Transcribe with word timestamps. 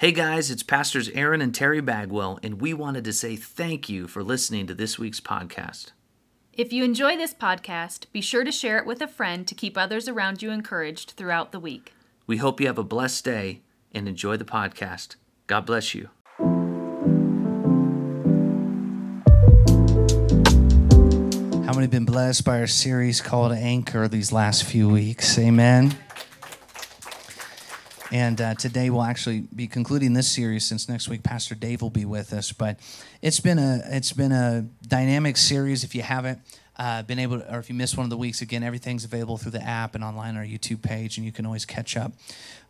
Hey 0.00 0.12
guys, 0.12 0.48
it's 0.48 0.62
Pastors 0.62 1.08
Aaron 1.08 1.40
and 1.40 1.52
Terry 1.52 1.80
Bagwell, 1.80 2.38
and 2.44 2.60
we 2.60 2.72
wanted 2.72 3.02
to 3.02 3.12
say 3.12 3.34
thank 3.34 3.88
you 3.88 4.06
for 4.06 4.22
listening 4.22 4.68
to 4.68 4.74
this 4.74 4.96
week's 4.96 5.18
podcast. 5.18 5.90
If 6.52 6.72
you 6.72 6.84
enjoy 6.84 7.16
this 7.16 7.34
podcast, 7.34 8.04
be 8.12 8.20
sure 8.20 8.44
to 8.44 8.52
share 8.52 8.78
it 8.78 8.86
with 8.86 9.02
a 9.02 9.08
friend 9.08 9.44
to 9.48 9.56
keep 9.56 9.76
others 9.76 10.06
around 10.06 10.40
you 10.40 10.52
encouraged 10.52 11.14
throughout 11.16 11.50
the 11.50 11.58
week. 11.58 11.94
We 12.28 12.36
hope 12.36 12.60
you 12.60 12.68
have 12.68 12.78
a 12.78 12.84
blessed 12.84 13.24
day 13.24 13.62
and 13.90 14.06
enjoy 14.06 14.36
the 14.36 14.44
podcast. 14.44 15.16
God 15.48 15.66
bless 15.66 15.96
you. 15.96 16.10
How 21.66 21.72
many 21.72 21.82
have 21.82 21.90
been 21.90 22.04
blessed 22.04 22.44
by 22.44 22.60
our 22.60 22.68
series 22.68 23.20
called 23.20 23.50
Anchor 23.50 24.06
these 24.06 24.30
last 24.30 24.62
few 24.62 24.88
weeks? 24.88 25.36
Amen. 25.40 25.98
And 28.10 28.40
uh, 28.40 28.54
today 28.54 28.88
we'll 28.88 29.02
actually 29.02 29.40
be 29.40 29.66
concluding 29.66 30.14
this 30.14 30.30
series 30.30 30.64
since 30.64 30.88
next 30.88 31.08
week 31.08 31.22
Pastor 31.22 31.54
Dave 31.54 31.82
will 31.82 31.90
be 31.90 32.06
with 32.06 32.32
us. 32.32 32.52
But 32.52 32.80
it's 33.20 33.38
been 33.38 33.58
a 33.58 33.82
it's 33.84 34.12
been 34.12 34.32
a 34.32 34.66
dynamic 34.86 35.36
series. 35.36 35.84
If 35.84 35.94
you 35.94 36.00
haven't 36.00 36.38
uh, 36.78 37.02
been 37.02 37.18
able 37.18 37.40
to, 37.40 37.54
or 37.54 37.58
if 37.58 37.68
you 37.68 37.74
missed 37.74 37.98
one 37.98 38.04
of 38.04 38.10
the 38.10 38.16
weeks, 38.16 38.40
again 38.40 38.62
everything's 38.62 39.04
available 39.04 39.36
through 39.36 39.50
the 39.50 39.62
app 39.62 39.94
and 39.94 40.02
online 40.02 40.30
on 40.30 40.36
our 40.38 40.44
YouTube 40.44 40.80
page, 40.80 41.18
and 41.18 41.26
you 41.26 41.32
can 41.32 41.44
always 41.44 41.66
catch 41.66 41.98
up. 41.98 42.12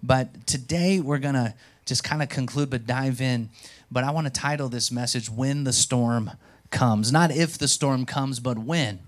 But 0.02 0.44
today 0.44 0.98
we're 0.98 1.18
gonna 1.18 1.54
just 1.86 2.02
kind 2.02 2.20
of 2.20 2.28
conclude, 2.28 2.68
but 2.68 2.84
dive 2.84 3.20
in. 3.20 3.50
But 3.92 4.02
I 4.02 4.10
want 4.10 4.26
to 4.26 4.32
title 4.32 4.68
this 4.68 4.90
message 4.90 5.30
"When 5.30 5.62
the 5.62 5.72
Storm 5.72 6.32
Comes," 6.70 7.12
not 7.12 7.30
if 7.30 7.56
the 7.56 7.68
storm 7.68 8.06
comes, 8.06 8.40
but 8.40 8.58
when. 8.58 8.98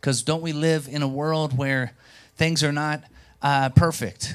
Because 0.00 0.22
don't 0.22 0.42
we 0.42 0.52
live 0.52 0.88
in 0.90 1.02
a 1.02 1.08
world 1.08 1.56
where 1.56 1.92
things 2.34 2.64
are 2.64 2.72
not 2.72 3.04
uh, 3.40 3.68
perfect? 3.68 4.34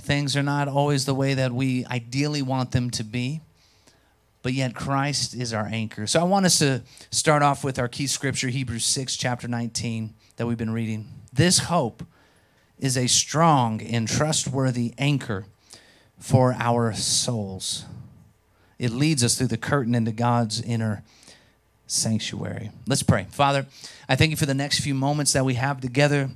Things 0.00 0.36
are 0.36 0.42
not 0.42 0.68
always 0.68 1.04
the 1.04 1.14
way 1.14 1.34
that 1.34 1.52
we 1.52 1.84
ideally 1.86 2.42
want 2.42 2.72
them 2.72 2.90
to 2.90 3.04
be, 3.04 3.40
but 4.42 4.52
yet 4.52 4.74
Christ 4.74 5.34
is 5.34 5.52
our 5.52 5.66
anchor. 5.66 6.06
So 6.06 6.20
I 6.20 6.24
want 6.24 6.46
us 6.46 6.58
to 6.60 6.82
start 7.10 7.42
off 7.42 7.62
with 7.62 7.78
our 7.78 7.88
key 7.88 8.06
scripture, 8.06 8.48
Hebrews 8.48 8.84
6, 8.84 9.16
chapter 9.16 9.46
19, 9.46 10.14
that 10.36 10.46
we've 10.46 10.56
been 10.56 10.72
reading. 10.72 11.08
This 11.32 11.58
hope 11.58 12.04
is 12.78 12.96
a 12.96 13.06
strong 13.06 13.82
and 13.82 14.08
trustworthy 14.08 14.94
anchor 14.98 15.44
for 16.18 16.54
our 16.58 16.94
souls. 16.94 17.84
It 18.78 18.92
leads 18.92 19.22
us 19.22 19.36
through 19.36 19.48
the 19.48 19.58
curtain 19.58 19.94
into 19.94 20.12
God's 20.12 20.62
inner 20.62 21.02
sanctuary. 21.86 22.70
Let's 22.86 23.02
pray. 23.02 23.26
Father, 23.30 23.66
I 24.08 24.16
thank 24.16 24.30
you 24.30 24.36
for 24.36 24.46
the 24.46 24.54
next 24.54 24.80
few 24.80 24.94
moments 24.94 25.34
that 25.34 25.44
we 25.44 25.54
have 25.54 25.80
together 25.80 26.30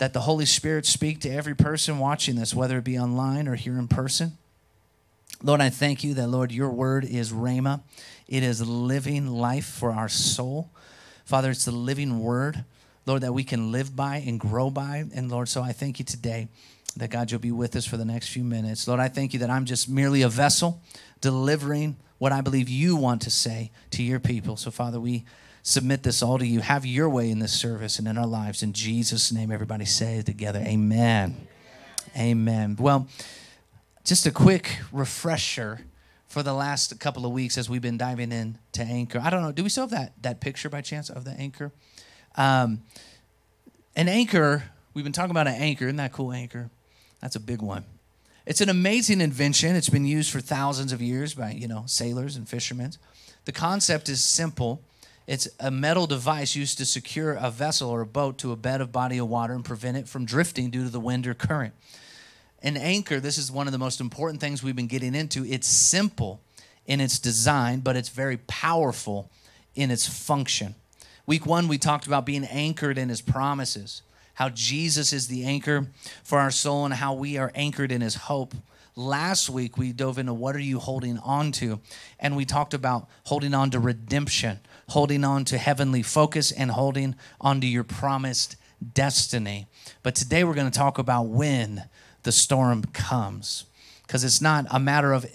that 0.00 0.14
the 0.14 0.20
Holy 0.20 0.46
Spirit 0.46 0.86
speak 0.86 1.20
to 1.20 1.28
every 1.28 1.54
person 1.54 1.98
watching 1.98 2.36
this, 2.36 2.54
whether 2.54 2.78
it 2.78 2.84
be 2.84 2.98
online 2.98 3.46
or 3.46 3.54
here 3.54 3.78
in 3.78 3.86
person. 3.86 4.38
Lord, 5.42 5.60
I 5.60 5.68
thank 5.68 6.02
you 6.02 6.14
that, 6.14 6.28
Lord, 6.28 6.50
your 6.52 6.70
word 6.70 7.04
is 7.04 7.32
Rhema. 7.32 7.82
It 8.26 8.42
is 8.42 8.66
living 8.66 9.26
life 9.26 9.66
for 9.66 9.92
our 9.92 10.08
soul. 10.08 10.70
Father, 11.26 11.50
it's 11.50 11.66
the 11.66 11.70
living 11.70 12.18
word, 12.18 12.64
Lord, 13.04 13.20
that 13.20 13.34
we 13.34 13.44
can 13.44 13.72
live 13.72 13.94
by 13.94 14.16
and 14.26 14.40
grow 14.40 14.70
by. 14.70 15.04
And 15.14 15.30
Lord, 15.30 15.50
so 15.50 15.62
I 15.62 15.72
thank 15.72 15.98
you 15.98 16.06
today 16.06 16.48
that, 16.96 17.10
God, 17.10 17.30
you'll 17.30 17.38
be 17.38 17.52
with 17.52 17.76
us 17.76 17.84
for 17.84 17.98
the 17.98 18.06
next 18.06 18.30
few 18.30 18.42
minutes. 18.42 18.88
Lord, 18.88 19.00
I 19.00 19.08
thank 19.08 19.34
you 19.34 19.40
that 19.40 19.50
I'm 19.50 19.66
just 19.66 19.86
merely 19.86 20.22
a 20.22 20.30
vessel 20.30 20.80
delivering 21.20 21.96
what 22.16 22.32
I 22.32 22.40
believe 22.40 22.70
you 22.70 22.96
want 22.96 23.20
to 23.22 23.30
say 23.30 23.70
to 23.90 24.02
your 24.02 24.18
people. 24.18 24.56
So, 24.56 24.70
Father, 24.70 24.98
we 24.98 25.26
submit 25.62 26.02
this 26.02 26.22
all 26.22 26.38
to 26.38 26.46
you. 26.46 26.60
Have 26.60 26.86
your 26.86 27.08
way 27.08 27.30
in 27.30 27.38
this 27.38 27.52
service 27.52 27.98
and 27.98 28.08
in 28.08 28.16
our 28.18 28.26
lives. 28.26 28.62
In 28.62 28.72
Jesus' 28.72 29.32
name, 29.32 29.50
everybody 29.50 29.84
say 29.84 30.18
it 30.18 30.26
together. 30.26 30.60
Amen. 30.60 31.46
Amen. 32.16 32.76
Well, 32.78 33.06
just 34.04 34.26
a 34.26 34.30
quick 34.30 34.78
refresher 34.92 35.80
for 36.26 36.42
the 36.42 36.54
last 36.54 36.98
couple 37.00 37.26
of 37.26 37.32
weeks 37.32 37.58
as 37.58 37.68
we've 37.68 37.82
been 37.82 37.98
diving 37.98 38.32
in 38.32 38.58
to 38.72 38.82
Anchor. 38.82 39.20
I 39.22 39.30
don't 39.30 39.42
know, 39.42 39.52
do 39.52 39.62
we 39.62 39.68
still 39.68 39.84
have 39.84 39.90
that, 39.90 40.12
that 40.22 40.40
picture 40.40 40.68
by 40.68 40.80
chance 40.80 41.10
of 41.10 41.24
the 41.24 41.32
Anchor? 41.32 41.72
Um, 42.36 42.82
an 43.96 44.08
anchor, 44.08 44.64
we've 44.94 45.04
been 45.04 45.12
talking 45.12 45.32
about 45.32 45.46
an 45.46 45.54
anchor. 45.54 45.86
Isn't 45.86 45.96
that 45.96 46.12
cool, 46.12 46.32
Anchor? 46.32 46.70
That's 47.20 47.36
a 47.36 47.40
big 47.40 47.60
one. 47.60 47.84
It's 48.46 48.60
an 48.60 48.68
amazing 48.68 49.20
invention. 49.20 49.76
It's 49.76 49.88
been 49.88 50.06
used 50.06 50.30
for 50.30 50.40
thousands 50.40 50.92
of 50.92 51.02
years 51.02 51.34
by, 51.34 51.52
you 51.52 51.68
know, 51.68 51.84
sailors 51.86 52.36
and 52.36 52.48
fishermen. 52.48 52.92
The 53.44 53.52
concept 53.52 54.08
is 54.08 54.22
simple. 54.22 54.82
It's 55.26 55.48
a 55.60 55.70
metal 55.70 56.06
device 56.06 56.56
used 56.56 56.78
to 56.78 56.84
secure 56.84 57.34
a 57.34 57.50
vessel 57.50 57.90
or 57.90 58.00
a 58.00 58.06
boat 58.06 58.38
to 58.38 58.52
a 58.52 58.56
bed 58.56 58.80
of 58.80 58.90
body 58.90 59.18
of 59.18 59.28
water 59.28 59.54
and 59.54 59.64
prevent 59.64 59.96
it 59.96 60.08
from 60.08 60.24
drifting 60.24 60.70
due 60.70 60.84
to 60.84 60.90
the 60.90 61.00
wind 61.00 61.26
or 61.26 61.34
current. 61.34 61.74
An 62.62 62.76
anchor, 62.76 63.20
this 63.20 63.38
is 63.38 63.50
one 63.50 63.66
of 63.66 63.72
the 63.72 63.78
most 63.78 64.00
important 64.00 64.40
things 64.40 64.62
we've 64.62 64.76
been 64.76 64.86
getting 64.86 65.14
into. 65.14 65.44
It's 65.44 65.68
simple 65.68 66.40
in 66.86 67.00
its 67.00 67.18
design, 67.18 67.80
but 67.80 67.96
it's 67.96 68.08
very 68.08 68.36
powerful 68.36 69.30
in 69.74 69.90
its 69.90 70.06
function. 70.06 70.74
Week 71.26 71.46
one, 71.46 71.68
we 71.68 71.78
talked 71.78 72.06
about 72.06 72.26
being 72.26 72.44
anchored 72.44 72.98
in 72.98 73.08
his 73.08 73.20
promises, 73.20 74.02
how 74.34 74.48
Jesus 74.48 75.12
is 75.12 75.28
the 75.28 75.44
anchor 75.44 75.86
for 76.24 76.38
our 76.38 76.50
soul, 76.50 76.84
and 76.84 76.94
how 76.94 77.14
we 77.14 77.38
are 77.38 77.52
anchored 77.54 77.92
in 77.92 78.00
his 78.00 78.16
hope. 78.16 78.54
Last 78.96 79.48
week, 79.48 79.78
we 79.78 79.92
dove 79.92 80.18
into 80.18 80.34
what 80.34 80.56
are 80.56 80.60
you 80.60 80.80
holding 80.80 81.18
on 81.18 81.52
to? 81.52 81.80
And 82.18 82.36
we 82.36 82.44
talked 82.44 82.74
about 82.74 83.08
holding 83.24 83.54
on 83.54 83.70
to 83.70 83.78
redemption, 83.78 84.58
holding 84.90 85.24
on 85.24 85.44
to 85.46 85.58
heavenly 85.58 86.02
focus, 86.02 86.52
and 86.52 86.70
holding 86.70 87.14
on 87.40 87.60
to 87.60 87.66
your 87.66 87.84
promised 87.84 88.56
destiny. 88.94 89.66
But 90.02 90.14
today, 90.14 90.44
we're 90.44 90.54
going 90.54 90.70
to 90.70 90.78
talk 90.78 90.98
about 90.98 91.28
when 91.28 91.88
the 92.22 92.32
storm 92.32 92.84
comes, 92.92 93.64
because 94.06 94.24
it's 94.24 94.40
not 94.40 94.66
a 94.70 94.78
matter 94.78 95.12
of 95.12 95.26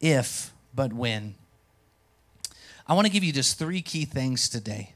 if, 0.00 0.52
but 0.74 0.92
when. 0.92 1.34
I 2.86 2.94
want 2.94 3.06
to 3.06 3.12
give 3.12 3.22
you 3.22 3.32
just 3.32 3.58
three 3.58 3.82
key 3.82 4.04
things 4.04 4.48
today 4.48 4.94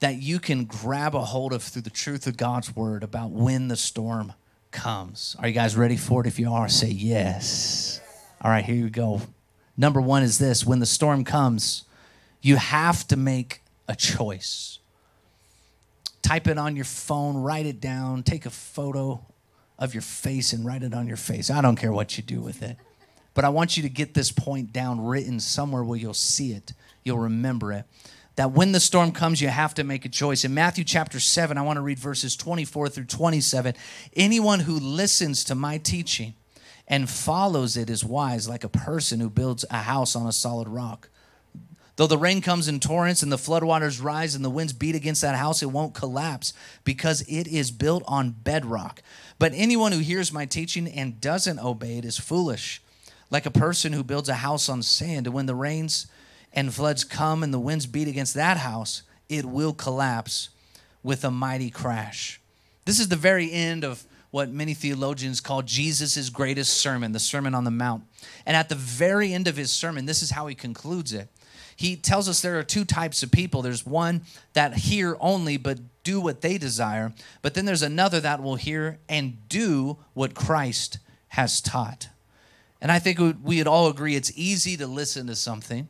that 0.00 0.16
you 0.22 0.38
can 0.38 0.64
grab 0.64 1.14
a 1.14 1.24
hold 1.24 1.52
of 1.52 1.62
through 1.62 1.82
the 1.82 1.90
truth 1.90 2.26
of 2.26 2.36
God's 2.36 2.74
word 2.74 3.02
about 3.02 3.30
when 3.30 3.68
the 3.68 3.76
storm 3.76 4.32
comes. 4.70 5.34
Are 5.40 5.48
you 5.48 5.54
guys 5.54 5.76
ready 5.76 5.96
for 5.96 6.20
it? 6.20 6.26
If 6.26 6.38
you 6.38 6.52
are, 6.52 6.68
say 6.68 6.88
yes. 6.88 8.00
All 8.40 8.50
right, 8.50 8.64
here 8.64 8.76
you 8.76 8.90
go. 8.90 9.22
Number 9.76 10.00
one 10.00 10.22
is 10.22 10.38
this 10.38 10.64
when 10.64 10.78
the 10.78 10.86
storm 10.86 11.24
comes, 11.24 11.84
you 12.48 12.56
have 12.56 13.06
to 13.08 13.16
make 13.16 13.60
a 13.86 13.94
choice. 13.94 14.78
Type 16.22 16.46
it 16.48 16.56
on 16.56 16.76
your 16.76 16.86
phone, 16.86 17.36
write 17.36 17.66
it 17.66 17.78
down, 17.78 18.22
take 18.22 18.46
a 18.46 18.50
photo 18.50 19.20
of 19.78 19.94
your 19.94 20.02
face 20.02 20.54
and 20.54 20.64
write 20.64 20.82
it 20.82 20.94
on 20.94 21.06
your 21.06 21.18
face. 21.18 21.50
I 21.50 21.60
don't 21.60 21.76
care 21.76 21.92
what 21.92 22.16
you 22.16 22.24
do 22.24 22.40
with 22.40 22.62
it. 22.62 22.76
But 23.34 23.44
I 23.44 23.50
want 23.50 23.76
you 23.76 23.82
to 23.82 23.88
get 23.90 24.14
this 24.14 24.32
point 24.32 24.72
down 24.72 25.04
written 25.04 25.40
somewhere 25.40 25.84
where 25.84 25.98
you'll 25.98 26.14
see 26.14 26.52
it, 26.52 26.72
you'll 27.04 27.18
remember 27.18 27.72
it 27.72 27.84
that 28.36 28.52
when 28.52 28.70
the 28.70 28.78
storm 28.78 29.10
comes, 29.10 29.40
you 29.40 29.48
have 29.48 29.74
to 29.74 29.82
make 29.82 30.04
a 30.04 30.08
choice. 30.08 30.44
In 30.44 30.54
Matthew 30.54 30.84
chapter 30.84 31.18
7, 31.18 31.58
I 31.58 31.62
want 31.62 31.76
to 31.76 31.80
read 31.80 31.98
verses 31.98 32.36
24 32.36 32.88
through 32.88 33.06
27. 33.06 33.74
Anyone 34.14 34.60
who 34.60 34.78
listens 34.78 35.42
to 35.44 35.56
my 35.56 35.78
teaching 35.78 36.34
and 36.86 37.10
follows 37.10 37.76
it 37.76 37.90
is 37.90 38.04
wise, 38.04 38.48
like 38.48 38.62
a 38.62 38.68
person 38.68 39.18
who 39.18 39.28
builds 39.28 39.64
a 39.70 39.78
house 39.78 40.14
on 40.14 40.24
a 40.28 40.32
solid 40.32 40.68
rock. 40.68 41.08
Though 41.98 42.06
the 42.06 42.16
rain 42.16 42.40
comes 42.42 42.68
in 42.68 42.78
torrents 42.78 43.24
and 43.24 43.32
the 43.32 43.36
floodwaters 43.36 44.00
rise 44.00 44.36
and 44.36 44.44
the 44.44 44.50
winds 44.50 44.72
beat 44.72 44.94
against 44.94 45.20
that 45.22 45.34
house, 45.34 45.64
it 45.64 45.72
won't 45.72 45.94
collapse 45.94 46.52
because 46.84 47.22
it 47.22 47.48
is 47.48 47.72
built 47.72 48.04
on 48.06 48.30
bedrock. 48.30 49.02
But 49.40 49.50
anyone 49.52 49.90
who 49.90 49.98
hears 49.98 50.32
my 50.32 50.46
teaching 50.46 50.86
and 50.86 51.20
doesn't 51.20 51.58
obey 51.58 51.98
it 51.98 52.04
is 52.04 52.16
foolish, 52.16 52.80
like 53.32 53.46
a 53.46 53.50
person 53.50 53.92
who 53.92 54.04
builds 54.04 54.28
a 54.28 54.34
house 54.34 54.68
on 54.68 54.80
sand. 54.82 55.26
And 55.26 55.34
when 55.34 55.46
the 55.46 55.56
rains 55.56 56.06
and 56.52 56.72
floods 56.72 57.02
come 57.02 57.42
and 57.42 57.52
the 57.52 57.58
winds 57.58 57.86
beat 57.86 58.06
against 58.06 58.34
that 58.34 58.58
house, 58.58 59.02
it 59.28 59.44
will 59.44 59.72
collapse 59.72 60.50
with 61.02 61.24
a 61.24 61.32
mighty 61.32 61.68
crash. 61.68 62.40
This 62.84 63.00
is 63.00 63.08
the 63.08 63.16
very 63.16 63.50
end 63.50 63.82
of 63.82 64.04
what 64.30 64.52
many 64.52 64.72
theologians 64.72 65.40
call 65.40 65.62
Jesus' 65.62 66.30
greatest 66.30 66.76
sermon, 66.76 67.10
the 67.10 67.18
Sermon 67.18 67.56
on 67.56 67.64
the 67.64 67.72
Mount. 67.72 68.04
And 68.46 68.56
at 68.56 68.68
the 68.68 68.76
very 68.76 69.32
end 69.32 69.48
of 69.48 69.56
his 69.56 69.72
sermon, 69.72 70.06
this 70.06 70.22
is 70.22 70.30
how 70.30 70.46
he 70.46 70.54
concludes 70.54 71.12
it. 71.12 71.28
He 71.78 71.94
tells 71.94 72.28
us 72.28 72.40
there 72.40 72.58
are 72.58 72.64
two 72.64 72.84
types 72.84 73.22
of 73.22 73.30
people. 73.30 73.62
There's 73.62 73.86
one 73.86 74.22
that 74.52 74.74
hear 74.78 75.16
only 75.20 75.56
but 75.56 75.78
do 76.02 76.20
what 76.20 76.40
they 76.40 76.58
desire, 76.58 77.12
but 77.40 77.54
then 77.54 77.66
there's 77.66 77.82
another 77.82 78.18
that 78.18 78.42
will 78.42 78.56
hear 78.56 78.98
and 79.08 79.48
do 79.48 79.96
what 80.12 80.34
Christ 80.34 80.98
has 81.28 81.60
taught. 81.60 82.08
And 82.80 82.90
I 82.90 82.98
think 82.98 83.20
we'd 83.44 83.68
all 83.68 83.88
agree 83.88 84.16
it's 84.16 84.32
easy 84.34 84.76
to 84.76 84.88
listen 84.88 85.28
to 85.28 85.36
something 85.36 85.86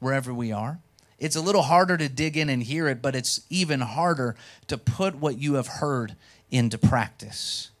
wherever 0.00 0.32
we 0.32 0.52
are. 0.52 0.80
It's 1.18 1.36
a 1.36 1.42
little 1.42 1.62
harder 1.62 1.98
to 1.98 2.08
dig 2.08 2.38
in 2.38 2.48
and 2.48 2.62
hear 2.62 2.88
it, 2.88 3.02
but 3.02 3.14
it's 3.14 3.42
even 3.50 3.82
harder 3.82 4.36
to 4.68 4.78
put 4.78 5.16
what 5.16 5.38
you 5.38 5.54
have 5.54 5.66
heard 5.66 6.16
into 6.50 6.78
practice. 6.78 7.72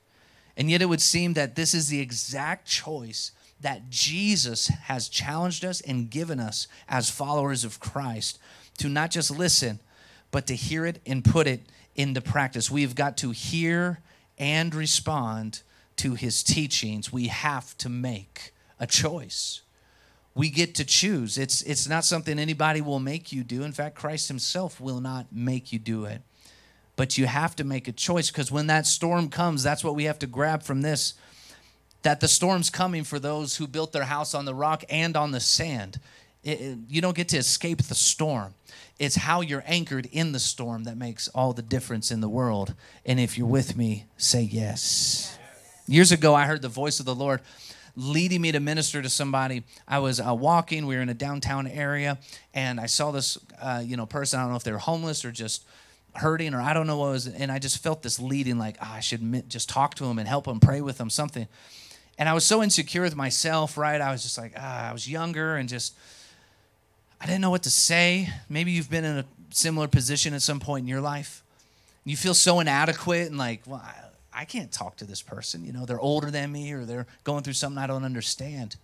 And 0.58 0.70
yet, 0.70 0.82
it 0.82 0.90
would 0.90 1.00
seem 1.00 1.32
that 1.34 1.54
this 1.54 1.72
is 1.72 1.88
the 1.88 2.00
exact 2.00 2.66
choice 2.66 3.32
that 3.60 3.88
Jesus 3.88 4.68
has 4.68 5.08
challenged 5.08 5.64
us 5.64 5.80
and 5.80 6.10
given 6.10 6.38
us 6.40 6.68
as 6.88 7.10
followers 7.10 7.64
of 7.64 7.80
Christ 7.80 8.38
to 8.78 8.88
not 8.88 9.10
just 9.10 9.30
listen, 9.30 9.80
but 10.30 10.46
to 10.48 10.54
hear 10.54 10.84
it 10.84 11.00
and 11.06 11.24
put 11.24 11.46
it 11.46 11.62
into 11.94 12.20
practice. 12.20 12.70
We've 12.70 12.94
got 12.94 13.16
to 13.18 13.30
hear 13.30 14.00
and 14.38 14.74
respond 14.74 15.62
to 15.96 16.14
his 16.14 16.42
teachings. 16.42 17.12
We 17.12 17.28
have 17.28 17.76
to 17.78 17.88
make 17.88 18.52
a 18.78 18.86
choice. 18.86 19.62
We 20.34 20.50
get 20.50 20.74
to 20.74 20.84
choose. 20.84 21.38
It's 21.38 21.62
it's 21.62 21.88
not 21.88 22.04
something 22.04 22.38
anybody 22.38 22.82
will 22.82 23.00
make 23.00 23.32
you 23.32 23.42
do. 23.42 23.62
In 23.62 23.72
fact, 23.72 23.94
Christ 23.94 24.28
himself 24.28 24.78
will 24.78 25.00
not 25.00 25.32
make 25.32 25.72
you 25.72 25.78
do 25.78 26.04
it. 26.04 26.20
But 26.94 27.16
you 27.16 27.26
have 27.26 27.56
to 27.56 27.64
make 27.64 27.88
a 27.88 27.92
choice 27.92 28.30
because 28.30 28.52
when 28.52 28.66
that 28.66 28.86
storm 28.86 29.28
comes, 29.28 29.62
that's 29.62 29.82
what 29.82 29.94
we 29.94 30.04
have 30.04 30.18
to 30.18 30.26
grab 30.26 30.62
from 30.62 30.82
this 30.82 31.14
that 32.02 32.20
the 32.20 32.28
storm's 32.28 32.70
coming 32.70 33.04
for 33.04 33.18
those 33.18 33.56
who 33.56 33.66
built 33.66 33.92
their 33.92 34.04
house 34.04 34.34
on 34.34 34.44
the 34.44 34.54
rock 34.54 34.84
and 34.88 35.16
on 35.16 35.32
the 35.32 35.40
sand. 35.40 35.98
It, 36.42 36.60
it, 36.60 36.78
you 36.88 37.00
don't 37.00 37.16
get 37.16 37.28
to 37.30 37.36
escape 37.36 37.82
the 37.82 37.94
storm. 37.94 38.54
It's 38.98 39.16
how 39.16 39.40
you're 39.40 39.64
anchored 39.66 40.06
in 40.12 40.32
the 40.32 40.38
storm 40.38 40.84
that 40.84 40.96
makes 40.96 41.28
all 41.28 41.52
the 41.52 41.62
difference 41.62 42.10
in 42.10 42.20
the 42.20 42.28
world. 42.28 42.74
And 43.04 43.18
if 43.18 43.36
you're 43.36 43.46
with 43.46 43.76
me, 43.76 44.06
say 44.16 44.42
yes. 44.42 45.36
Years 45.88 46.12
ago, 46.12 46.34
I 46.34 46.46
heard 46.46 46.62
the 46.62 46.68
voice 46.68 47.00
of 47.00 47.06
the 47.06 47.14
Lord 47.14 47.40
leading 47.96 48.42
me 48.42 48.52
to 48.52 48.60
minister 48.60 49.02
to 49.02 49.08
somebody. 49.08 49.64
I 49.88 49.98
was 49.98 50.20
uh, 50.20 50.34
walking. 50.34 50.86
We 50.86 50.96
were 50.96 51.02
in 51.02 51.08
a 51.08 51.14
downtown 51.14 51.66
area, 51.66 52.18
and 52.54 52.78
I 52.78 52.86
saw 52.86 53.10
this, 53.10 53.38
uh, 53.60 53.82
you 53.84 53.96
know, 53.96 54.06
person. 54.06 54.38
I 54.38 54.42
don't 54.42 54.50
know 54.50 54.56
if 54.56 54.64
they 54.64 54.72
were 54.72 54.78
homeless 54.78 55.24
or 55.24 55.32
just 55.32 55.64
hurting, 56.14 56.54
or 56.54 56.60
I 56.60 56.72
don't 56.74 56.86
know 56.86 56.98
what 56.98 57.10
was. 57.12 57.26
And 57.26 57.50
I 57.50 57.58
just 57.58 57.82
felt 57.82 58.02
this 58.02 58.20
leading, 58.20 58.58
like 58.58 58.76
oh, 58.80 58.92
I 58.92 59.00
should 59.00 59.48
just 59.48 59.68
talk 59.68 59.94
to 59.96 60.04
him 60.04 60.18
and 60.18 60.28
help 60.28 60.46
him, 60.46 60.60
pray 60.60 60.80
with 60.80 61.00
him, 61.00 61.10
something. 61.10 61.48
And 62.18 62.28
I 62.28 62.32
was 62.32 62.44
so 62.44 62.62
insecure 62.62 63.02
with 63.02 63.14
myself, 63.14 63.76
right? 63.76 64.00
I 64.00 64.10
was 64.10 64.22
just 64.22 64.38
like, 64.38 64.52
ah, 64.56 64.88
I 64.88 64.92
was 64.92 65.08
younger 65.08 65.56
and 65.56 65.68
just 65.68 65.94
I 67.20 67.26
didn't 67.26 67.40
know 67.40 67.50
what 67.50 67.62
to 67.64 67.70
say. 67.70 68.28
Maybe 68.48 68.72
you've 68.72 68.90
been 68.90 69.04
in 69.04 69.18
a 69.18 69.24
similar 69.50 69.88
position 69.88 70.34
at 70.34 70.42
some 70.42 70.60
point 70.60 70.84
in 70.84 70.88
your 70.88 71.00
life. 71.00 71.42
You 72.04 72.16
feel 72.16 72.34
so 72.34 72.60
inadequate 72.60 73.28
and 73.28 73.38
like, 73.38 73.62
well, 73.66 73.82
I, 73.84 74.42
I 74.42 74.44
can't 74.44 74.70
talk 74.70 74.96
to 74.98 75.04
this 75.04 75.22
person. 75.22 75.64
You 75.64 75.72
know, 75.72 75.86
they're 75.86 76.00
older 76.00 76.30
than 76.30 76.52
me 76.52 76.72
or 76.72 76.84
they're 76.84 77.06
going 77.24 77.42
through 77.42 77.54
something 77.54 77.82
I 77.82 77.86
don't 77.86 78.04
understand. 78.04 78.76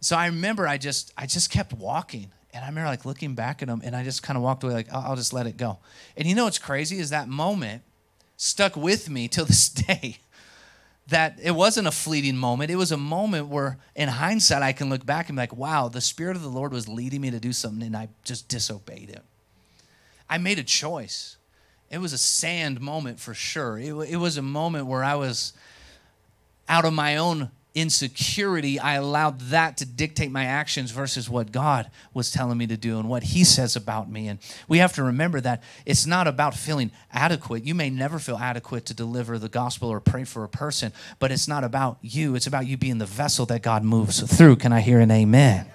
So 0.00 0.16
I 0.16 0.26
remember 0.26 0.66
I 0.66 0.78
just 0.78 1.12
I 1.16 1.26
just 1.26 1.50
kept 1.50 1.72
walking. 1.72 2.30
And 2.54 2.64
I 2.64 2.68
remember 2.68 2.90
like 2.90 3.06
looking 3.06 3.34
back 3.34 3.62
at 3.62 3.68
them 3.68 3.80
and 3.84 3.96
I 3.96 4.04
just 4.04 4.22
kind 4.22 4.36
of 4.36 4.42
walked 4.42 4.62
away 4.64 4.74
like, 4.74 4.92
I'll, 4.92 5.10
I'll 5.10 5.16
just 5.16 5.32
let 5.32 5.46
it 5.46 5.56
go. 5.56 5.78
And 6.16 6.26
you 6.26 6.34
know 6.34 6.44
what's 6.44 6.58
crazy 6.58 6.98
is 6.98 7.10
that 7.10 7.28
moment 7.28 7.82
stuck 8.36 8.76
with 8.76 9.08
me 9.08 9.28
till 9.28 9.44
this 9.44 9.68
day 9.68 10.18
that 11.08 11.38
it 11.42 11.50
wasn't 11.50 11.88
a 11.88 11.92
fleeting 11.92 12.36
moment. 12.36 12.70
It 12.70 12.76
was 12.76 12.92
a 12.92 12.96
moment 12.96 13.48
where, 13.48 13.78
in 13.94 14.08
hindsight, 14.08 14.62
I 14.62 14.72
can 14.72 14.88
look 14.88 15.04
back 15.04 15.28
and 15.28 15.36
be 15.36 15.42
like, 15.42 15.56
wow, 15.56 15.88
the 15.88 16.00
Spirit 16.00 16.36
of 16.36 16.42
the 16.42 16.48
Lord 16.48 16.72
was 16.72 16.88
leading 16.88 17.20
me 17.20 17.30
to 17.30 17.40
do 17.40 17.52
something 17.52 17.82
and 17.82 17.96
I 17.96 18.08
just 18.24 18.48
disobeyed 18.48 19.10
Him. 19.10 19.22
I 20.30 20.38
made 20.38 20.58
a 20.58 20.64
choice. 20.64 21.36
It 21.90 21.98
was 21.98 22.12
a 22.12 22.18
sand 22.18 22.80
moment 22.80 23.20
for 23.20 23.34
sure. 23.34 23.78
It, 23.78 23.92
it 24.10 24.16
was 24.16 24.38
a 24.38 24.42
moment 24.42 24.86
where 24.86 25.04
I 25.04 25.14
was 25.16 25.52
out 26.68 26.84
of 26.84 26.94
my 26.94 27.16
own 27.16 27.50
insecurity, 27.74 28.78
I 28.78 28.94
allowed 28.94 29.40
that 29.40 29.76
to 29.78 29.86
dictate 29.86 30.30
my 30.30 30.44
actions 30.44 30.90
versus 30.90 31.28
what 31.28 31.52
God 31.52 31.90
was 32.12 32.30
telling 32.30 32.58
me 32.58 32.66
to 32.66 32.76
do 32.76 32.98
and 32.98 33.08
what 33.08 33.22
He 33.22 33.44
says 33.44 33.76
about 33.76 34.10
me. 34.10 34.28
And 34.28 34.38
we 34.68 34.78
have 34.78 34.92
to 34.94 35.02
remember 35.02 35.40
that 35.40 35.62
it's 35.86 36.06
not 36.06 36.26
about 36.26 36.54
feeling 36.54 36.90
adequate. 37.12 37.64
You 37.64 37.74
may 37.74 37.90
never 37.90 38.18
feel 38.18 38.36
adequate 38.36 38.86
to 38.86 38.94
deliver 38.94 39.38
the 39.38 39.48
gospel 39.48 39.88
or 39.88 40.00
pray 40.00 40.24
for 40.24 40.44
a 40.44 40.48
person, 40.48 40.92
but 41.18 41.30
it's 41.32 41.48
not 41.48 41.64
about 41.64 41.98
you. 42.02 42.34
It's 42.34 42.46
about 42.46 42.66
you 42.66 42.76
being 42.76 42.98
the 42.98 43.06
vessel 43.06 43.46
that 43.46 43.62
God 43.62 43.84
moves 43.84 44.20
through. 44.20 44.56
Can 44.56 44.72
I 44.72 44.80
hear 44.80 45.00
an 45.00 45.10
amen? 45.10 45.66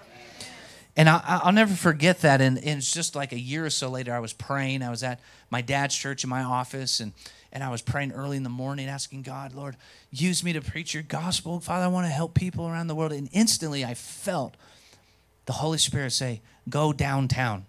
And 0.97 1.07
I, 1.07 1.41
will 1.45 1.51
never 1.51 1.75
forget 1.75 2.21
that. 2.21 2.41
And, 2.41 2.57
and 2.57 2.79
it's 2.79 2.91
just 2.91 3.15
like 3.15 3.31
a 3.31 3.39
year 3.39 3.65
or 3.65 3.69
so 3.69 3.87
later, 3.87 4.13
I 4.13 4.19
was 4.19 4.33
praying. 4.33 4.81
I 4.81 4.89
was 4.89 5.03
at 5.03 5.19
my 5.51 5.61
dad's 5.61 5.95
church 5.95 6.23
in 6.23 6.29
my 6.29 6.41
office, 6.41 6.99
and 6.99 7.13
and 7.51 7.63
I 7.63 7.69
was 7.69 7.81
praying 7.81 8.11
early 8.11 8.35
in 8.35 8.43
the 8.43 8.49
morning, 8.49 8.87
asking 8.87 9.21
God, 9.21 9.53
Lord, 9.53 9.77
use 10.11 10.43
me 10.43 10.53
to 10.53 10.61
preach 10.61 10.93
your 10.93 11.03
gospel. 11.03 11.59
Father, 11.59 11.85
I 11.85 11.87
want 11.87 12.05
to 12.05 12.11
help 12.11 12.33
people 12.33 12.67
around 12.67 12.87
the 12.87 12.95
world. 12.95 13.13
And 13.13 13.29
instantly 13.31 13.85
I 13.85 13.93
felt 13.93 14.55
the 15.45 15.53
Holy 15.53 15.77
Spirit 15.77 16.11
say, 16.11 16.41
Go 16.69 16.91
downtown. 16.91 17.65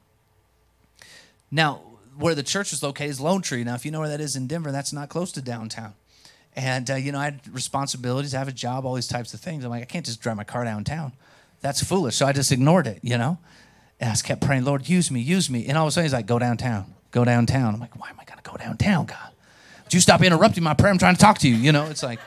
Now, 1.51 1.83
where 2.19 2.35
the 2.35 2.43
church 2.43 2.73
was 2.73 2.83
located 2.83 3.11
is 3.11 3.21
Lone 3.21 3.43
Tree. 3.43 3.63
Now, 3.63 3.77
if 3.77 3.85
you 3.85 3.93
know 3.93 4.01
where 4.01 4.09
that 4.09 4.21
is 4.21 4.35
in 4.35 4.49
Denver, 4.49 4.73
that's 4.73 4.93
not 4.93 5.09
close 5.09 5.31
to 5.33 5.41
downtown. 5.41 5.95
And, 6.57 6.91
uh, 6.91 6.97
you 6.97 7.13
know, 7.13 7.21
I 7.21 7.27
had 7.27 7.55
responsibilities, 7.55 8.35
I 8.35 8.39
have 8.39 8.49
a 8.49 8.53
job, 8.53 8.85
all 8.85 8.95
these 8.95 9.07
types 9.07 9.33
of 9.33 9.41
things. 9.41 9.65
I'm 9.65 9.71
like, 9.71 9.83
I 9.83 9.87
can't 9.87 10.05
just 10.05 10.21
drive 10.21 10.37
my 10.37 10.45
car 10.45 10.65
downtown. 10.65 11.13
That's 11.61 11.83
foolish. 11.83 12.17
So 12.17 12.27
I 12.27 12.33
just 12.33 12.53
ignored 12.53 12.87
it, 12.87 13.01
you 13.03 13.19
know? 13.19 13.39
And 14.01 14.11
I 14.11 14.13
just 14.13 14.25
kept 14.25 14.41
praying, 14.41 14.65
Lord, 14.65 14.89
use 14.89 15.11
me, 15.11 15.21
use 15.21 15.51
me. 15.51 15.67
And 15.67 15.77
all 15.77 15.85
of 15.85 15.89
a 15.89 15.93
sudden 15.93 16.05
he's 16.05 16.13
like, 16.13 16.27
go 16.27 16.39
downtown, 16.39 16.95
go 17.11 17.25
downtown. 17.25 17.75
I'm 17.75 17.81
like, 17.81 17.99
why 17.99 18.09
am 18.11 18.21
I 18.21 18.25
going 18.25 18.39
to 18.39 18.49
go 18.49 18.57
downtown, 18.57 19.07
God? 19.07 19.33
Would 19.85 19.95
you 19.95 20.01
stop 20.01 20.23
interrupting 20.23 20.63
my 20.63 20.75
prayer? 20.75 20.93
I'm 20.93 20.99
trying 20.99 21.15
to 21.15 21.21
talk 21.21 21.39
to 21.39 21.49
you. 21.49 21.57
You 21.57 21.73
know, 21.73 21.87
it's 21.87 22.03
like. 22.03 22.21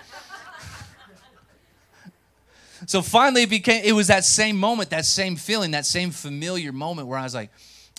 so 2.88 3.02
finally, 3.02 3.44
it 3.44 3.50
became. 3.50 3.84
It 3.86 3.94
was 3.94 4.08
that 4.08 4.26
same 4.26 4.58
moment, 4.58 4.90
that 4.90 5.06
same 5.06 5.36
feeling, 5.36 5.72
that 5.72 5.86
same 5.86 6.12
familiar 6.12 6.72
moment 6.72 7.08
where 7.08 7.20
I 7.20 7.24
was 7.24 7.36
like, 7.36 7.52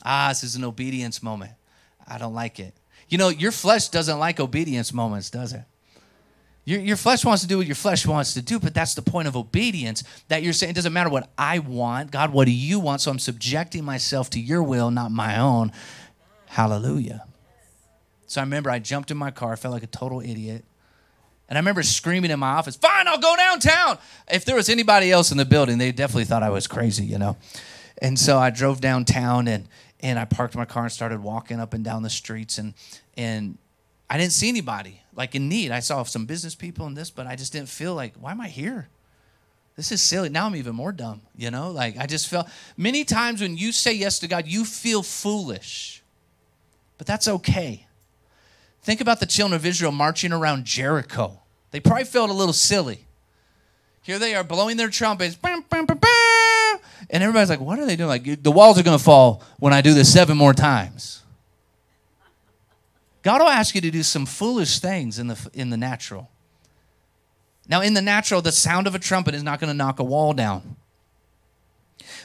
ah, 0.05 0.29
this 0.31 0.43
is 0.43 0.57
an 0.57 0.65
obedience 0.65 1.23
moment. 1.23 1.53
I 2.07 2.19
don't 2.19 2.35
like 2.35 2.59
it. 2.59 2.75
You 3.09 3.19
know, 3.19 3.29
your 3.29 3.53
flesh 3.53 3.89
doesn't 3.89 4.19
like 4.19 4.41
obedience 4.41 4.93
moments, 4.93 5.31
does 5.31 5.53
it? 5.53 5.63
Your, 6.65 6.79
your 6.81 6.97
flesh 6.97 7.25
wants 7.25 7.43
to 7.43 7.49
do 7.49 7.59
what 7.59 7.67
your 7.67 7.75
flesh 7.75 8.07
wants 8.07 8.35
to 8.35 8.43
do, 8.43 8.61
but 8.61 8.73
that's 8.73 8.95
the 8.95 9.03
point 9.03 9.27
of 9.27 9.37
obedience 9.37 10.05
that 10.29 10.43
you're 10.43 10.53
saying 10.53 10.71
it 10.71 10.75
doesn't 10.75 10.93
matter 10.93 11.11
what 11.11 11.31
I 11.37 11.59
want. 11.59 12.13
God, 12.13 12.33
what 12.33 12.45
do 12.45 12.53
you 12.53 12.79
want? 12.79 13.01
So 13.01 13.11
I'm 13.11 13.19
subjecting 13.19 13.85
myself 13.85 14.31
to 14.31 14.41
your 14.41 14.63
will, 14.63 14.91
not 14.91 15.11
my 15.11 15.41
own. 15.41 15.73
Hallelujah. 16.47 17.25
So 18.27 18.41
I 18.41 18.45
remember 18.45 18.71
I 18.71 18.79
jumped 18.79 19.11
in 19.11 19.17
my 19.17 19.33
car, 19.33 19.57
felt 19.57 19.75
like 19.75 19.83
a 19.83 19.89
total 19.89 20.21
idiot. 20.21 20.65
And 21.49 21.59
I 21.59 21.61
remember 21.61 21.83
screaming 21.83 22.31
in 22.31 22.39
my 22.39 22.53
office, 22.53 22.77
fine, 22.77 23.09
I'll 23.09 23.19
go 23.19 23.37
downtown. 23.37 23.99
If 24.31 24.45
there 24.45 24.55
was 24.55 24.69
anybody 24.69 25.11
else 25.11 25.33
in 25.33 25.39
the 25.39 25.45
building, 25.45 25.79
they 25.79 25.91
definitely 25.93 26.25
thought 26.25 26.43
I 26.43 26.51
was 26.51 26.67
crazy, 26.67 27.05
you 27.05 27.19
know. 27.19 27.37
And 28.01 28.19
so 28.19 28.39
I 28.39 28.51
drove 28.51 28.81
downtown 28.81 29.49
and 29.49 29.69
and 30.01 30.19
I 30.19 30.25
parked 30.25 30.57
my 30.57 30.65
car 30.65 30.85
and 30.85 30.93
started 30.93 31.23
walking 31.23 31.61
up 31.61 31.75
and 31.75 31.85
down 31.85 32.03
the 32.03 32.11
streets 32.11 32.59
and 32.59 32.75
and 33.17 33.59
I 34.09 34.17
didn't 34.17 34.33
see 34.33 34.49
anybody 34.49 35.02
like 35.15 35.35
in 35.35 35.49
need. 35.49 35.71
I 35.71 35.81
saw 35.81 36.03
some 36.05 36.27
business 36.27 36.55
people 36.55 36.87
in 36.87 36.95
this, 36.95 37.11
but 37.11 37.27
I 37.27 37.37
just 37.37 37.53
didn't 37.53 37.69
feel 37.69 37.95
like, 37.95 38.15
why 38.21 38.31
am 38.31 38.41
I 38.41 38.49
here? 38.49 38.89
This 39.77 39.91
is 39.91 40.03
silly. 40.03 40.29
Now 40.29 40.47
I'm 40.47 40.57
even 40.57 40.75
more 40.75 40.93
dumb, 40.93 41.23
you 41.37 41.51
know? 41.51 41.71
Like 41.71 41.97
I 41.99 42.07
just 42.07 42.29
felt 42.29 42.49
many 42.77 43.05
times 43.05 43.41
when 43.41 43.57
you 43.57 43.73
say 43.73 43.93
yes 43.93 44.19
to 44.21 44.29
God, 44.29 44.47
you 44.47 44.65
feel 44.65 45.03
foolish. 45.03 46.03
But 46.99 47.07
that's 47.07 47.27
okay. 47.27 47.87
Think 48.83 49.01
about 49.01 49.21
the 49.21 49.27
children 49.27 49.57
of 49.57 49.65
Israel 49.65 49.93
marching 49.93 50.33
around 50.33 50.65
Jericho. 50.65 51.41
They 51.71 51.81
probably 51.81 52.05
felt 52.05 52.31
a 52.31 52.35
little 52.35 52.53
silly. 52.53 53.07
Here 54.03 54.19
they 54.19 54.35
are 54.35 54.45
blowing 54.45 54.77
their 54.77 54.91
trumpets. 54.91 55.37
Bam, 55.37 55.65
bam, 55.71 55.87
bam, 55.87 55.99
And 57.09 57.23
everybody's 57.23 57.49
like, 57.49 57.61
what 57.61 57.79
are 57.79 57.87
they 57.87 57.97
doing? 57.97 58.09
Like, 58.09 58.43
the 58.43 58.51
walls 58.51 58.79
are 58.79 58.83
going 58.83 58.99
to 58.99 59.03
fall 59.03 59.43
when 59.59 59.73
I 59.73 59.81
do 59.81 59.95
this 59.95 60.13
seven 60.13 60.37
more 60.37 60.53
times. 60.53 61.22
God 63.23 63.41
will 63.41 63.49
ask 63.49 63.75
you 63.75 63.81
to 63.81 63.91
do 63.91 64.03
some 64.03 64.27
foolish 64.27 64.81
things 64.81 65.19
in 65.19 65.29
the, 65.29 65.51
in 65.55 65.71
the 65.71 65.77
natural. 65.77 66.29
Now, 67.69 67.81
in 67.81 67.95
the 67.95 68.03
natural, 68.03 68.43
the 68.43 68.53
sound 68.53 68.87
of 68.87 68.95
a 68.95 68.99
trumpet 68.99 69.35
is 69.35 69.43
not 69.43 69.61
going 69.61 69.69
to 69.69 69.77
knock 69.77 70.01
a 70.01 70.05
wall 70.05 70.33
down. 70.33 70.77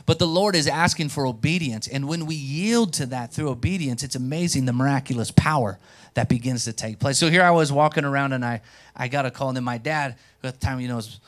But 0.06 0.20
the 0.20 0.28
Lord 0.28 0.56
is 0.56 0.68
asking 0.68 1.10
for 1.10 1.26
obedience. 1.26 1.88
And 1.88 2.08
when 2.08 2.26
we 2.26 2.36
yield 2.36 2.94
to 2.94 3.06
that 3.08 3.34
through 3.34 3.50
obedience, 3.50 4.04
it's 4.04 4.16
amazing 4.16 4.66
the 4.66 4.74
miraculous 4.74 5.32
power 5.32 5.80
that 6.14 6.30
begins 6.30 6.66
to 6.66 6.74
take 6.74 7.00
place. 7.00 7.18
So 7.18 7.30
here 7.30 7.44
I 7.44 7.52
was 7.52 7.72
walking 7.72 8.06
around 8.06 8.34
and 8.34 8.44
I, 8.44 8.62
I 8.96 9.08
got 9.08 9.26
a 9.26 9.32
call. 9.32 9.50
And 9.50 9.58
then 9.58 9.64
my 9.64 9.78
dad, 9.78 10.16
at 10.44 10.60
the 10.60 10.60
time, 10.60 10.80
you 10.80 10.88
know, 10.88 10.96
was 10.96 11.20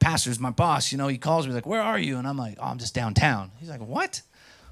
pastor's 0.00 0.38
my 0.38 0.50
boss, 0.50 0.92
you 0.92 0.98
know, 0.98 1.08
he 1.08 1.18
calls 1.18 1.46
me 1.46 1.54
like, 1.54 1.66
Where 1.66 1.80
are 1.80 1.98
you? 1.98 2.18
And 2.18 2.26
I'm 2.26 2.36
like, 2.36 2.58
Oh, 2.60 2.64
I'm 2.64 2.78
just 2.78 2.94
downtown. 2.94 3.50
He's 3.58 3.70
like, 3.70 3.80
What? 3.80 4.22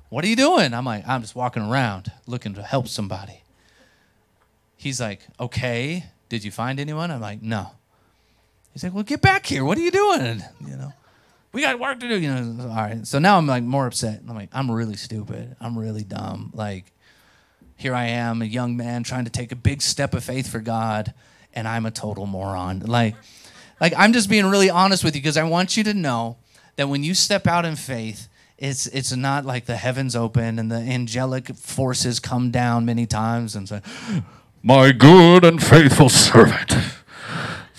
What 0.09 0.25
are 0.25 0.28
you 0.28 0.37
doing? 0.37 0.75
I'm 0.75 0.85
like, 0.85 1.09
I'm 1.09 1.23
just 1.23 1.35
walking 1.35 1.62
around 1.62 2.12
looking 2.26 2.54
to 2.54 2.62
help 2.62 2.87
somebody. 2.87 3.41
He's 4.83 5.01
like, 5.01 5.21
Okay, 5.39 6.05
did 6.29 6.45
you 6.45 6.51
find 6.51 6.81
anyone? 6.81 7.11
I'm 7.11 7.21
like, 7.21 7.43
No. 7.43 7.71
He's 8.73 8.85
like, 8.85 8.95
Well, 8.95 9.05
get 9.05 9.23
back 9.23 9.47
here. 9.47 9.65
What 9.65 9.79
are 9.79 9.83
you 9.83 9.91
doing? 9.91 10.43
You 10.67 10.77
know 10.77 10.93
we 11.53 11.61
got 11.61 11.79
work 11.79 12.01
to 12.01 12.09
do. 12.09 12.19
You 12.19 12.35
know, 12.35 12.69
all 12.69 12.77
right. 12.77 13.07
So 13.07 13.19
now 13.19 13.39
I'm 13.39 13.47
like 13.47 13.62
more 13.62 13.87
upset. 13.87 14.21
I'm 14.27 14.35
like, 14.35 14.49
I'm 14.53 14.71
really 14.71 14.97
stupid. 14.97 15.57
I'm 15.61 15.79
really 15.79 16.03
dumb. 16.03 16.51
Like, 16.55 16.87
here 17.77 17.95
I 17.95 18.07
am, 18.07 18.43
a 18.43 18.47
young 18.47 18.77
man 18.77 19.03
trying 19.03 19.25
to 19.25 19.31
take 19.31 19.53
a 19.53 19.57
big 19.57 19.83
step 19.83 20.15
of 20.15 20.25
faith 20.25 20.49
for 20.49 20.61
God, 20.61 21.12
and 21.53 21.67
I'm 21.67 21.85
a 21.85 21.91
total 21.91 22.27
moron. 22.27 22.81
Like, 22.81 23.17
like 23.81 23.93
I'm 23.97 24.12
just 24.12 24.31
being 24.31 24.47
really 24.47 24.71
honest 24.71 25.05
with 25.05 25.15
you 25.15 25.21
because 25.21 25.37
I 25.37 25.45
want 25.45 25.77
you 25.77 25.85
to 25.85 25.95
know 25.95 26.37
that 26.77 26.89
when 26.89 27.03
you 27.05 27.15
step 27.15 27.47
out 27.47 27.65
in 27.65 27.77
faith, 27.77 28.29
it's 28.57 28.87
it's 28.87 29.15
not 29.15 29.45
like 29.45 29.67
the 29.67 29.77
heavens 29.77 30.15
open 30.15 30.59
and 30.59 30.71
the 30.71 30.77
angelic 30.77 31.49
forces 31.57 32.21
come 32.21 32.51
down 32.51 32.85
many 32.85 33.07
times 33.07 33.57
and 33.57 33.69
say, 33.69 33.83
"My 34.62 34.92
good 34.92 35.45
and 35.45 35.62
faithful 35.62 36.09
servant." 36.09 36.75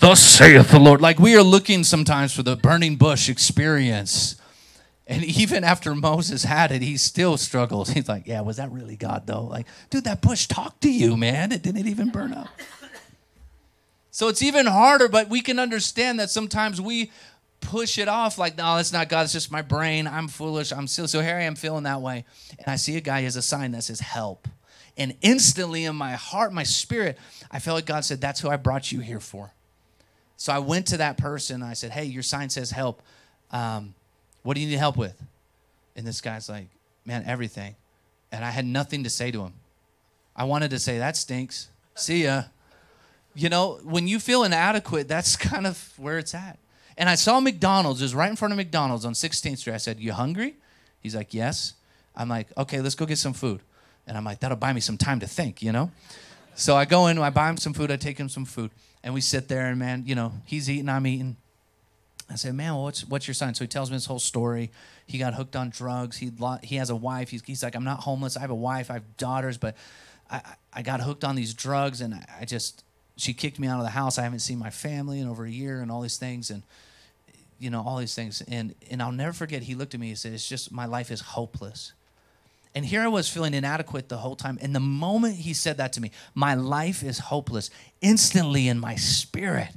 Thus 0.00 0.20
saith 0.20 0.70
the 0.70 0.78
Lord. 0.78 1.00
Like 1.00 1.18
we 1.18 1.34
are 1.36 1.42
looking 1.42 1.82
sometimes 1.82 2.34
for 2.34 2.42
the 2.42 2.56
burning 2.56 2.96
bush 2.96 3.28
experience. 3.28 4.36
And 5.06 5.24
even 5.24 5.64
after 5.64 5.94
Moses 5.94 6.44
had 6.44 6.72
it, 6.72 6.82
he 6.82 6.96
still 6.96 7.36
struggles. 7.36 7.88
He's 7.90 8.08
like, 8.08 8.26
Yeah, 8.26 8.42
was 8.42 8.58
that 8.58 8.70
really 8.70 8.96
God 8.96 9.26
though? 9.26 9.44
Like, 9.44 9.66
dude, 9.90 10.04
that 10.04 10.20
bush 10.20 10.46
talked 10.46 10.82
to 10.82 10.90
you, 10.90 11.16
man. 11.16 11.52
It 11.52 11.62
didn't 11.62 11.86
even 11.86 12.10
burn 12.10 12.32
up. 12.32 12.48
So 14.10 14.28
it's 14.28 14.42
even 14.44 14.66
harder, 14.66 15.08
but 15.08 15.28
we 15.28 15.40
can 15.40 15.58
understand 15.58 16.20
that 16.20 16.30
sometimes 16.30 16.80
we 16.80 17.10
push 17.60 17.98
it 17.98 18.06
off 18.06 18.38
like, 18.38 18.56
no, 18.56 18.76
it's 18.76 18.92
not 18.92 19.08
God. 19.08 19.24
It's 19.24 19.32
just 19.32 19.50
my 19.50 19.60
brain. 19.60 20.06
I'm 20.06 20.28
foolish. 20.28 20.70
I'm 20.72 20.86
silly. 20.86 21.08
So 21.08 21.20
here 21.20 21.34
I 21.34 21.40
am 21.40 21.56
feeling 21.56 21.82
that 21.82 22.00
way. 22.00 22.24
And 22.60 22.68
I 22.68 22.76
see 22.76 22.96
a 22.96 23.00
guy, 23.00 23.18
he 23.18 23.24
has 23.24 23.34
a 23.34 23.42
sign 23.42 23.72
that 23.72 23.82
says 23.82 23.98
help. 23.98 24.46
And 24.96 25.16
instantly 25.22 25.84
in 25.84 25.96
my 25.96 26.12
heart, 26.12 26.52
my 26.52 26.62
spirit, 26.62 27.18
I 27.50 27.58
felt 27.58 27.74
like 27.74 27.86
God 27.86 28.04
said, 28.04 28.20
that's 28.20 28.40
who 28.40 28.48
I 28.48 28.56
brought 28.56 28.92
you 28.92 29.00
here 29.00 29.20
for. 29.20 29.52
So 30.36 30.52
I 30.52 30.58
went 30.58 30.86
to 30.88 30.98
that 30.98 31.16
person. 31.16 31.62
I 31.62 31.74
said, 31.74 31.90
hey, 31.90 32.04
your 32.04 32.22
sign 32.22 32.50
says 32.50 32.70
help. 32.70 33.02
Um, 33.50 33.94
what 34.42 34.54
do 34.54 34.60
you 34.60 34.68
need 34.68 34.78
help 34.78 34.96
with? 34.96 35.20
And 35.96 36.06
this 36.06 36.20
guy's 36.20 36.48
like, 36.48 36.68
man, 37.04 37.24
everything. 37.26 37.76
And 38.30 38.44
I 38.44 38.50
had 38.50 38.64
nothing 38.64 39.04
to 39.04 39.10
say 39.10 39.30
to 39.30 39.42
him. 39.42 39.54
I 40.36 40.44
wanted 40.44 40.70
to 40.70 40.78
say, 40.78 40.98
that 40.98 41.16
stinks. 41.16 41.68
See 41.94 42.24
ya. 42.24 42.44
You 43.34 43.48
know, 43.48 43.80
when 43.82 44.06
you 44.06 44.18
feel 44.18 44.44
inadequate, 44.44 45.08
that's 45.08 45.36
kind 45.36 45.66
of 45.66 45.92
where 45.96 46.18
it's 46.18 46.34
at. 46.34 46.58
And 46.96 47.08
I 47.08 47.16
saw 47.16 47.40
McDonald's, 47.40 48.00
just 48.00 48.14
right 48.14 48.30
in 48.30 48.36
front 48.36 48.52
of 48.52 48.56
McDonald's 48.56 49.04
on 49.04 49.14
16th 49.14 49.58
Street. 49.58 49.74
I 49.74 49.78
said, 49.78 49.98
You 49.98 50.12
hungry? 50.12 50.54
He's 51.00 51.16
like, 51.16 51.34
Yes. 51.34 51.74
I'm 52.14 52.28
like, 52.28 52.48
Okay, 52.56 52.80
let's 52.80 52.94
go 52.94 53.06
get 53.06 53.18
some 53.18 53.32
food. 53.32 53.60
And 54.06 54.16
I'm 54.16 54.24
like, 54.24 54.40
That'll 54.40 54.56
buy 54.56 54.72
me 54.72 54.80
some 54.80 54.98
time 54.98 55.20
to 55.20 55.26
think, 55.26 55.62
you 55.62 55.72
know? 55.72 55.90
So 56.54 56.76
I 56.76 56.84
go 56.84 57.08
in, 57.08 57.18
I 57.18 57.30
buy 57.30 57.50
him 57.50 57.56
some 57.56 57.74
food, 57.74 57.90
I 57.90 57.96
take 57.96 58.18
him 58.18 58.28
some 58.28 58.44
food, 58.44 58.70
and 59.02 59.12
we 59.12 59.20
sit 59.20 59.48
there, 59.48 59.66
and 59.66 59.78
man, 59.78 60.04
you 60.06 60.14
know, 60.14 60.32
he's 60.44 60.70
eating, 60.70 60.88
I'm 60.88 61.06
eating. 61.06 61.36
I 62.30 62.36
said, 62.36 62.54
man, 62.54 62.76
what's 62.76 63.06
what's 63.06 63.26
your 63.26 63.34
sign? 63.34 63.54
So 63.54 63.64
he 63.64 63.68
tells 63.68 63.90
me 63.90 63.94
his 63.94 64.06
whole 64.06 64.18
story. 64.18 64.70
He 65.06 65.18
got 65.18 65.34
hooked 65.34 65.56
on 65.56 65.68
drugs. 65.70 66.16
He 66.16 66.32
he 66.62 66.76
has 66.76 66.90
a 66.90 66.96
wife. 66.96 67.28
He's, 67.30 67.42
he's 67.44 67.62
like, 67.62 67.74
I'm 67.76 67.84
not 67.84 68.00
homeless. 68.00 68.36
I 68.36 68.40
have 68.40 68.50
a 68.50 68.54
wife. 68.54 68.90
I 68.90 68.94
have 68.94 69.16
daughters, 69.18 69.58
but 69.58 69.76
I, 70.30 70.40
I 70.72 70.82
got 70.82 71.00
hooked 71.00 71.24
on 71.24 71.34
these 71.34 71.52
drugs, 71.52 72.00
and 72.00 72.24
I, 72.40 72.44
just 72.44 72.82
she 73.16 73.34
kicked 73.34 73.58
me 73.58 73.68
out 73.68 73.78
of 73.78 73.84
the 73.84 73.90
house. 73.90 74.16
I 74.16 74.22
haven't 74.22 74.38
seen 74.38 74.58
my 74.58 74.70
family 74.70 75.20
in 75.20 75.28
over 75.28 75.44
a 75.44 75.50
year, 75.50 75.80
and 75.80 75.90
all 75.90 76.00
these 76.00 76.16
things, 76.16 76.50
and 76.50 76.62
you 77.58 77.68
know 77.68 77.82
all 77.84 77.98
these 77.98 78.14
things. 78.14 78.42
And 78.48 78.74
and 78.90 79.02
I'll 79.02 79.12
never 79.12 79.32
forget. 79.32 79.64
He 79.64 79.74
looked 79.74 79.92
at 79.92 80.00
me. 80.00 80.08
He 80.08 80.14
said, 80.14 80.32
"It's 80.32 80.48
just 80.48 80.72
my 80.72 80.86
life 80.86 81.10
is 81.10 81.20
hopeless." 81.20 81.92
And 82.74 82.84
here 82.84 83.02
I 83.02 83.08
was 83.08 83.28
feeling 83.28 83.54
inadequate 83.54 84.08
the 84.08 84.16
whole 84.16 84.34
time. 84.34 84.58
And 84.60 84.74
the 84.74 84.80
moment 84.80 85.36
he 85.36 85.54
said 85.54 85.76
that 85.76 85.92
to 85.92 86.00
me, 86.00 86.10
my 86.34 86.54
life 86.54 87.04
is 87.04 87.18
hopeless. 87.18 87.70
Instantly 88.00 88.66
in 88.68 88.80
my 88.80 88.96
spirit, 88.96 89.68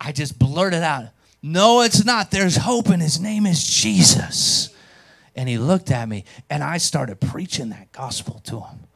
I 0.00 0.12
just 0.12 0.38
blurted 0.38 0.82
out, 0.82 1.08
No, 1.42 1.82
it's 1.82 2.04
not. 2.04 2.30
There's 2.30 2.56
hope, 2.56 2.88
and 2.88 3.02
his 3.02 3.20
name 3.20 3.44
is 3.44 3.62
Jesus. 3.64 4.70
And 5.36 5.48
he 5.48 5.58
looked 5.58 5.90
at 5.90 6.08
me, 6.08 6.24
and 6.48 6.64
I 6.64 6.78
started 6.78 7.20
preaching 7.20 7.68
that 7.68 7.92
gospel 7.92 8.40
to 8.44 8.60
him. 8.60 8.87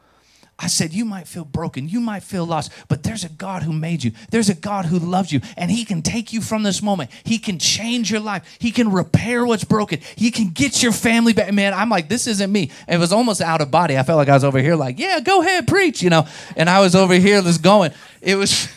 I 0.63 0.67
said, 0.67 0.93
You 0.93 1.03
might 1.03 1.27
feel 1.27 1.43
broken, 1.43 1.89
you 1.89 1.99
might 1.99 2.23
feel 2.23 2.45
lost, 2.45 2.71
but 2.87 3.03
there's 3.03 3.25
a 3.25 3.29
God 3.29 3.63
who 3.63 3.73
made 3.73 4.01
you. 4.01 4.13
There's 4.31 4.47
a 4.47 4.53
God 4.55 4.85
who 4.85 4.97
loves 4.97 5.29
you, 5.29 5.41
and 5.57 5.69
He 5.69 5.83
can 5.83 6.01
take 6.01 6.31
you 6.31 6.39
from 6.39 6.63
this 6.63 6.81
moment. 6.81 7.11
He 7.25 7.37
can 7.37 7.59
change 7.59 8.09
your 8.09 8.21
life. 8.21 8.57
He 8.59 8.71
can 8.71 8.89
repair 8.89 9.45
what's 9.45 9.65
broken. 9.65 9.99
He 10.15 10.31
can 10.31 10.51
get 10.51 10.81
your 10.81 10.93
family 10.93 11.33
back. 11.33 11.53
Man, 11.53 11.73
I'm 11.73 11.89
like, 11.89 12.07
This 12.07 12.27
isn't 12.27 12.49
me. 12.49 12.71
it 12.87 12.97
was 12.97 13.11
almost 13.11 13.41
out 13.41 13.59
of 13.59 13.71
body. 13.71 13.97
I 13.97 14.03
felt 14.03 14.15
like 14.15 14.29
I 14.29 14.35
was 14.35 14.45
over 14.45 14.57
here, 14.59 14.77
like, 14.77 14.99
Yeah, 14.99 15.19
go 15.19 15.41
ahead, 15.41 15.67
preach, 15.67 16.01
you 16.01 16.09
know. 16.09 16.25
And 16.55 16.69
I 16.69 16.79
was 16.79 16.95
over 16.95 17.15
here 17.15 17.41
just 17.41 17.61
going. 17.61 17.91
It 18.21 18.35
was, 18.35 18.69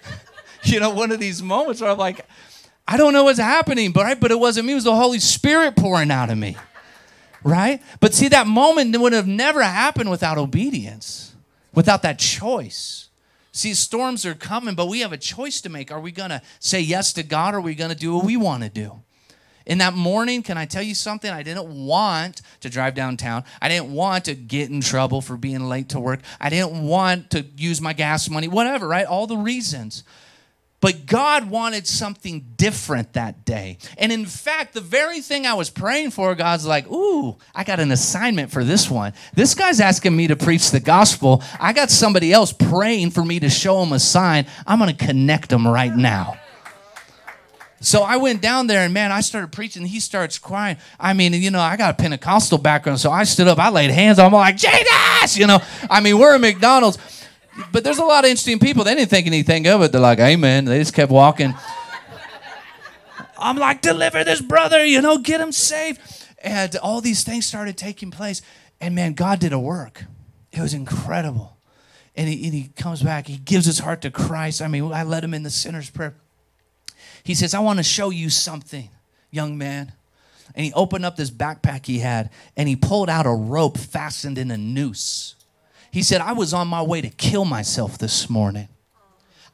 you 0.64 0.80
know, 0.80 0.90
one 0.90 1.12
of 1.12 1.18
these 1.18 1.42
moments 1.42 1.80
where 1.80 1.90
I'm 1.90 1.96
like, 1.98 2.26
I 2.86 2.98
don't 2.98 3.14
know 3.14 3.24
what's 3.24 3.38
happening, 3.38 3.92
but, 3.92 4.04
right? 4.04 4.20
but 4.20 4.30
it 4.30 4.38
wasn't 4.38 4.66
me. 4.66 4.72
It 4.72 4.74
was 4.74 4.84
the 4.84 4.94
Holy 4.94 5.18
Spirit 5.18 5.76
pouring 5.76 6.10
out 6.10 6.28
of 6.28 6.36
me 6.36 6.58
right? 7.44 7.82
But 8.00 8.14
see, 8.14 8.28
that 8.28 8.46
moment 8.46 8.96
would 8.98 9.12
have 9.12 9.26
never 9.26 9.62
happened 9.62 10.10
without 10.10 10.38
obedience, 10.38 11.34
without 11.74 12.02
that 12.02 12.18
choice. 12.18 13.08
See, 13.52 13.74
storms 13.74 14.24
are 14.24 14.34
coming, 14.34 14.74
but 14.74 14.86
we 14.86 15.00
have 15.00 15.12
a 15.12 15.18
choice 15.18 15.60
to 15.60 15.68
make. 15.68 15.92
Are 15.92 16.00
we 16.00 16.10
going 16.10 16.30
to 16.30 16.40
say 16.58 16.80
yes 16.80 17.12
to 17.14 17.22
God 17.22 17.54
or 17.54 17.58
are 17.58 17.60
we 17.60 17.74
going 17.74 17.90
to 17.90 17.96
do 17.96 18.14
what 18.14 18.24
we 18.24 18.36
want 18.36 18.62
to 18.62 18.70
do? 18.70 19.02
In 19.66 19.78
that 19.78 19.94
morning, 19.94 20.42
can 20.42 20.58
I 20.58 20.64
tell 20.64 20.82
you 20.82 20.94
something? 20.94 21.30
I 21.30 21.42
didn't 21.42 21.68
want 21.68 22.42
to 22.60 22.70
drive 22.70 22.94
downtown. 22.94 23.44
I 23.60 23.68
didn't 23.68 23.92
want 23.92 24.24
to 24.24 24.34
get 24.34 24.70
in 24.70 24.80
trouble 24.80 25.20
for 25.20 25.36
being 25.36 25.68
late 25.68 25.90
to 25.90 26.00
work. 26.00 26.20
I 26.40 26.50
didn't 26.50 26.84
want 26.84 27.30
to 27.30 27.42
use 27.56 27.80
my 27.80 27.92
gas 27.92 28.28
money, 28.28 28.48
whatever, 28.48 28.88
right? 28.88 29.06
All 29.06 29.26
the 29.26 29.36
reasons. 29.36 30.02
But 30.82 31.06
God 31.06 31.48
wanted 31.48 31.86
something 31.86 32.44
different 32.56 33.12
that 33.12 33.44
day. 33.44 33.78
And 33.96 34.10
in 34.10 34.26
fact, 34.26 34.74
the 34.74 34.80
very 34.80 35.20
thing 35.20 35.46
I 35.46 35.54
was 35.54 35.70
praying 35.70 36.10
for, 36.10 36.34
God's 36.34 36.66
like, 36.66 36.90
ooh, 36.90 37.36
I 37.54 37.62
got 37.62 37.78
an 37.78 37.92
assignment 37.92 38.50
for 38.50 38.64
this 38.64 38.90
one. 38.90 39.12
This 39.32 39.54
guy's 39.54 39.80
asking 39.80 40.16
me 40.16 40.26
to 40.26 40.34
preach 40.34 40.72
the 40.72 40.80
gospel. 40.80 41.40
I 41.60 41.72
got 41.72 41.92
somebody 41.92 42.32
else 42.32 42.52
praying 42.52 43.12
for 43.12 43.24
me 43.24 43.38
to 43.38 43.48
show 43.48 43.80
him 43.80 43.92
a 43.92 44.00
sign. 44.00 44.44
I'm 44.66 44.80
going 44.80 44.94
to 44.94 45.06
connect 45.06 45.50
them 45.50 45.68
right 45.68 45.94
now. 45.94 46.36
So 47.78 48.02
I 48.02 48.16
went 48.16 48.42
down 48.42 48.66
there 48.66 48.80
and 48.80 48.92
man, 48.92 49.12
I 49.12 49.20
started 49.20 49.52
preaching. 49.52 49.86
He 49.86 50.00
starts 50.00 50.36
crying. 50.36 50.78
I 50.98 51.12
mean, 51.12 51.32
you 51.32 51.52
know, 51.52 51.60
I 51.60 51.76
got 51.76 51.94
a 51.94 51.96
Pentecostal 51.96 52.58
background, 52.58 52.98
so 52.98 53.10
I 53.10 53.22
stood 53.24 53.46
up, 53.48 53.58
I 53.58 53.70
laid 53.70 53.90
hands 53.90 54.18
on 54.18 54.26
him, 54.26 54.34
I'm 54.34 54.40
like, 54.40 54.56
Jesus! 54.56 55.36
You 55.36 55.46
know, 55.46 55.60
I 55.88 56.00
mean, 56.00 56.18
we're 56.18 56.34
at 56.34 56.40
McDonald's 56.40 56.98
but 57.72 57.84
there's 57.84 57.98
a 57.98 58.04
lot 58.04 58.24
of 58.24 58.30
interesting 58.30 58.58
people. 58.58 58.84
They 58.84 58.94
didn't 58.94 59.10
think 59.10 59.26
anything 59.26 59.66
of 59.66 59.82
it. 59.82 59.92
They're 59.92 60.00
like, 60.00 60.18
Amen. 60.18 60.64
They 60.64 60.78
just 60.78 60.94
kept 60.94 61.12
walking. 61.12 61.54
I'm 63.42 63.56
like, 63.56 63.82
deliver 63.82 64.22
this 64.22 64.40
brother, 64.40 64.84
you 64.84 65.02
know, 65.02 65.18
get 65.18 65.40
him 65.40 65.52
saved. 65.52 66.00
And 66.38 66.74
all 66.76 67.00
these 67.00 67.24
things 67.24 67.44
started 67.44 67.76
taking 67.76 68.10
place. 68.10 68.40
And 68.80 68.94
man, 68.94 69.14
God 69.14 69.40
did 69.40 69.52
a 69.52 69.58
work. 69.58 70.04
It 70.52 70.60
was 70.60 70.74
incredible. 70.74 71.56
And 72.14 72.28
he, 72.28 72.44
and 72.44 72.54
he 72.54 72.70
comes 72.76 73.02
back, 73.02 73.26
he 73.26 73.38
gives 73.38 73.66
his 73.66 73.78
heart 73.80 74.02
to 74.02 74.10
Christ. 74.10 74.62
I 74.62 74.68
mean, 74.68 74.92
I 74.92 75.02
led 75.02 75.24
him 75.24 75.34
in 75.34 75.42
the 75.42 75.50
sinner's 75.50 75.90
prayer. 75.90 76.14
He 77.24 77.34
says, 77.34 77.54
I 77.54 77.60
want 77.60 77.78
to 77.78 77.82
show 77.82 78.10
you 78.10 78.30
something, 78.30 78.90
young 79.30 79.56
man. 79.56 79.92
And 80.54 80.66
he 80.66 80.72
opened 80.74 81.06
up 81.06 81.16
this 81.16 81.30
backpack 81.30 81.86
he 81.86 82.00
had 82.00 82.30
and 82.56 82.68
he 82.68 82.76
pulled 82.76 83.08
out 83.08 83.26
a 83.26 83.30
rope 83.30 83.78
fastened 83.78 84.36
in 84.36 84.50
a 84.50 84.58
noose. 84.58 85.36
He 85.92 86.02
said, 86.02 86.22
I 86.22 86.32
was 86.32 86.54
on 86.54 86.68
my 86.68 86.80
way 86.82 87.02
to 87.02 87.10
kill 87.10 87.44
myself 87.44 87.98
this 87.98 88.30
morning. 88.30 88.68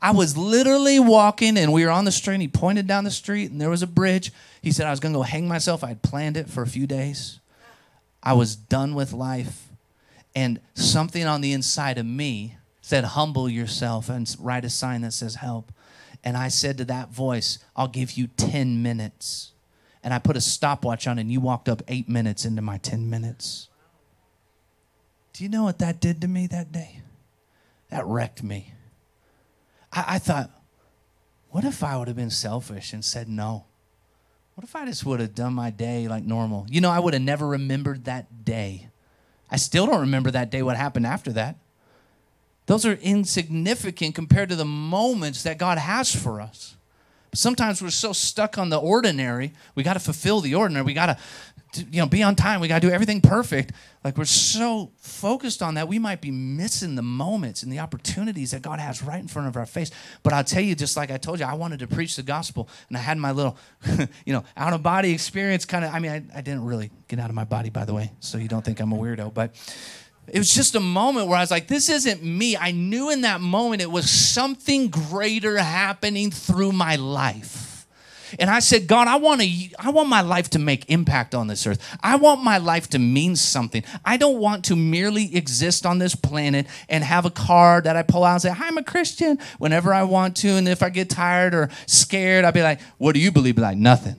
I 0.00 0.12
was 0.12 0.36
literally 0.36 1.00
walking 1.00 1.58
and 1.58 1.72
we 1.72 1.84
were 1.84 1.90
on 1.90 2.04
the 2.04 2.12
street. 2.12 2.40
He 2.40 2.46
pointed 2.46 2.86
down 2.86 3.02
the 3.02 3.10
street 3.10 3.50
and 3.50 3.60
there 3.60 3.68
was 3.68 3.82
a 3.82 3.88
bridge. 3.88 4.32
He 4.62 4.70
said, 4.70 4.86
I 4.86 4.90
was 4.90 5.00
going 5.00 5.12
to 5.12 5.18
go 5.18 5.24
hang 5.24 5.48
myself. 5.48 5.82
I 5.82 5.88
had 5.88 6.02
planned 6.02 6.36
it 6.36 6.48
for 6.48 6.62
a 6.62 6.66
few 6.68 6.86
days. 6.86 7.40
I 8.22 8.34
was 8.34 8.54
done 8.54 8.94
with 8.94 9.12
life. 9.12 9.68
And 10.32 10.60
something 10.74 11.26
on 11.26 11.40
the 11.40 11.52
inside 11.52 11.98
of 11.98 12.06
me 12.06 12.56
said, 12.80 13.02
Humble 13.02 13.48
yourself 13.48 14.08
and 14.08 14.32
write 14.38 14.64
a 14.64 14.70
sign 14.70 15.00
that 15.00 15.14
says 15.14 15.36
help. 15.36 15.72
And 16.22 16.36
I 16.36 16.46
said 16.46 16.78
to 16.78 16.84
that 16.84 17.08
voice, 17.08 17.58
I'll 17.74 17.88
give 17.88 18.12
you 18.12 18.28
10 18.28 18.80
minutes. 18.80 19.50
And 20.04 20.14
I 20.14 20.20
put 20.20 20.36
a 20.36 20.40
stopwatch 20.40 21.08
on 21.08 21.18
and 21.18 21.32
you 21.32 21.40
walked 21.40 21.68
up 21.68 21.82
eight 21.88 22.08
minutes 22.08 22.44
into 22.44 22.62
my 22.62 22.78
10 22.78 23.10
minutes. 23.10 23.68
Do 25.38 25.44
you 25.44 25.50
know 25.50 25.62
what 25.62 25.78
that 25.78 26.00
did 26.00 26.20
to 26.22 26.26
me 26.26 26.48
that 26.48 26.72
day? 26.72 27.00
That 27.90 28.04
wrecked 28.04 28.42
me. 28.42 28.74
I, 29.92 30.04
I 30.08 30.18
thought, 30.18 30.50
what 31.50 31.62
if 31.62 31.84
I 31.84 31.96
would 31.96 32.08
have 32.08 32.16
been 32.16 32.28
selfish 32.28 32.92
and 32.92 33.04
said 33.04 33.28
no? 33.28 33.64
What 34.56 34.64
if 34.64 34.74
I 34.74 34.84
just 34.84 35.06
would 35.06 35.20
have 35.20 35.36
done 35.36 35.54
my 35.54 35.70
day 35.70 36.08
like 36.08 36.24
normal? 36.24 36.66
You 36.68 36.80
know, 36.80 36.90
I 36.90 36.98
would 36.98 37.14
have 37.14 37.22
never 37.22 37.46
remembered 37.46 38.06
that 38.06 38.44
day. 38.44 38.88
I 39.48 39.58
still 39.58 39.86
don't 39.86 40.00
remember 40.00 40.32
that 40.32 40.50
day, 40.50 40.60
what 40.64 40.76
happened 40.76 41.06
after 41.06 41.32
that. 41.34 41.54
Those 42.66 42.84
are 42.84 42.94
insignificant 42.94 44.16
compared 44.16 44.48
to 44.48 44.56
the 44.56 44.64
moments 44.64 45.44
that 45.44 45.56
God 45.56 45.78
has 45.78 46.12
for 46.12 46.40
us. 46.40 46.74
Sometimes 47.34 47.82
we're 47.82 47.90
so 47.90 48.12
stuck 48.12 48.58
on 48.58 48.70
the 48.70 48.78
ordinary. 48.78 49.52
We 49.74 49.82
got 49.82 49.94
to 49.94 50.00
fulfill 50.00 50.40
the 50.40 50.54
ordinary. 50.54 50.84
We 50.84 50.94
got 50.94 51.18
to, 51.74 51.84
you 51.90 52.00
know, 52.00 52.06
be 52.06 52.22
on 52.22 52.34
time. 52.34 52.60
We 52.60 52.68
got 52.68 52.80
to 52.80 52.88
do 52.88 52.92
everything 52.92 53.20
perfect. 53.20 53.72
Like 54.02 54.16
we're 54.16 54.24
so 54.24 54.92
focused 54.96 55.62
on 55.62 55.74
that, 55.74 55.88
we 55.88 55.98
might 55.98 56.20
be 56.20 56.30
missing 56.30 56.94
the 56.94 57.02
moments 57.02 57.62
and 57.62 57.70
the 57.70 57.80
opportunities 57.80 58.52
that 58.52 58.62
God 58.62 58.78
has 58.80 59.02
right 59.02 59.20
in 59.20 59.28
front 59.28 59.48
of 59.48 59.56
our 59.56 59.66
face. 59.66 59.90
But 60.22 60.32
I'll 60.32 60.44
tell 60.44 60.62
you, 60.62 60.74
just 60.74 60.96
like 60.96 61.10
I 61.10 61.18
told 61.18 61.40
you, 61.40 61.46
I 61.46 61.54
wanted 61.54 61.80
to 61.80 61.86
preach 61.86 62.16
the 62.16 62.22
gospel, 62.22 62.68
and 62.88 62.96
I 62.96 63.00
had 63.00 63.18
my 63.18 63.32
little, 63.32 63.58
you 64.24 64.32
know, 64.32 64.44
out 64.56 64.72
of 64.72 64.82
body 64.82 65.12
experience. 65.12 65.64
Kind 65.64 65.84
of. 65.84 65.92
I 65.92 65.98
mean, 65.98 66.10
I, 66.10 66.38
I 66.38 66.40
didn't 66.40 66.64
really 66.64 66.90
get 67.08 67.18
out 67.18 67.28
of 67.28 67.34
my 67.34 67.44
body, 67.44 67.70
by 67.70 67.84
the 67.84 67.94
way, 67.94 68.12
so 68.20 68.38
you 68.38 68.48
don't 68.48 68.64
think 68.64 68.80
I'm 68.80 68.92
a 68.92 68.96
weirdo, 68.96 69.34
but. 69.34 69.54
It 70.32 70.38
was 70.38 70.52
just 70.52 70.74
a 70.74 70.80
moment 70.80 71.28
where 71.28 71.38
I 71.38 71.40
was 71.40 71.50
like, 71.50 71.68
this 71.68 71.88
isn't 71.88 72.22
me. 72.22 72.56
I 72.56 72.70
knew 72.70 73.10
in 73.10 73.22
that 73.22 73.40
moment 73.40 73.82
it 73.82 73.90
was 73.90 74.10
something 74.10 74.88
greater 74.88 75.58
happening 75.58 76.30
through 76.30 76.72
my 76.72 76.96
life. 76.96 77.68
And 78.38 78.50
I 78.50 78.58
said, 78.58 78.86
God, 78.86 79.08
I 79.08 79.16
want 79.16 79.40
to 79.40 79.48
I 79.78 79.90
want 79.90 80.08
my 80.08 80.20
life 80.20 80.50
to 80.50 80.58
make 80.58 80.90
impact 80.90 81.34
on 81.34 81.46
this 81.46 81.66
earth. 81.66 81.80
I 82.02 82.16
want 82.16 82.42
my 82.42 82.58
life 82.58 82.90
to 82.90 82.98
mean 82.98 83.36
something. 83.36 83.82
I 84.04 84.16
don't 84.16 84.38
want 84.38 84.66
to 84.66 84.76
merely 84.76 85.34
exist 85.34 85.86
on 85.86 85.98
this 85.98 86.14
planet 86.14 86.66
and 86.88 87.02
have 87.04 87.24
a 87.24 87.30
card 87.30 87.84
that 87.84 87.96
I 87.96 88.02
pull 88.02 88.24
out 88.24 88.32
and 88.32 88.42
say, 88.42 88.50
"Hi, 88.50 88.66
I'm 88.66 88.76
a 88.76 88.82
Christian" 88.82 89.38
whenever 89.58 89.94
I 89.94 90.02
want 90.02 90.36
to 90.38 90.48
and 90.48 90.68
if 90.68 90.82
I 90.82 90.90
get 90.90 91.08
tired 91.08 91.54
or 91.54 91.70
scared, 91.86 92.44
I'll 92.44 92.52
be 92.52 92.62
like, 92.62 92.80
"What 92.98 93.14
do 93.14 93.20
you 93.20 93.32
believe?" 93.32 93.56
Be 93.56 93.62
like, 93.62 93.78
"Nothing." 93.78 94.16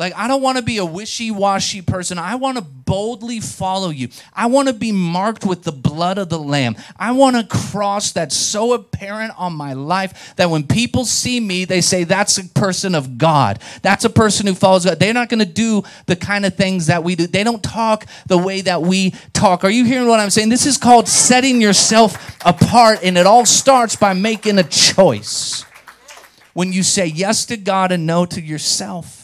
Like, 0.00 0.16
I 0.16 0.28
don't 0.28 0.40
want 0.40 0.56
to 0.56 0.62
be 0.62 0.78
a 0.78 0.84
wishy 0.84 1.30
washy 1.30 1.82
person. 1.82 2.16
I 2.16 2.36
want 2.36 2.56
to 2.56 2.62
boldly 2.62 3.38
follow 3.38 3.90
you. 3.90 4.08
I 4.32 4.46
want 4.46 4.68
to 4.68 4.72
be 4.72 4.92
marked 4.92 5.44
with 5.44 5.62
the 5.62 5.72
blood 5.72 6.16
of 6.16 6.30
the 6.30 6.38
Lamb. 6.38 6.76
I 6.96 7.12
want 7.12 7.36
a 7.36 7.44
cross 7.44 8.10
that's 8.10 8.34
so 8.34 8.72
apparent 8.72 9.38
on 9.38 9.52
my 9.52 9.74
life 9.74 10.34
that 10.36 10.48
when 10.48 10.66
people 10.66 11.04
see 11.04 11.38
me, 11.38 11.66
they 11.66 11.82
say, 11.82 12.04
That's 12.04 12.38
a 12.38 12.44
person 12.48 12.94
of 12.94 13.18
God. 13.18 13.58
That's 13.82 14.06
a 14.06 14.08
person 14.08 14.46
who 14.46 14.54
follows 14.54 14.86
God. 14.86 14.98
They're 14.98 15.12
not 15.12 15.28
going 15.28 15.40
to 15.40 15.44
do 15.44 15.82
the 16.06 16.16
kind 16.16 16.46
of 16.46 16.54
things 16.54 16.86
that 16.86 17.04
we 17.04 17.14
do. 17.14 17.26
They 17.26 17.44
don't 17.44 17.62
talk 17.62 18.06
the 18.24 18.38
way 18.38 18.62
that 18.62 18.80
we 18.80 19.10
talk. 19.34 19.64
Are 19.64 19.70
you 19.70 19.84
hearing 19.84 20.08
what 20.08 20.18
I'm 20.18 20.30
saying? 20.30 20.48
This 20.48 20.64
is 20.64 20.78
called 20.78 21.08
setting 21.08 21.60
yourself 21.60 22.38
apart, 22.46 23.00
and 23.02 23.18
it 23.18 23.26
all 23.26 23.44
starts 23.44 23.96
by 23.96 24.14
making 24.14 24.58
a 24.58 24.64
choice. 24.64 25.66
When 26.54 26.72
you 26.72 26.84
say 26.84 27.04
yes 27.04 27.44
to 27.46 27.58
God 27.58 27.92
and 27.92 28.06
no 28.06 28.24
to 28.24 28.40
yourself. 28.40 29.19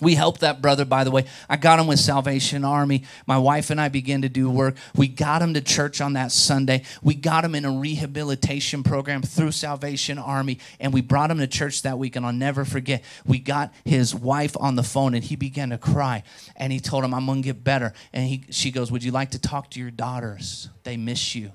We 0.00 0.14
helped 0.14 0.40
that 0.40 0.62
brother, 0.62 0.84
by 0.84 1.04
the 1.04 1.10
way. 1.10 1.26
I 1.48 1.56
got 1.56 1.78
him 1.78 1.86
with 1.86 1.98
Salvation 1.98 2.64
Army. 2.64 3.04
My 3.26 3.38
wife 3.38 3.70
and 3.70 3.80
I 3.80 3.88
began 3.88 4.22
to 4.22 4.28
do 4.28 4.50
work. 4.50 4.76
We 4.96 5.08
got 5.08 5.42
him 5.42 5.54
to 5.54 5.60
church 5.60 6.00
on 6.00 6.14
that 6.14 6.32
Sunday. 6.32 6.84
We 7.02 7.14
got 7.14 7.44
him 7.44 7.54
in 7.54 7.64
a 7.64 7.70
rehabilitation 7.70 8.82
program 8.82 9.22
through 9.22 9.52
Salvation 9.52 10.18
Army, 10.18 10.58
and 10.78 10.92
we 10.92 11.02
brought 11.02 11.30
him 11.30 11.38
to 11.38 11.46
church 11.46 11.82
that 11.82 11.98
week. 11.98 12.16
And 12.16 12.24
I'll 12.24 12.32
never 12.32 12.64
forget, 12.64 13.04
we 13.26 13.38
got 13.38 13.72
his 13.84 14.14
wife 14.14 14.56
on 14.58 14.76
the 14.76 14.82
phone, 14.82 15.14
and 15.14 15.22
he 15.22 15.36
began 15.36 15.70
to 15.70 15.78
cry. 15.78 16.22
And 16.56 16.72
he 16.72 16.80
told 16.80 17.04
him, 17.04 17.12
"I'm 17.12 17.26
gonna 17.26 17.42
get 17.42 17.62
better." 17.62 17.92
And 18.12 18.26
he, 18.26 18.44
she 18.50 18.70
goes, 18.70 18.90
"Would 18.90 19.04
you 19.04 19.12
like 19.12 19.32
to 19.32 19.38
talk 19.38 19.70
to 19.70 19.80
your 19.80 19.90
daughters? 19.90 20.68
They 20.84 20.96
miss 20.96 21.34
you." 21.34 21.52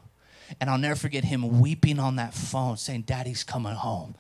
And 0.60 0.70
I'll 0.70 0.78
never 0.78 0.96
forget 0.96 1.24
him 1.24 1.60
weeping 1.60 2.00
on 2.00 2.18
that 2.18 2.34
phone 2.34 2.78
saying, 2.78 3.02
Daddy's 3.02 3.44
coming 3.44 3.74
home. 3.74 4.16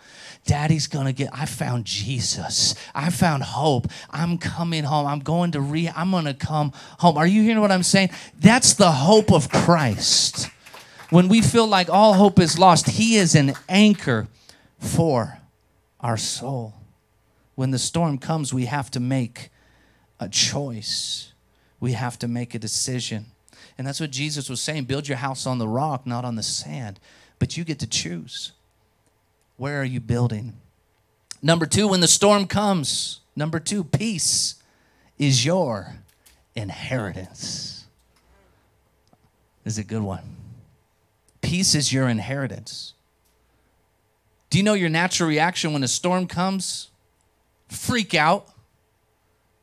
Daddy's 0.46 0.88
gonna 0.88 1.13
get, 1.13 1.29
I 1.32 1.46
found 1.46 1.86
Jesus. 1.86 2.75
I 2.94 3.10
found 3.10 3.44
hope. 3.44 3.88
I'm 4.10 4.38
coming 4.38 4.84
home. 4.84 5.05
I'm 5.08 5.20
going 5.20 5.51
to 5.51 5.62
re, 5.62 5.89
I'm 5.96 6.12
gonna 6.12 6.34
come 6.34 6.72
home. 7.00 7.17
Are 7.17 7.27
you 7.27 7.44
hearing 7.44 7.62
what 7.62 7.72
I'm 7.72 7.84
saying? 7.84 8.10
That's 8.39 8.74
the 8.74 8.91
hope 8.91 9.32
of 9.32 9.50
Christ. 9.50 10.50
When 11.10 11.27
we 11.27 11.41
feel 11.41 11.67
like 11.67 11.89
all 11.89 12.13
hope 12.13 12.39
is 12.39 12.58
lost, 12.58 12.89
He 12.89 13.17
is 13.17 13.36
an 13.36 13.53
anchor 13.70 14.27
for 14.79 15.39
our 16.00 16.17
soul. 16.17 16.74
When 17.55 17.72
the 17.72 17.79
storm 17.79 18.17
comes, 18.17 18.53
we 18.53 18.65
have 18.65 18.91
to 18.91 19.00
make 19.00 19.50
a 20.20 20.27
choice, 20.27 21.34
we 21.79 21.94
have 21.94 22.17
to 22.20 22.27
make 22.27 22.53
a 22.53 22.60
decision. 22.60 23.27
And 23.77 23.86
that's 23.86 24.00
what 24.00 24.12
Jesus 24.12 24.50
was 24.50 24.62
saying 24.62 24.86
build 24.86 25.08
your 25.08 25.17
house 25.17 25.46
on 25.46 25.58
the 25.58 25.67
rock, 25.67 26.05
not 26.05 26.25
on 26.25 26.36
the 26.36 26.44
sand. 26.44 27.00
But 27.39 27.58
you 27.58 27.63
get 27.63 27.79
to 27.79 27.88
choose. 27.88 28.53
Where 29.58 29.82
are 29.82 29.86
you 29.86 30.00
building? 30.00 30.53
Number 31.41 31.65
two, 31.65 31.88
when 31.88 32.00
the 32.00 32.08
storm 32.08 32.48
comes, 32.48 33.20
number 33.36 33.60
two, 33.60 33.84
peace 33.84 34.55
is 35.17 35.46
your 35.46 35.96
inheritance. 36.55 37.86
This 39.63 39.74
is 39.74 39.79
a 39.79 39.84
good 39.84 40.01
one. 40.01 40.24
Peace 41.41 41.75
is 41.75 41.91
your 41.91 42.08
inheritance. 42.08 42.94
Do 44.50 44.58
you 44.58 44.63
know 44.63 44.74
your 44.74 44.89
natural 44.89 45.29
reaction 45.29 45.74
when 45.74 45.84
a 45.84 45.88
storm 45.88 46.27
comes? 46.27 46.89
Freak 47.67 48.13
out. 48.13 48.48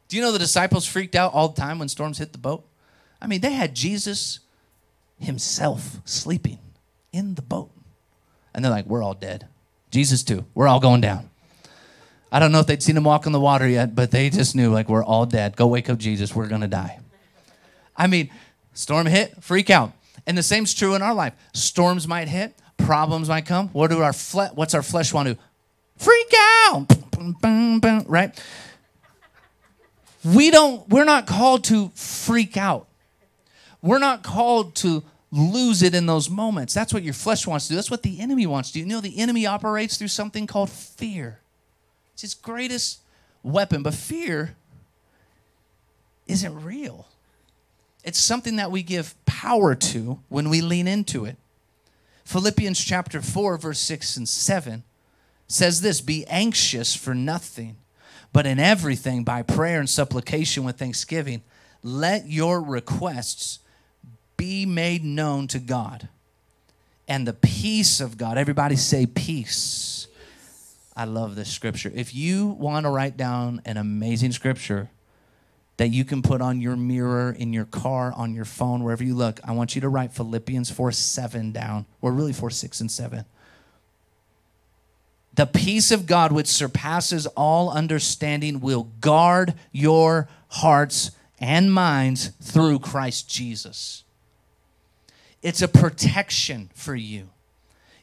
Do 0.08 0.16
you 0.16 0.22
know 0.22 0.32
the 0.32 0.38
disciples 0.38 0.86
freaked 0.86 1.14
out 1.14 1.32
all 1.32 1.48
the 1.48 1.60
time 1.60 1.78
when 1.78 1.88
storms 1.88 2.18
hit 2.18 2.32
the 2.32 2.38
boat? 2.38 2.64
I 3.22 3.28
mean, 3.28 3.40
they 3.40 3.52
had 3.52 3.74
Jesus 3.74 4.40
himself 5.18 5.98
sleeping 6.04 6.58
in 7.12 7.36
the 7.36 7.42
boat. 7.42 7.70
And 8.52 8.64
they're 8.64 8.72
like, 8.72 8.86
we're 8.86 9.02
all 9.02 9.14
dead. 9.14 9.46
Jesus, 9.92 10.24
too. 10.24 10.44
We're 10.54 10.66
all 10.66 10.80
going 10.80 11.00
down. 11.00 11.30
I 12.32 12.40
don't 12.40 12.50
know 12.50 12.58
if 12.58 12.66
they'd 12.66 12.82
seen 12.82 12.96
him 12.96 13.04
walk 13.04 13.26
on 13.26 13.32
the 13.32 13.40
water 13.40 13.68
yet, 13.68 13.94
but 13.94 14.10
they 14.10 14.28
just 14.28 14.56
knew, 14.56 14.72
like, 14.72 14.88
we're 14.88 15.04
all 15.04 15.24
dead. 15.24 15.54
Go 15.56 15.68
wake 15.68 15.88
up 15.88 15.98
Jesus. 15.98 16.34
We're 16.34 16.48
going 16.48 16.62
to 16.62 16.66
die. 16.66 16.98
I 17.96 18.08
mean, 18.08 18.30
storm 18.74 19.06
hit, 19.06 19.40
freak 19.42 19.70
out. 19.70 19.92
And 20.26 20.36
the 20.36 20.42
same's 20.42 20.74
true 20.74 20.94
in 20.94 21.02
our 21.02 21.14
life. 21.14 21.34
Storms 21.52 22.08
might 22.08 22.28
hit, 22.28 22.54
problems 22.76 23.28
might 23.28 23.46
come. 23.46 23.68
What 23.68 23.90
do 23.90 24.02
our 24.02 24.12
fle- 24.12 24.54
what's 24.54 24.74
our 24.74 24.82
flesh 24.82 25.12
want 25.12 25.28
to 25.28 25.34
do? 25.34 25.40
Freak 25.96 26.32
out. 26.66 26.86
Right? 28.08 28.42
We 30.24 30.50
don't 30.50 30.88
we're 30.88 31.04
not 31.04 31.26
called 31.26 31.64
to 31.64 31.90
freak 31.94 32.56
out. 32.56 32.88
We're 33.82 33.98
not 33.98 34.22
called 34.22 34.74
to 34.76 35.02
lose 35.32 35.82
it 35.82 35.94
in 35.94 36.06
those 36.06 36.30
moments. 36.30 36.72
That's 36.72 36.94
what 36.94 37.02
your 37.02 37.14
flesh 37.14 37.46
wants 37.46 37.66
to 37.66 37.72
do. 37.72 37.76
That's 37.76 37.90
what 37.90 38.02
the 38.02 38.20
enemy 38.20 38.46
wants 38.46 38.70
to 38.70 38.74
do. 38.74 38.80
You 38.80 38.86
know, 38.86 39.00
the 39.00 39.18
enemy 39.18 39.46
operates 39.46 39.96
through 39.96 40.08
something 40.08 40.46
called 40.46 40.70
fear. 40.70 41.40
It's 42.12 42.22
his 42.22 42.34
greatest 42.34 43.00
weapon, 43.42 43.82
but 43.82 43.94
fear 43.94 44.56
isn't 46.26 46.62
real. 46.62 47.08
It's 48.04 48.18
something 48.18 48.56
that 48.56 48.70
we 48.70 48.82
give 48.82 49.14
power 49.26 49.74
to 49.74 50.20
when 50.28 50.50
we 50.50 50.60
lean 50.60 50.86
into 50.86 51.24
it. 51.24 51.36
Philippians 52.24 52.82
chapter 52.82 53.20
4, 53.20 53.58
verse 53.58 53.80
6 53.80 54.16
and 54.16 54.28
7 54.28 54.84
says 55.48 55.80
this 55.80 56.00
Be 56.00 56.26
anxious 56.26 56.94
for 56.94 57.14
nothing, 57.14 57.76
but 58.32 58.46
in 58.46 58.58
everything 58.58 59.24
by 59.24 59.42
prayer 59.42 59.80
and 59.80 59.88
supplication 59.88 60.64
with 60.64 60.78
thanksgiving, 60.78 61.42
let 61.82 62.28
your 62.28 62.60
requests 62.60 63.58
be 64.42 64.66
made 64.66 65.04
known 65.04 65.46
to 65.46 65.60
God. 65.60 66.08
And 67.06 67.28
the 67.28 67.32
peace 67.32 68.00
of 68.00 68.18
God, 68.18 68.36
everybody 68.36 68.74
say 68.74 69.06
peace. 69.06 70.08
I 70.96 71.04
love 71.04 71.36
this 71.36 71.48
scripture. 71.48 71.92
If 71.94 72.12
you 72.12 72.48
want 72.48 72.84
to 72.84 72.90
write 72.90 73.16
down 73.16 73.62
an 73.64 73.76
amazing 73.76 74.32
scripture 74.32 74.90
that 75.76 75.90
you 75.90 76.04
can 76.04 76.22
put 76.22 76.40
on 76.40 76.60
your 76.60 76.74
mirror, 76.74 77.30
in 77.30 77.52
your 77.52 77.66
car, 77.66 78.12
on 78.16 78.34
your 78.34 78.44
phone, 78.44 78.82
wherever 78.82 79.04
you 79.04 79.14
look, 79.14 79.38
I 79.44 79.52
want 79.52 79.76
you 79.76 79.80
to 79.82 79.88
write 79.88 80.12
Philippians 80.12 80.72
4 80.72 80.90
7 80.90 81.52
down, 81.52 81.86
or 82.00 82.10
really 82.10 82.32
4 82.32 82.50
6 82.50 82.80
and 82.80 82.90
7. 82.90 83.24
The 85.34 85.46
peace 85.46 85.92
of 85.92 86.06
God, 86.06 86.32
which 86.32 86.48
surpasses 86.48 87.28
all 87.28 87.70
understanding, 87.70 88.58
will 88.58 88.88
guard 89.00 89.54
your 89.70 90.28
hearts 90.48 91.12
and 91.38 91.72
minds 91.72 92.32
through 92.42 92.80
Christ 92.80 93.30
Jesus. 93.30 94.01
It's 95.42 95.62
a 95.62 95.68
protection 95.68 96.70
for 96.74 96.94
you. 96.94 97.28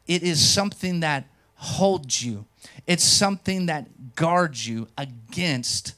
It 0.07 0.23
is 0.23 0.45
something 0.45 0.99
that 1.01 1.25
holds 1.55 2.23
you. 2.23 2.45
It's 2.87 3.03
something 3.03 3.67
that 3.67 4.15
guards 4.15 4.67
you 4.67 4.87
against 4.97 5.93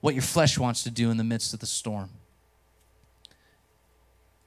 what 0.00 0.14
your 0.14 0.22
flesh 0.22 0.58
wants 0.58 0.82
to 0.84 0.90
do 0.90 1.10
in 1.10 1.16
the 1.16 1.24
midst 1.24 1.54
of 1.54 1.60
the 1.60 1.66
storm. 1.66 2.10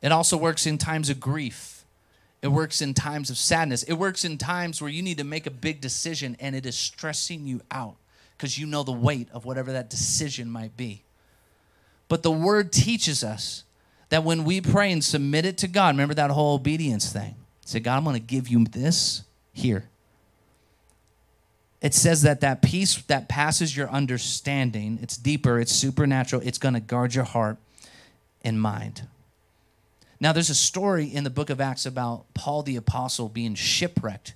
It 0.02 0.12
also 0.12 0.38
works 0.38 0.66
in 0.66 0.78
times 0.78 1.10
of 1.10 1.20
grief. 1.20 1.86
It 2.42 2.48
works 2.48 2.82
in 2.82 2.94
times 2.94 3.30
of 3.30 3.38
sadness. 3.38 3.84
It 3.84 3.94
works 3.94 4.26
in 4.26 4.38
times 4.38 4.82
where 4.82 4.90
you 4.90 5.04
need 5.04 5.18
to 5.18 5.24
make 5.24 5.46
a 5.46 5.52
big 5.52 5.80
decision 5.80 6.36
and 6.40 6.56
it 6.56 6.66
is 6.66 6.76
stressing 6.76 7.46
you 7.46 7.62
out 7.70 7.98
because 8.36 8.58
you 8.58 8.66
know 8.66 8.82
the 8.82 8.92
weight 8.92 9.30
of 9.32 9.46
whatever 9.46 9.72
that 9.74 9.90
decision 9.90 10.50
might 10.50 10.76
be. 10.76 11.04
But 12.08 12.24
the 12.24 12.32
word 12.32 12.72
teaches 12.72 13.24
us 13.24 13.64
that 14.12 14.26
when 14.26 14.44
we 14.44 14.60
pray 14.60 14.92
and 14.92 15.02
submit 15.04 15.46
it 15.46 15.58
to 15.60 15.70
God, 15.70 15.96
remember 15.96 16.14
that 16.14 16.30
whole 16.32 16.56
obedience 16.56 17.12
thing. 17.12 17.34
Say, 17.66 17.80
God, 17.80 17.96
I'm 17.96 18.04
going 18.04 18.14
to 18.16 18.20
give 18.20 18.50
you 18.50 18.66
this 18.66 19.24
here. 19.54 19.90
It 21.82 21.94
says 21.94 22.22
that 22.24 22.42
that 22.42 22.62
peace 22.62 23.02
that 23.04 23.30
passes 23.30 23.76
your 23.76 23.90
understanding, 23.90 25.00
it's 25.02 25.16
deeper, 25.16 25.60
it's 25.60 25.72
supernatural, 25.72 26.42
it's 26.46 26.58
going 26.58 26.74
to 26.74 26.82
guard 26.82 27.16
your 27.16 27.24
heart 27.24 27.58
and 28.44 28.62
mind. 28.62 29.08
Now, 30.20 30.34
there's 30.34 30.50
a 30.50 30.56
story 30.56 31.06
in 31.06 31.24
the 31.24 31.30
book 31.30 31.50
of 31.50 31.62
Acts 31.62 31.86
about 31.86 32.26
Paul 32.34 32.64
the 32.64 32.76
Apostle 32.76 33.30
being 33.30 33.56
shipwrecked 33.56 34.36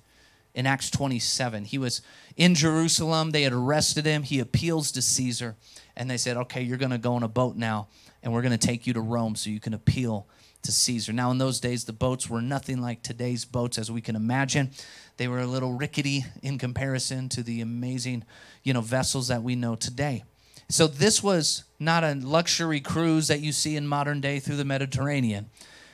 in 0.56 0.66
Acts 0.66 0.90
27. 0.90 1.66
He 1.66 1.78
was 1.78 2.02
in 2.36 2.56
Jerusalem, 2.56 3.30
they 3.30 3.42
had 3.42 3.52
arrested 3.52 4.06
him, 4.06 4.24
he 4.24 4.40
appeals 4.40 4.90
to 4.92 5.02
Caesar, 5.02 5.54
and 5.96 6.10
they 6.10 6.16
said, 6.16 6.36
Okay, 6.36 6.62
you're 6.62 6.78
going 6.78 6.90
to 6.90 6.98
go 6.98 7.14
on 7.14 7.22
a 7.22 7.28
boat 7.28 7.54
now 7.54 7.86
and 8.22 8.32
we're 8.32 8.42
going 8.42 8.58
to 8.58 8.66
take 8.66 8.88
you 8.88 8.92
to 8.94 9.00
Rome 9.00 9.36
so 9.36 9.50
you 9.50 9.60
can 9.60 9.72
appeal 9.72 10.26
to 10.62 10.72
Caesar. 10.72 11.12
Now, 11.12 11.30
in 11.30 11.38
those 11.38 11.60
days, 11.60 11.84
the 11.84 11.92
boats 11.92 12.28
were 12.28 12.42
nothing 12.42 12.80
like 12.80 13.02
today's 13.02 13.44
boats 13.44 13.78
as 13.78 13.88
we 13.88 14.00
can 14.00 14.16
imagine. 14.16 14.72
They 15.16 15.28
were 15.28 15.38
a 15.38 15.46
little 15.46 15.74
rickety 15.74 16.24
in 16.42 16.58
comparison 16.58 17.28
to 17.30 17.42
the 17.44 17.60
amazing, 17.60 18.24
you 18.64 18.72
know, 18.72 18.80
vessels 18.80 19.28
that 19.28 19.44
we 19.44 19.54
know 19.54 19.76
today. 19.76 20.24
So 20.68 20.88
this 20.88 21.22
was 21.22 21.64
not 21.78 22.02
a 22.02 22.14
luxury 22.14 22.80
cruise 22.80 23.28
that 23.28 23.40
you 23.40 23.52
see 23.52 23.76
in 23.76 23.86
modern 23.86 24.20
day 24.20 24.40
through 24.40 24.56
the 24.56 24.64
Mediterranean. 24.64 25.48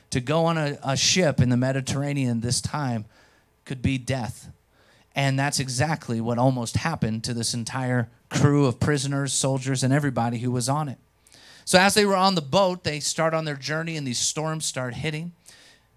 To 0.09 0.19
go 0.19 0.45
on 0.45 0.57
a, 0.57 0.79
a 0.83 0.97
ship 0.97 1.39
in 1.39 1.49
the 1.49 1.57
Mediterranean 1.57 2.41
this 2.41 2.61
time 2.61 3.05
could 3.65 3.81
be 3.81 3.97
death. 3.97 4.49
And 5.15 5.37
that's 5.37 5.59
exactly 5.59 6.19
what 6.19 6.37
almost 6.37 6.77
happened 6.77 7.23
to 7.25 7.33
this 7.33 7.53
entire 7.53 8.09
crew 8.29 8.65
of 8.65 8.79
prisoners, 8.79 9.31
soldiers, 9.31 9.83
and 9.83 9.93
everybody 9.93 10.39
who 10.39 10.51
was 10.51 10.67
on 10.67 10.89
it. 10.89 10.97
So 11.65 11.79
as 11.79 11.93
they 11.93 12.05
were 12.05 12.15
on 12.15 12.35
the 12.35 12.41
boat, 12.41 12.83
they 12.83 12.99
start 12.99 13.33
on 13.33 13.45
their 13.45 13.55
journey 13.55 13.95
and 13.95 14.05
these 14.05 14.19
storms 14.19 14.65
start 14.65 14.95
hitting. 14.95 15.33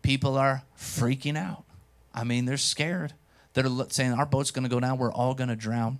People 0.02 0.37
are 0.37 0.62
freaking 0.79 1.37
out. 1.37 1.64
I 2.14 2.24
mean, 2.24 2.44
they're 2.44 2.57
scared. 2.57 3.14
They're 3.55 3.66
saying, 3.88 4.12
Our 4.12 4.26
boat's 4.26 4.50
going 4.50 4.64
to 4.64 4.68
go 4.68 4.81
down. 4.81 4.98
We're 4.98 5.12
all 5.12 5.35
going 5.35 5.48
to 5.48 5.57
drown. 5.57 5.98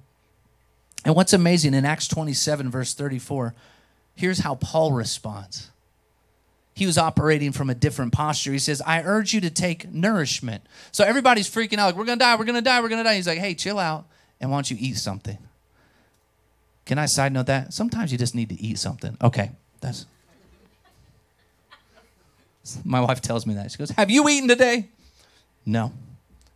And 1.05 1.15
what's 1.15 1.33
amazing 1.33 1.75
in 1.75 1.85
Acts 1.85 2.09
27, 2.09 2.71
verse 2.71 2.95
34, 2.95 3.55
here's 4.15 4.41
how 4.41 4.57
Paul 4.57 4.93
responds. 4.93 5.71
He 6.77 6.85
was 6.85 6.99
operating 6.99 7.53
from 7.53 7.71
a 7.71 7.75
different 7.75 8.13
posture. 8.13 8.53
He 8.53 8.59
says, 8.59 8.83
I 8.83 9.03
urge 9.03 9.33
you 9.33 9.41
to 9.41 9.49
take 9.49 9.91
nourishment. 9.91 10.63
So 10.93 11.05
everybody's 11.05 11.49
freaking 11.49 11.79
out, 11.79 11.87
like, 11.87 11.97
we're 11.97 12.05
gonna 12.05 12.19
die, 12.19 12.37
we're 12.37 12.45
gonna 12.45 12.61
die, 12.61 12.83
we're 12.83 12.91
gonna 12.91 13.03
die. 13.03 13.15
He's 13.15 13.27
like, 13.27 13.39
hey, 13.39 13.55
chill 13.55 13.79
out, 13.79 14.05
and 14.43 14.51
why 14.51 14.59
don't 14.59 14.71
you 14.71 14.77
eat 14.79 14.99
something? 14.99 15.39
Can 16.85 16.99
I 16.99 17.07
side 17.07 17.33
note 17.33 17.47
that? 17.47 17.73
Sometimes 17.73 18.13
you 18.13 18.19
just 18.19 18.35
need 18.35 18.51
to 18.51 18.61
eat 18.61 18.79
something. 18.79 19.17
Okay, 19.23 19.53
that's. 19.81 20.05
My 22.85 23.01
wife 23.01 23.23
tells 23.23 23.47
me 23.47 23.55
that. 23.55 23.71
She 23.73 23.79
goes, 23.79 23.91
Have 23.93 24.11
you 24.11 24.29
eaten 24.29 24.47
today? 24.47 24.89
No. 25.65 25.95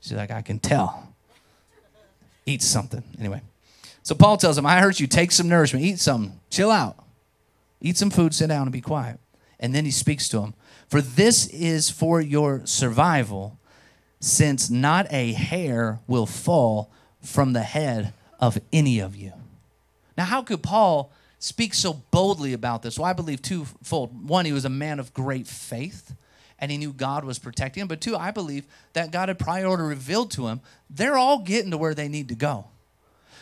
She's 0.02 0.12
like, 0.12 0.30
I 0.30 0.42
can 0.42 0.58
tell. 0.58 1.14
Eat 2.44 2.60
something. 2.60 3.02
Anyway. 3.18 3.40
So 4.02 4.14
Paul 4.14 4.36
tells 4.36 4.58
him, 4.58 4.66
I 4.66 4.80
heard 4.80 5.00
you 5.00 5.06
take 5.06 5.32
some 5.32 5.48
nourishment, 5.48 5.82
eat 5.82 5.98
some, 5.98 6.40
chill 6.50 6.70
out. 6.70 6.96
Eat 7.80 7.96
some 7.96 8.10
food, 8.10 8.34
sit 8.34 8.48
down, 8.48 8.62
and 8.62 8.72
be 8.72 8.82
quiet. 8.82 9.18
And 9.60 9.74
then 9.74 9.84
he 9.84 9.90
speaks 9.90 10.28
to 10.30 10.40
him. 10.40 10.54
For 10.88 11.00
this 11.00 11.46
is 11.48 11.90
for 11.90 12.20
your 12.20 12.62
survival, 12.64 13.58
since 14.18 14.68
not 14.68 15.06
a 15.10 15.32
hair 15.32 16.00
will 16.08 16.26
fall 16.26 16.90
from 17.22 17.52
the 17.52 17.62
head 17.62 18.12
of 18.40 18.58
any 18.72 18.98
of 18.98 19.14
you. 19.14 19.32
Now, 20.16 20.24
how 20.24 20.42
could 20.42 20.62
Paul 20.62 21.12
speak 21.38 21.74
so 21.74 22.02
boldly 22.10 22.52
about 22.52 22.82
this? 22.82 22.98
Well, 22.98 23.08
I 23.08 23.12
believe 23.12 23.42
twofold. 23.42 24.28
One, 24.28 24.46
he 24.46 24.52
was 24.52 24.64
a 24.64 24.70
man 24.70 24.98
of 24.98 25.14
great 25.14 25.46
faith 25.46 26.14
and 26.58 26.70
he 26.70 26.76
knew 26.76 26.92
God 26.92 27.24
was 27.24 27.38
protecting 27.38 27.82
him. 27.82 27.88
But 27.88 28.00
two, 28.00 28.16
I 28.16 28.30
believe 28.30 28.66
that 28.92 29.10
God 29.10 29.28
had 29.28 29.38
prior 29.38 29.66
order 29.66 29.86
revealed 29.86 30.30
to 30.32 30.48
him 30.48 30.60
they're 30.88 31.16
all 31.16 31.38
getting 31.38 31.70
to 31.70 31.78
where 31.78 31.94
they 31.94 32.08
need 32.08 32.28
to 32.28 32.34
go. 32.34 32.66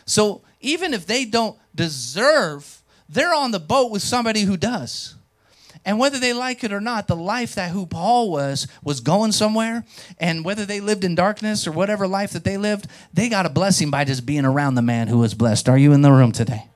So 0.06 0.42
even 0.60 0.94
if 0.94 1.06
they 1.06 1.24
don't 1.24 1.58
deserve, 1.74 2.82
they're 3.08 3.34
on 3.34 3.50
the 3.50 3.58
boat 3.58 3.90
with 3.90 4.02
somebody 4.02 4.42
who 4.42 4.56
does. 4.56 5.14
And 5.84 5.98
whether 5.98 6.18
they 6.18 6.32
like 6.32 6.64
it 6.64 6.72
or 6.72 6.80
not, 6.80 7.06
the 7.06 7.16
life 7.16 7.54
that 7.54 7.70
who 7.70 7.86
Paul 7.86 8.30
was 8.30 8.66
was 8.82 9.00
going 9.00 9.32
somewhere. 9.32 9.84
And 10.18 10.44
whether 10.44 10.66
they 10.66 10.80
lived 10.80 11.04
in 11.04 11.14
darkness 11.14 11.66
or 11.66 11.72
whatever 11.72 12.06
life 12.06 12.32
that 12.32 12.44
they 12.44 12.56
lived, 12.56 12.86
they 13.12 13.28
got 13.28 13.46
a 13.46 13.50
blessing 13.50 13.90
by 13.90 14.04
just 14.04 14.26
being 14.26 14.44
around 14.44 14.74
the 14.74 14.82
man 14.82 15.08
who 15.08 15.18
was 15.18 15.34
blessed. 15.34 15.68
Are 15.68 15.78
you 15.78 15.92
in 15.92 16.02
the 16.02 16.12
room 16.12 16.32
today? 16.32 16.68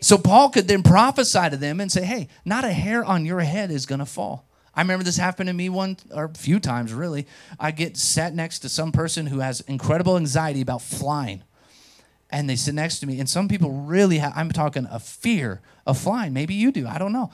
So 0.00 0.18
Paul 0.18 0.50
could 0.50 0.66
then 0.66 0.82
prophesy 0.82 1.50
to 1.50 1.56
them 1.56 1.80
and 1.80 1.90
say, 1.90 2.04
hey, 2.04 2.28
not 2.44 2.64
a 2.64 2.72
hair 2.72 3.04
on 3.04 3.24
your 3.24 3.40
head 3.40 3.70
is 3.70 3.86
going 3.86 4.00
to 4.00 4.06
fall. 4.06 4.48
I 4.74 4.80
remember 4.80 5.04
this 5.04 5.16
happened 5.18 5.48
to 5.48 5.52
me 5.52 5.68
one 5.68 5.98
or 6.12 6.24
a 6.24 6.34
few 6.34 6.58
times, 6.58 6.92
really. 6.92 7.26
I 7.60 7.70
get 7.70 7.96
sat 7.96 8.34
next 8.34 8.60
to 8.60 8.68
some 8.68 8.90
person 8.90 9.26
who 9.26 9.40
has 9.40 9.60
incredible 9.60 10.16
anxiety 10.16 10.60
about 10.60 10.82
flying. 10.82 11.42
And 12.30 12.48
they 12.48 12.56
sit 12.56 12.74
next 12.74 13.00
to 13.00 13.06
me. 13.06 13.20
And 13.20 13.28
some 13.28 13.46
people 13.46 13.70
really 13.70 14.18
have, 14.18 14.32
I'm 14.34 14.50
talking 14.50 14.88
a 14.90 14.98
fear 14.98 15.60
of 15.86 15.98
flying. 15.98 16.32
Maybe 16.32 16.54
you 16.54 16.72
do. 16.72 16.88
I 16.88 16.96
don't 16.96 17.12
know. 17.12 17.30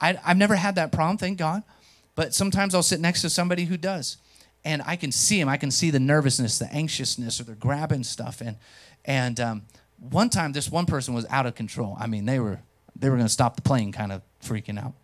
I, 0.00 0.18
I've 0.24 0.36
never 0.36 0.56
had 0.56 0.74
that 0.76 0.92
problem, 0.92 1.18
thank 1.18 1.38
God. 1.38 1.62
But 2.14 2.34
sometimes 2.34 2.74
I'll 2.74 2.82
sit 2.82 3.00
next 3.00 3.22
to 3.22 3.30
somebody 3.30 3.64
who 3.64 3.76
does. 3.76 4.16
And 4.64 4.82
I 4.84 4.96
can 4.96 5.12
see 5.12 5.38
them. 5.38 5.48
I 5.48 5.56
can 5.56 5.70
see 5.70 5.90
the 5.90 6.00
nervousness, 6.00 6.58
the 6.58 6.72
anxiousness, 6.72 7.40
or 7.40 7.44
they're 7.44 7.54
grabbing 7.54 8.02
stuff. 8.04 8.40
And, 8.40 8.56
and 9.04 9.38
um, 9.38 9.62
one 9.98 10.28
time, 10.28 10.52
this 10.52 10.70
one 10.70 10.84
person 10.84 11.14
was 11.14 11.26
out 11.30 11.46
of 11.46 11.54
control. 11.54 11.96
I 11.98 12.06
mean, 12.06 12.26
they 12.26 12.40
were, 12.40 12.60
they 12.96 13.08
were 13.08 13.16
going 13.16 13.26
to 13.26 13.32
stop 13.32 13.56
the 13.56 13.62
plane 13.62 13.92
kind 13.92 14.10
of 14.10 14.22
freaking 14.42 14.82
out. 14.82 14.94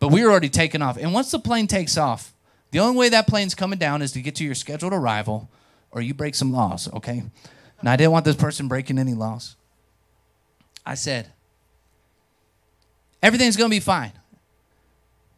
But 0.00 0.08
we 0.08 0.24
were 0.24 0.30
already 0.30 0.48
taking 0.48 0.82
off. 0.82 0.96
And 0.96 1.12
once 1.12 1.30
the 1.30 1.38
plane 1.38 1.66
takes 1.66 1.96
off, 1.96 2.34
the 2.70 2.80
only 2.80 2.96
way 2.96 3.08
that 3.08 3.26
plane's 3.26 3.54
coming 3.54 3.78
down 3.78 4.02
is 4.02 4.12
to 4.12 4.20
get 4.20 4.34
to 4.36 4.44
your 4.44 4.54
scheduled 4.54 4.92
arrival 4.92 5.48
or 5.90 6.02
you 6.02 6.14
break 6.14 6.34
some 6.34 6.52
laws, 6.52 6.92
okay? 6.92 7.22
And 7.80 7.88
I 7.88 7.96
didn't 7.96 8.12
want 8.12 8.24
this 8.24 8.36
person 8.36 8.68
breaking 8.68 8.98
any 8.98 9.14
laws. 9.14 9.56
I 10.84 10.94
said, 10.94 11.32
everything's 13.22 13.56
gonna 13.56 13.68
be 13.68 13.80
fine. 13.80 14.12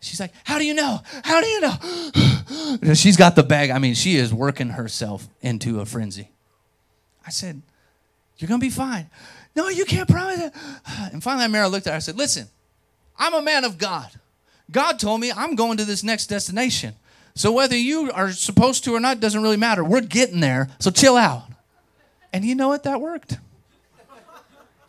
She's 0.00 0.20
like, 0.20 0.32
How 0.44 0.58
do 0.58 0.64
you 0.64 0.74
know? 0.74 1.00
How 1.24 1.40
do 1.40 1.46
you 1.46 1.60
know? 1.60 2.94
She's 2.94 3.16
got 3.16 3.36
the 3.36 3.42
bag. 3.42 3.70
I 3.70 3.78
mean, 3.78 3.94
she 3.94 4.16
is 4.16 4.32
working 4.32 4.70
herself 4.70 5.28
into 5.40 5.80
a 5.80 5.86
frenzy. 5.86 6.30
I 7.26 7.30
said, 7.30 7.60
You're 8.38 8.48
gonna 8.48 8.58
be 8.58 8.70
fine. 8.70 9.10
No, 9.54 9.68
you 9.68 9.84
can't 9.84 10.08
promise 10.08 10.40
it. 10.40 10.52
And 11.12 11.22
finally, 11.22 11.48
Mara 11.48 11.68
looked 11.68 11.86
at 11.86 11.90
her. 11.90 11.96
I 11.96 12.00
said, 12.00 12.16
Listen, 12.16 12.48
I'm 13.18 13.34
a 13.34 13.42
man 13.42 13.64
of 13.64 13.78
God. 13.78 14.10
God 14.70 14.98
told 14.98 15.20
me 15.20 15.32
I'm 15.32 15.54
going 15.54 15.76
to 15.78 15.84
this 15.84 16.02
next 16.02 16.26
destination. 16.26 16.94
So 17.34 17.52
whether 17.52 17.76
you 17.76 18.10
are 18.12 18.32
supposed 18.32 18.84
to 18.84 18.94
or 18.94 19.00
not 19.00 19.20
doesn't 19.20 19.42
really 19.42 19.56
matter. 19.56 19.84
We're 19.84 20.00
getting 20.00 20.40
there, 20.40 20.68
so 20.78 20.90
chill 20.90 21.16
out. 21.16 21.44
And 22.32 22.44
you 22.44 22.54
know 22.54 22.68
what? 22.68 22.84
That 22.84 23.00
worked. 23.00 23.38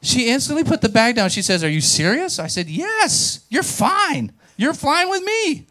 She 0.01 0.29
instantly 0.29 0.63
put 0.63 0.81
the 0.81 0.89
bag 0.89 1.15
down. 1.15 1.29
She 1.29 1.41
says, 1.41 1.63
Are 1.63 1.69
you 1.69 1.81
serious? 1.81 2.39
I 2.39 2.47
said, 2.47 2.67
Yes, 2.67 3.45
you're 3.49 3.63
fine. 3.63 4.31
You're 4.57 4.73
flying 4.73 5.09
with 5.09 5.23
me. 5.23 5.67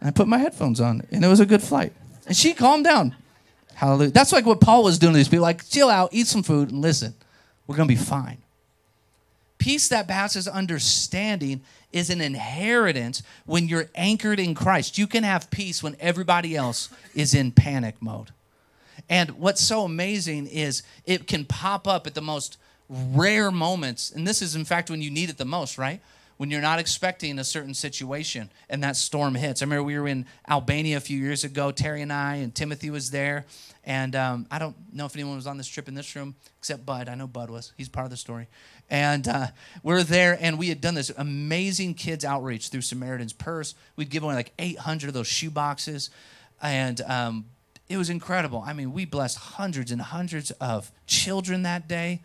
And 0.00 0.08
I 0.08 0.10
put 0.10 0.28
my 0.28 0.38
headphones 0.38 0.80
on, 0.80 1.02
and 1.10 1.24
it 1.24 1.28
was 1.28 1.40
a 1.40 1.46
good 1.46 1.62
flight. 1.62 1.92
And 2.26 2.36
she 2.36 2.52
calmed 2.52 2.84
down. 2.84 3.14
Hallelujah. 3.74 4.10
That's 4.10 4.32
like 4.32 4.46
what 4.46 4.60
Paul 4.60 4.84
was 4.84 4.98
doing 4.98 5.14
to 5.14 5.16
these 5.16 5.28
people 5.28 5.42
like, 5.42 5.68
chill 5.68 5.88
out, 5.88 6.10
eat 6.12 6.26
some 6.26 6.42
food, 6.42 6.70
and 6.70 6.80
listen. 6.80 7.14
We're 7.66 7.76
going 7.76 7.88
to 7.88 7.94
be 7.94 8.00
fine. 8.00 8.38
Peace 9.58 9.88
that 9.88 10.06
passes 10.06 10.46
understanding 10.46 11.62
is 11.90 12.10
an 12.10 12.20
inheritance 12.20 13.22
when 13.46 13.66
you're 13.66 13.88
anchored 13.94 14.38
in 14.38 14.54
Christ. 14.54 14.98
You 14.98 15.06
can 15.06 15.24
have 15.24 15.50
peace 15.50 15.82
when 15.82 15.96
everybody 16.00 16.54
else 16.54 16.90
is 17.14 17.34
in 17.34 17.52
panic 17.52 18.02
mode. 18.02 18.30
And 19.08 19.30
what's 19.32 19.62
so 19.62 19.84
amazing 19.84 20.46
is 20.46 20.82
it 21.06 21.26
can 21.26 21.44
pop 21.44 21.88
up 21.88 22.06
at 22.06 22.14
the 22.14 22.20
most 22.20 22.58
rare 23.12 23.50
moments. 23.50 24.10
And 24.10 24.26
this 24.26 24.42
is, 24.42 24.54
in 24.54 24.64
fact, 24.64 24.90
when 24.90 25.02
you 25.02 25.10
need 25.10 25.30
it 25.30 25.38
the 25.38 25.44
most, 25.44 25.78
right? 25.78 26.00
When 26.36 26.50
you're 26.50 26.60
not 26.60 26.78
expecting 26.78 27.38
a 27.38 27.44
certain 27.44 27.74
situation 27.74 28.50
and 28.68 28.82
that 28.82 28.96
storm 28.96 29.34
hits. 29.36 29.62
I 29.62 29.66
remember 29.66 29.84
we 29.84 29.98
were 29.98 30.08
in 30.08 30.26
Albania 30.48 30.96
a 30.96 31.00
few 31.00 31.18
years 31.18 31.44
ago. 31.44 31.70
Terry 31.70 32.02
and 32.02 32.12
I 32.12 32.36
and 32.36 32.54
Timothy 32.54 32.90
was 32.90 33.10
there. 33.10 33.46
And 33.84 34.16
um, 34.16 34.46
I 34.50 34.58
don't 34.58 34.74
know 34.92 35.06
if 35.06 35.14
anyone 35.14 35.36
was 35.36 35.46
on 35.46 35.58
this 35.58 35.68
trip 35.68 35.88
in 35.88 35.94
this 35.94 36.16
room 36.16 36.34
except 36.58 36.84
Bud. 36.84 37.08
I 37.08 37.14
know 37.14 37.26
Bud 37.26 37.50
was. 37.50 37.72
He's 37.76 37.88
part 37.88 38.04
of 38.04 38.10
the 38.10 38.16
story. 38.16 38.48
And 38.90 39.26
uh, 39.28 39.48
we 39.82 39.94
are 39.94 40.02
there, 40.02 40.36
and 40.40 40.58
we 40.58 40.68
had 40.68 40.80
done 40.80 40.94
this 40.94 41.10
amazing 41.16 41.94
kids 41.94 42.24
outreach 42.24 42.68
through 42.68 42.82
Samaritan's 42.82 43.32
Purse. 43.32 43.74
We'd 43.96 44.10
given 44.10 44.28
away 44.28 44.36
like 44.36 44.52
800 44.58 45.08
of 45.08 45.14
those 45.14 45.26
shoe 45.26 45.50
boxes, 45.50 46.10
and 46.60 47.00
um, 47.02 47.46
it 47.88 47.96
was 47.96 48.10
incredible. 48.10 48.62
I 48.66 48.72
mean, 48.72 48.92
we 48.92 49.04
blessed 49.04 49.38
hundreds 49.38 49.90
and 49.90 50.00
hundreds 50.00 50.50
of 50.52 50.90
children 51.06 51.62
that 51.62 51.88
day. 51.88 52.20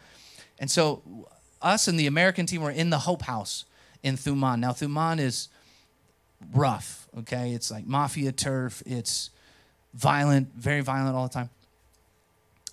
And 0.60 0.70
so, 0.70 1.28
us 1.62 1.88
and 1.88 2.00
the 2.00 2.08
American 2.08 2.46
team 2.46 2.62
were 2.62 2.72
in 2.72 2.90
the 2.90 3.00
Hope 3.00 3.24
House 3.24 3.66
in 4.04 4.16
Thuman. 4.16 4.60
Now, 4.60 4.72
Thuman 4.72 5.20
is 5.20 5.50
rough, 6.54 7.08
okay? 7.20 7.54
It's 7.54 7.72
like 7.72 7.86
mafia 7.88 8.32
turf, 8.32 8.84
it's 8.86 9.30
violent, 9.94 10.54
very 10.56 10.82
violent 10.82 11.16
all 11.16 11.28
the 11.28 11.34
time. 11.34 11.50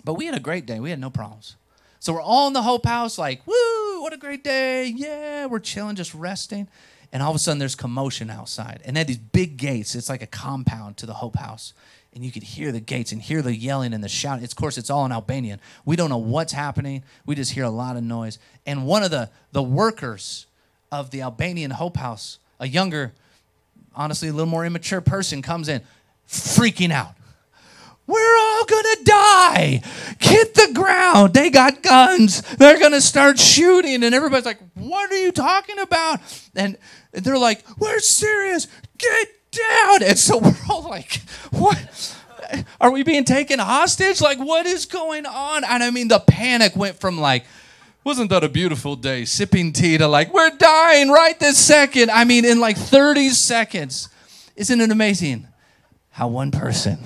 But 0.03 0.13
we 0.13 0.25
had 0.25 0.35
a 0.35 0.39
great 0.39 0.65
day, 0.65 0.79
we 0.79 0.89
had 0.89 0.99
no 0.99 1.09
problems. 1.09 1.55
So 1.99 2.13
we're 2.13 2.21
all 2.21 2.47
in 2.47 2.53
the 2.53 2.61
Hope 2.61 2.85
House, 2.85 3.17
like, 3.17 3.45
woo, 3.47 4.01
what 4.01 4.13
a 4.13 4.17
great 4.17 4.43
day. 4.43 4.85
Yeah, 4.85 5.47
we're 5.47 5.59
chilling, 5.59 5.95
just 5.95 6.13
resting. 6.13 6.67
And 7.11 7.23
all 7.23 7.29
of 7.29 7.35
a 7.35 7.39
sudden, 7.39 7.57
there's 7.57 7.75
commotion 7.75 8.29
outside. 8.29 8.81
And 8.85 8.95
they 8.95 8.99
had 8.99 9.07
these 9.07 9.17
big 9.17 9.57
gates. 9.57 9.95
It's 9.95 10.09
like 10.09 10.21
a 10.21 10.27
compound 10.27 10.97
to 10.97 11.05
the 11.05 11.13
Hope 11.13 11.37
House. 11.37 11.73
And 12.17 12.25
you 12.25 12.31
could 12.31 12.41
hear 12.41 12.71
the 12.71 12.79
gates 12.79 13.11
and 13.11 13.21
hear 13.21 13.43
the 13.43 13.55
yelling 13.55 13.93
and 13.93 14.03
the 14.03 14.09
shouting. 14.09 14.43
It's, 14.43 14.53
of 14.53 14.57
course, 14.57 14.79
it's 14.79 14.89
all 14.89 15.05
in 15.05 15.11
Albanian. 15.11 15.59
We 15.85 15.95
don't 15.95 16.09
know 16.09 16.17
what's 16.17 16.51
happening. 16.51 17.03
We 17.27 17.35
just 17.35 17.51
hear 17.51 17.63
a 17.63 17.69
lot 17.69 17.95
of 17.95 18.01
noise. 18.01 18.39
And 18.65 18.87
one 18.87 19.03
of 19.03 19.11
the, 19.11 19.29
the 19.51 19.61
workers 19.61 20.47
of 20.91 21.11
the 21.11 21.21
Albanian 21.21 21.69
Hope 21.69 21.95
House, 21.95 22.39
a 22.59 22.67
younger, 22.67 23.13
honestly, 23.95 24.29
a 24.29 24.31
little 24.31 24.49
more 24.49 24.65
immature 24.65 24.99
person, 24.99 25.43
comes 25.43 25.69
in 25.69 25.83
freaking 26.27 26.89
out. 26.89 27.13
We're 28.07 28.37
all 28.39 28.65
gonna 28.65 29.03
die. 29.03 29.81
Hit 30.19 30.55
the 30.55 30.71
ground. 30.73 31.35
They 31.35 31.51
got 31.51 31.83
guns. 31.83 32.41
They're 32.55 32.79
gonna 32.79 32.99
start 32.99 33.37
shooting. 33.37 34.03
And 34.03 34.15
everybody's 34.15 34.47
like, 34.47 34.59
What 34.73 35.11
are 35.11 35.17
you 35.17 35.31
talking 35.31 35.77
about? 35.77 36.19
And 36.55 36.79
they're 37.11 37.37
like, 37.37 37.63
We're 37.77 37.99
serious. 37.99 38.65
Get 38.97 39.27
down. 39.57 40.03
And 40.03 40.17
so 40.17 40.37
we're 40.37 40.55
all 40.69 40.83
like, 40.83 41.21
What? 41.51 42.15
Are 42.79 42.91
we 42.91 43.03
being 43.03 43.25
taken 43.25 43.59
hostage? 43.59 44.21
Like, 44.21 44.37
what 44.37 44.65
is 44.65 44.85
going 44.85 45.25
on? 45.25 45.65
And 45.65 45.83
I 45.83 45.91
mean, 45.91 46.07
the 46.07 46.19
panic 46.19 46.77
went 46.77 46.97
from 46.97 47.19
like, 47.19 47.45
wasn't 48.05 48.29
that 48.29 48.43
a 48.43 48.49
beautiful 48.49 48.95
day? 48.95 49.25
Sipping 49.25 49.73
tea 49.73 49.97
to 49.97 50.07
like, 50.07 50.33
we're 50.33 50.51
dying 50.51 51.09
right 51.09 51.37
this 51.39 51.57
second. 51.57 52.09
I 52.09 52.23
mean, 52.23 52.45
in 52.45 52.61
like 52.61 52.77
30 52.77 53.31
seconds. 53.31 54.07
Isn't 54.55 54.79
it 54.79 54.91
amazing 54.91 55.47
how 56.17 56.27
one 56.27 56.49
person 56.49 56.97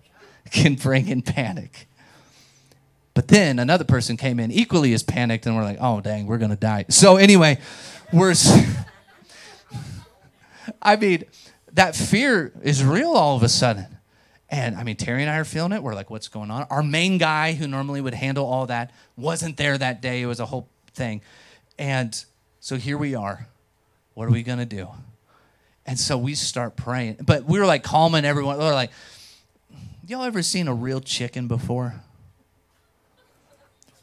can 0.50 0.76
bring 0.76 1.08
in 1.08 1.22
panic. 1.22 1.88
But 3.14 3.26
then 3.28 3.58
another 3.58 3.84
person 3.84 4.16
came 4.16 4.38
in 4.38 4.52
equally 4.52 4.94
as 4.94 5.02
panicked, 5.02 5.44
and 5.44 5.56
we're 5.56 5.64
like, 5.64 5.78
oh, 5.80 6.00
dang, 6.00 6.26
we're 6.26 6.38
going 6.38 6.52
to 6.52 6.56
die. 6.56 6.84
So, 6.88 7.16
anyway, 7.16 7.58
we're. 8.12 8.34
I 10.82 10.96
mean, 10.96 11.24
that 11.74 11.94
fear 11.96 12.52
is 12.62 12.84
real 12.84 13.12
all 13.12 13.36
of 13.36 13.42
a 13.42 13.48
sudden. 13.48 13.86
And 14.48 14.76
I 14.76 14.82
mean, 14.82 14.96
Terry 14.96 15.22
and 15.22 15.30
I 15.30 15.36
are 15.36 15.44
feeling 15.44 15.72
it. 15.72 15.82
We're 15.82 15.94
like, 15.94 16.10
what's 16.10 16.28
going 16.28 16.50
on? 16.50 16.66
Our 16.70 16.82
main 16.82 17.18
guy, 17.18 17.52
who 17.52 17.68
normally 17.68 18.00
would 18.00 18.14
handle 18.14 18.44
all 18.46 18.66
that, 18.66 18.90
wasn't 19.16 19.56
there 19.56 19.78
that 19.78 20.02
day. 20.02 20.22
It 20.22 20.26
was 20.26 20.40
a 20.40 20.46
whole 20.46 20.68
thing. 20.92 21.22
And 21.78 22.24
so 22.58 22.76
here 22.76 22.98
we 22.98 23.14
are. 23.14 23.46
What 24.14 24.26
are 24.26 24.32
we 24.32 24.42
going 24.42 24.58
to 24.58 24.66
do? 24.66 24.88
And 25.86 25.98
so 25.98 26.18
we 26.18 26.34
start 26.34 26.76
praying. 26.76 27.18
But 27.24 27.44
we 27.44 27.58
were 27.60 27.66
like 27.66 27.84
calming 27.84 28.24
everyone. 28.24 28.58
We 28.58 28.64
are 28.64 28.74
like, 28.74 28.90
y'all 30.06 30.24
ever 30.24 30.42
seen 30.42 30.66
a 30.66 30.74
real 30.74 31.00
chicken 31.00 31.46
before? 31.46 31.94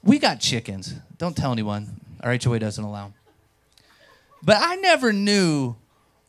We 0.01 0.19
got 0.19 0.39
chickens. 0.39 0.93
Don't 1.17 1.35
tell 1.35 1.51
anyone. 1.51 1.99
Our 2.21 2.37
HOA 2.41 2.59
doesn't 2.59 2.83
allow. 2.83 3.13
But 4.41 4.57
I 4.61 4.75
never 4.75 5.11
knew 5.11 5.75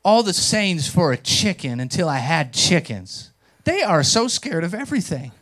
all 0.08 0.22
the 0.22 0.32
sayings 0.32 0.88
for 0.88 1.12
a 1.12 1.18
chicken 1.18 1.80
until 1.80 2.08
I 2.08 2.16
had 2.16 2.54
chickens. 2.54 3.30
They 3.64 3.82
are 3.82 4.02
so 4.02 4.26
scared 4.26 4.64
of 4.64 4.72
everything. 4.72 5.32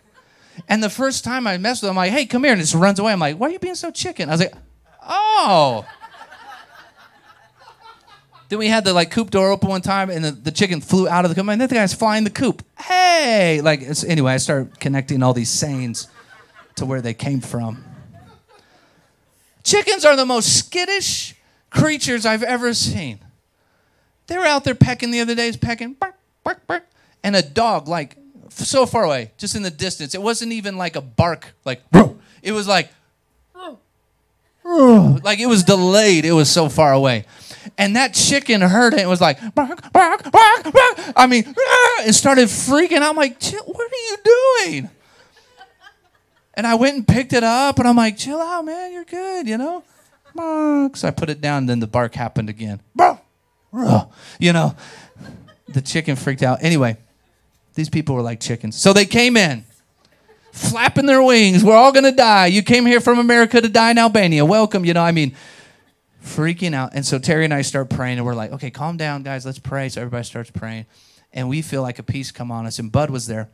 And 0.69 0.83
the 0.83 0.91
first 0.91 1.23
time 1.23 1.47
I 1.47 1.57
messed 1.57 1.83
with 1.83 1.89
them, 1.89 1.97
I'm 1.97 2.03
like, 2.03 2.11
hey, 2.11 2.27
come 2.27 2.43
here. 2.43 2.51
And 2.51 2.61
it 2.61 2.65
just 2.65 2.75
runs 2.75 2.99
away. 2.99 3.13
I'm 3.13 3.21
like, 3.21 3.37
why 3.37 3.47
are 3.47 3.51
you 3.51 3.61
being 3.61 3.77
so 3.77 3.93
chicken? 3.93 4.29
I 4.29 4.33
was 4.33 4.41
like, 4.41 4.55
oh. 5.05 5.87
then 8.49 8.59
we 8.59 8.67
had 8.67 8.85
the 8.85 8.93
like 8.93 9.13
coop 9.13 9.31
door 9.31 9.53
open 9.53 9.69
one 9.69 9.83
time 9.83 10.11
and 10.11 10.25
the, 10.25 10.33
the 10.33 10.51
chicken 10.51 10.81
flew 10.81 11.09
out 11.09 11.25
of 11.25 11.29
the 11.29 11.37
coop. 11.37 11.49
And 11.49 11.61
then 11.61 11.69
the 11.69 11.75
guy's 11.77 11.95
flying 11.95 12.25
the 12.25 12.31
coop. 12.31 12.65
Hey! 12.77 13.61
Like, 13.63 13.83
anyway, 14.09 14.33
I 14.33 14.39
started 14.39 14.81
connecting 14.81 15.23
all 15.23 15.33
these 15.33 15.51
sayings 15.51 16.09
to 16.75 16.85
where 16.85 17.01
they 17.01 17.15
came 17.15 17.41
from. 17.41 17.85
Chickens 19.63 20.05
are 20.05 20.17
the 20.17 20.27
most 20.27 20.59
skittish 20.59 21.37
creatures 21.71 22.27
I've 22.27 22.43
ever 22.43 22.75
seen. 22.75 23.21
They 24.27 24.37
were 24.39 24.45
out 24.45 24.65
there 24.65 24.75
pecking 24.75 25.11
the 25.11 25.21
other 25.21 25.35
day, 25.35 25.53
pecking, 25.53 25.95
bark, 25.95 26.17
bark, 26.43 26.67
bark, 26.67 26.85
and 27.23 27.37
a 27.37 27.43
dog 27.43 27.89
like 27.89 28.17
so 28.49 28.87
far 28.87 29.05
away, 29.05 29.33
just 29.39 29.55
in 29.55 29.63
the 29.63 29.71
distance. 29.71 30.15
It 30.15 30.23
wasn't 30.23 30.53
even 30.53 30.77
like 30.77 30.97
a 30.97 31.01
bark, 31.01 31.55
like 31.65 31.83
it 32.43 32.53
was 32.53 32.67
like, 32.67 32.91
like 34.65 35.39
it 35.39 35.47
was 35.47 35.63
delayed. 35.63 36.25
It 36.25 36.33
was 36.33 36.51
so 36.51 36.69
far 36.69 36.93
away, 36.93 37.25
and 37.79 37.95
that 37.97 38.15
chicken 38.15 38.61
heard 38.61 38.95
it 38.95 39.01
and 39.01 39.09
was 39.09 39.21
like, 39.21 39.39
bark, 39.55 39.93
bark, 39.93 40.31
bark, 40.31 40.63
bark. 40.65 41.13
I 41.15 41.27
mean, 41.29 41.45
ah, 41.57 42.03
and 42.05 42.15
started 42.15 42.49
freaking. 42.49 43.03
I'm 43.03 43.17
like, 43.17 43.41
what 43.43 43.93
are 43.93 43.97
you 44.09 44.17
doing? 44.25 44.91
And 46.55 46.67
I 46.67 46.75
went 46.75 46.97
and 46.97 47.07
picked 47.07 47.35
it 47.35 47.45
up, 47.45 47.79
and 47.79 47.87
I'm 47.87 47.97
like, 47.97 48.17
chill 48.17 48.41
out, 48.41 48.65
man, 48.65 48.91
you're 48.91 49.05
good, 49.05 49.47
you 49.47 49.59
know? 49.59 49.85
So 50.95 51.07
I 51.07 51.11
put 51.11 51.29
it 51.29 51.43
down, 51.43 51.59
and 51.59 51.69
then 51.69 51.81
the 51.81 51.87
bark 51.87 52.15
happened 52.15 52.49
again. 52.49 52.81
You 54.39 54.53
know, 54.53 54.75
the 55.69 55.81
chicken 55.81 56.17
freaked 56.17 56.43
out. 56.43 56.63
Anyway, 56.63 56.97
these 57.75 57.89
people 57.89 58.15
were 58.15 58.23
like 58.23 58.41
chickens. 58.41 58.77
So 58.77 58.93
they 58.93 59.05
came 59.05 59.37
in, 59.37 59.65
flapping 60.53 61.07
their 61.07 61.23
wings. 61.23 61.63
We're 61.63 61.77
all 61.77 61.93
going 61.93 62.05
to 62.05 62.13
die. 62.13 62.47
You 62.47 62.63
came 62.63 62.87
here 62.87 63.01
from 63.01 63.19
America 63.19 63.61
to 63.61 63.69
die 63.69 63.91
in 63.91 63.99
Albania. 63.99 64.45
Welcome. 64.45 64.85
You 64.85 64.95
know, 64.95 65.03
I 65.03 65.13
mean, 65.13 65.37
freaking 66.25 66.75
out. 66.75 66.95
And 66.95 67.05
so 67.05 67.19
Terry 67.19 67.45
and 67.45 67.55
I 67.55 67.63
start 67.63 67.91
praying, 67.91 68.19
and 68.19 68.27
we're 68.27 68.35
like, 68.35 68.53
okay, 68.53 68.71
calm 68.71 68.97
down, 68.97 69.23
guys. 69.23 69.45
Let's 69.45 69.59
pray. 69.59 69.89
So 69.89 70.01
everybody 70.01 70.25
starts 70.25 70.51
praying. 70.51 70.87
And 71.33 71.49
we 71.49 71.63
feel 71.63 71.83
like 71.83 71.99
a 71.99 72.03
peace 72.03 72.31
come 72.31 72.51
on 72.51 72.67
us. 72.67 72.79
And 72.79 72.91
Bud 72.91 73.11
was 73.11 73.27
there 73.27 73.51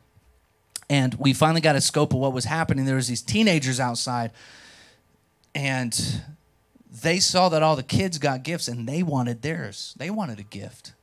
and 0.89 1.15
we 1.15 1.33
finally 1.33 1.61
got 1.61 1.75
a 1.75 1.81
scope 1.81 2.13
of 2.13 2.19
what 2.19 2.33
was 2.33 2.45
happening. 2.45 2.85
There 2.85 2.95
was 2.95 3.07
these 3.07 3.21
teenagers 3.21 3.79
outside, 3.79 4.31
and 5.55 6.21
they 7.01 7.19
saw 7.19 7.49
that 7.49 7.63
all 7.63 7.75
the 7.75 7.83
kids 7.83 8.19
got 8.19 8.43
gifts, 8.43 8.67
and 8.67 8.87
they 8.87 9.01
wanted 9.01 9.41
theirs. 9.41 9.95
They 9.97 10.09
wanted 10.09 10.39
a 10.39 10.43
gift. 10.43 10.93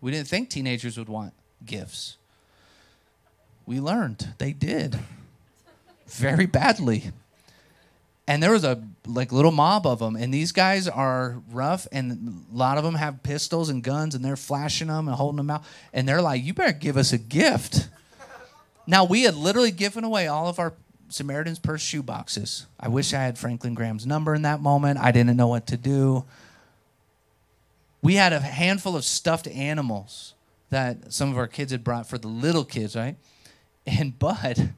We 0.00 0.10
didn't 0.10 0.28
think 0.28 0.50
teenagers 0.50 0.98
would 0.98 1.08
want 1.08 1.34
gifts. 1.64 2.16
We 3.64 3.80
learned 3.80 4.34
they 4.38 4.52
did 4.52 4.98
very 6.08 6.46
badly. 6.46 7.10
And 8.28 8.42
there 8.42 8.50
was 8.50 8.64
a 8.64 8.82
like 9.06 9.30
little 9.30 9.52
mob 9.52 9.86
of 9.86 10.00
them, 10.00 10.16
and 10.16 10.34
these 10.34 10.50
guys 10.50 10.88
are 10.88 11.40
rough, 11.52 11.86
and 11.92 12.44
a 12.52 12.56
lot 12.56 12.76
of 12.76 12.82
them 12.82 12.96
have 12.96 13.22
pistols 13.22 13.68
and 13.68 13.84
guns, 13.84 14.16
and 14.16 14.24
they're 14.24 14.36
flashing 14.36 14.88
them 14.88 15.06
and 15.06 15.16
holding 15.16 15.36
them 15.36 15.50
out, 15.50 15.62
and 15.92 16.08
they're 16.08 16.22
like, 16.22 16.42
"You 16.42 16.52
better 16.52 16.72
give 16.72 16.96
us 16.96 17.12
a 17.12 17.18
gift." 17.18 17.88
Now, 18.84 19.04
we 19.04 19.22
had 19.22 19.36
literally 19.36 19.70
given 19.70 20.02
away 20.02 20.26
all 20.26 20.48
of 20.48 20.58
our 20.58 20.72
Samaritan's 21.08 21.58
Purse 21.58 21.82
shoe 21.82 22.02
boxes. 22.02 22.66
I 22.78 22.88
wish 22.88 23.14
I 23.14 23.22
had 23.22 23.38
Franklin 23.38 23.74
Graham's 23.74 24.06
number 24.06 24.34
in 24.34 24.42
that 24.42 24.60
moment. 24.60 24.98
I 24.98 25.12
didn't 25.12 25.36
know 25.36 25.48
what 25.48 25.66
to 25.68 25.76
do. 25.76 26.24
We 28.02 28.14
had 28.14 28.32
a 28.32 28.40
handful 28.40 28.96
of 28.96 29.04
stuffed 29.04 29.48
animals 29.48 30.34
that 30.70 31.12
some 31.12 31.30
of 31.30 31.38
our 31.38 31.46
kids 31.46 31.72
had 31.72 31.82
brought 31.84 32.08
for 32.08 32.18
the 32.18 32.28
little 32.28 32.64
kids, 32.64 32.96
right? 32.96 33.16
And 33.86 34.18
Bud, 34.18 34.74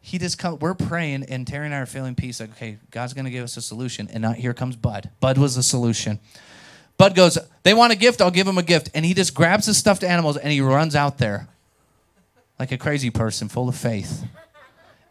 he 0.00 0.18
just 0.18 0.38
come. 0.38 0.58
We're 0.58 0.74
praying, 0.74 1.24
and 1.24 1.46
Terry 1.46 1.66
and 1.66 1.74
I 1.74 1.78
are 1.78 1.86
feeling 1.86 2.14
peace. 2.14 2.40
Like, 2.40 2.50
okay, 2.50 2.78
God's 2.90 3.12
gonna 3.12 3.30
give 3.30 3.44
us 3.44 3.56
a 3.56 3.62
solution. 3.62 4.08
And 4.12 4.22
now 4.22 4.32
here 4.32 4.54
comes 4.54 4.76
Bud. 4.76 5.10
Bud 5.20 5.36
was 5.36 5.56
the 5.56 5.62
solution. 5.62 6.20
Bud 6.96 7.14
goes, 7.14 7.38
they 7.62 7.72
want 7.72 7.94
a 7.94 7.96
gift. 7.96 8.20
I'll 8.20 8.30
give 8.30 8.46
them 8.46 8.58
a 8.58 8.62
gift. 8.62 8.90
And 8.94 9.06
he 9.06 9.14
just 9.14 9.34
grabs 9.34 9.64
the 9.64 9.72
stuffed 9.72 10.04
animals 10.04 10.36
and 10.36 10.52
he 10.52 10.60
runs 10.60 10.94
out 10.94 11.16
there 11.16 11.48
like 12.58 12.72
a 12.72 12.76
crazy 12.76 13.08
person 13.08 13.48
full 13.48 13.70
of 13.70 13.74
faith. 13.74 14.22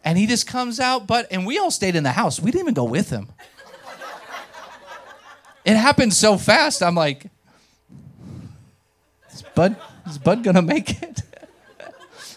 And 0.04 0.16
he 0.16 0.26
just 0.26 0.46
comes 0.46 0.80
out, 0.80 1.06
but, 1.06 1.26
and 1.30 1.46
we 1.46 1.58
all 1.58 1.70
stayed 1.70 1.94
in 1.94 2.04
the 2.04 2.12
house. 2.12 2.40
We 2.40 2.50
didn't 2.50 2.62
even 2.62 2.74
go 2.74 2.84
with 2.84 3.10
him. 3.10 3.28
It 5.64 5.76
happened 5.76 6.14
so 6.14 6.38
fast. 6.38 6.82
I'm 6.82 6.94
like, 6.94 7.26
is 9.32 9.42
Bud, 9.54 9.76
is 10.06 10.18
Bud 10.18 10.42
gonna 10.42 10.62
make 10.62 11.02
it? 11.02 11.22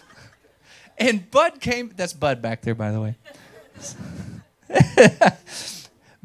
and 0.98 1.30
Bud 1.30 1.58
came, 1.60 1.90
that's 1.96 2.12
Bud 2.12 2.42
back 2.42 2.60
there, 2.60 2.74
by 2.74 2.92
the 2.92 3.00
way. 3.00 3.16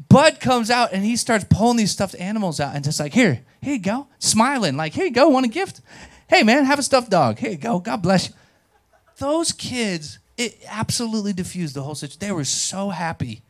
Bud 0.08 0.40
comes 0.40 0.70
out 0.70 0.92
and 0.92 1.04
he 1.04 1.16
starts 1.16 1.46
pulling 1.48 1.78
these 1.78 1.90
stuffed 1.90 2.16
animals 2.16 2.60
out 2.60 2.74
and 2.74 2.84
just 2.84 3.00
like, 3.00 3.14
here, 3.14 3.40
here 3.62 3.74
you 3.74 3.80
go, 3.80 4.08
smiling, 4.18 4.76
like, 4.76 4.92
here 4.92 5.06
you 5.06 5.10
go, 5.10 5.28
want 5.28 5.46
a 5.46 5.48
gift? 5.48 5.80
Hey 6.28 6.42
man, 6.42 6.66
have 6.66 6.78
a 6.78 6.82
stuffed 6.82 7.10
dog. 7.10 7.38
Here 7.38 7.52
you 7.52 7.56
go, 7.56 7.78
God 7.78 8.02
bless 8.02 8.28
you 8.28 8.34
those 9.20 9.52
kids, 9.52 10.18
it 10.40 10.58
absolutely 10.66 11.34
diffused 11.34 11.74
the 11.74 11.82
whole 11.82 11.94
situation. 11.94 12.18
They 12.18 12.32
were 12.32 12.44
so 12.44 12.88
happy. 12.88 13.42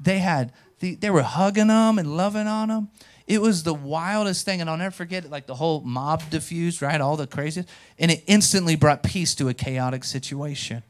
They 0.00 0.18
had 0.18 0.50
the, 0.80 0.94
they 0.94 1.10
were 1.10 1.22
hugging 1.22 1.66
them 1.66 1.98
and 1.98 2.16
loving 2.16 2.46
on 2.46 2.68
them. 2.68 2.88
It 3.26 3.42
was 3.42 3.64
the 3.64 3.74
wildest 3.74 4.46
thing, 4.46 4.62
and 4.62 4.70
I'll 4.70 4.78
never 4.78 4.94
forget 4.94 5.26
it. 5.26 5.30
Like 5.30 5.46
the 5.46 5.56
whole 5.56 5.82
mob 5.82 6.22
diffused, 6.30 6.80
right? 6.80 6.98
All 6.98 7.18
the 7.18 7.26
crazy, 7.26 7.66
and 7.98 8.10
it 8.10 8.24
instantly 8.26 8.76
brought 8.76 9.02
peace 9.02 9.34
to 9.34 9.50
a 9.50 9.54
chaotic 9.54 10.04
situation. 10.04 10.82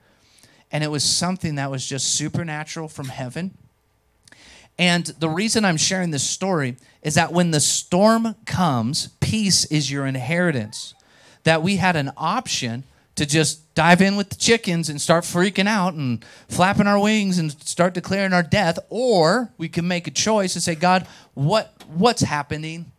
And 0.71 0.85
it 0.85 0.93
was 0.93 1.03
something 1.03 1.57
that 1.57 1.73
was 1.73 1.85
just 1.85 2.15
supernatural 2.15 2.87
from 2.87 3.09
heaven. 3.09 3.59
And 4.79 5.07
the 5.07 5.29
reason 5.29 5.65
I'm 5.65 5.77
sharing 5.77 6.13
this 6.13 6.23
story 6.23 6.77
is 7.03 7.17
that 7.17 7.33
when 7.33 7.51
the 7.51 7.59
storm 7.59 8.37
comes, 8.47 9.09
peace 9.19 9.65
is 9.65 9.91
your 9.91 10.07
inheritance. 10.07 10.95
That 11.43 11.65
we 11.65 11.77
had 11.77 11.97
an 11.97 12.13
option 12.17 12.85
to 13.19 13.27
just 13.27 13.75
dive 13.75 14.01
in 14.01 14.17
with 14.17 14.31
the 14.31 14.37
chickens 14.37 14.89
and 14.89 15.01
start 15.01 15.25
freaking 15.25 15.67
out 15.67 15.95
and 15.95 16.25
flapping 16.49 16.87
our 16.87 17.01
wings 17.01 17.39
and 17.39 17.51
start 17.63 17.93
declaring 17.93 18.33
our 18.33 18.43
death 18.43 18.79
or 18.91 19.53
we 19.59 19.69
can 19.69 19.87
make 19.87 20.07
a 20.07 20.11
choice 20.11 20.55
and 20.55 20.63
say 20.63 20.75
god 20.75 21.07
what 21.35 21.79
what's 21.89 22.23
happening? 22.23 22.93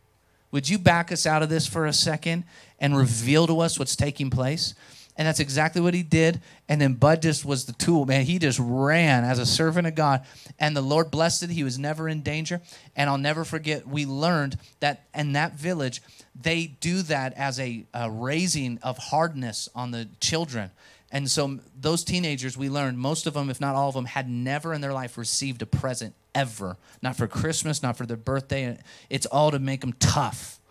Would 0.51 0.67
you 0.67 0.79
back 0.79 1.11
us 1.11 1.25
out 1.25 1.43
of 1.43 1.49
this 1.49 1.67
for 1.67 1.85
a 1.85 1.93
second 1.93 2.43
and 2.79 2.97
reveal 2.97 3.45
to 3.47 3.59
us 3.59 3.77
what's 3.77 3.95
taking 3.95 4.29
place 4.29 4.73
and 5.19 5.27
that's 5.27 5.41
exactly 5.41 5.81
what 5.81 5.93
he 5.93 6.01
did. 6.01 6.39
And 6.69 6.79
then 6.79 6.93
Bud 6.93 7.21
just 7.21 7.43
was 7.43 7.65
the 7.65 7.73
tool, 7.73 8.05
man. 8.05 8.23
He 8.23 8.39
just 8.39 8.57
ran 8.57 9.25
as 9.25 9.37
a 9.37 9.45
servant 9.45 9.85
of 9.85 9.93
God. 9.93 10.25
And 10.57 10.77
the 10.77 10.81
Lord 10.81 11.11
blessed 11.11 11.43
it. 11.43 11.49
He 11.49 11.65
was 11.65 11.77
never 11.77 12.07
in 12.07 12.21
danger. 12.21 12.61
And 12.95 13.09
I'll 13.09 13.17
never 13.17 13.43
forget, 13.43 13.85
we 13.85 14.05
learned 14.05 14.57
that 14.79 15.07
in 15.13 15.33
that 15.33 15.55
village, 15.55 16.01
they 16.41 16.67
do 16.67 17.01
that 17.01 17.33
as 17.33 17.59
a, 17.59 17.85
a 17.93 18.09
raising 18.09 18.79
of 18.81 18.97
hardness 18.97 19.67
on 19.75 19.91
the 19.91 20.07
children. 20.21 20.71
And 21.11 21.29
so 21.29 21.59
those 21.77 22.05
teenagers, 22.05 22.57
we 22.57 22.69
learned, 22.69 22.97
most 22.97 23.27
of 23.27 23.33
them, 23.33 23.49
if 23.49 23.59
not 23.59 23.75
all 23.75 23.89
of 23.89 23.95
them, 23.95 24.05
had 24.05 24.29
never 24.29 24.73
in 24.73 24.79
their 24.79 24.93
life 24.93 25.17
received 25.17 25.61
a 25.61 25.65
present 25.65 26.15
ever. 26.33 26.77
Not 27.01 27.17
for 27.17 27.27
Christmas, 27.27 27.83
not 27.83 27.97
for 27.97 28.05
their 28.05 28.15
birthday. 28.15 28.77
It's 29.09 29.25
all 29.25 29.51
to 29.51 29.59
make 29.59 29.81
them 29.81 29.91
tough. 29.99 30.61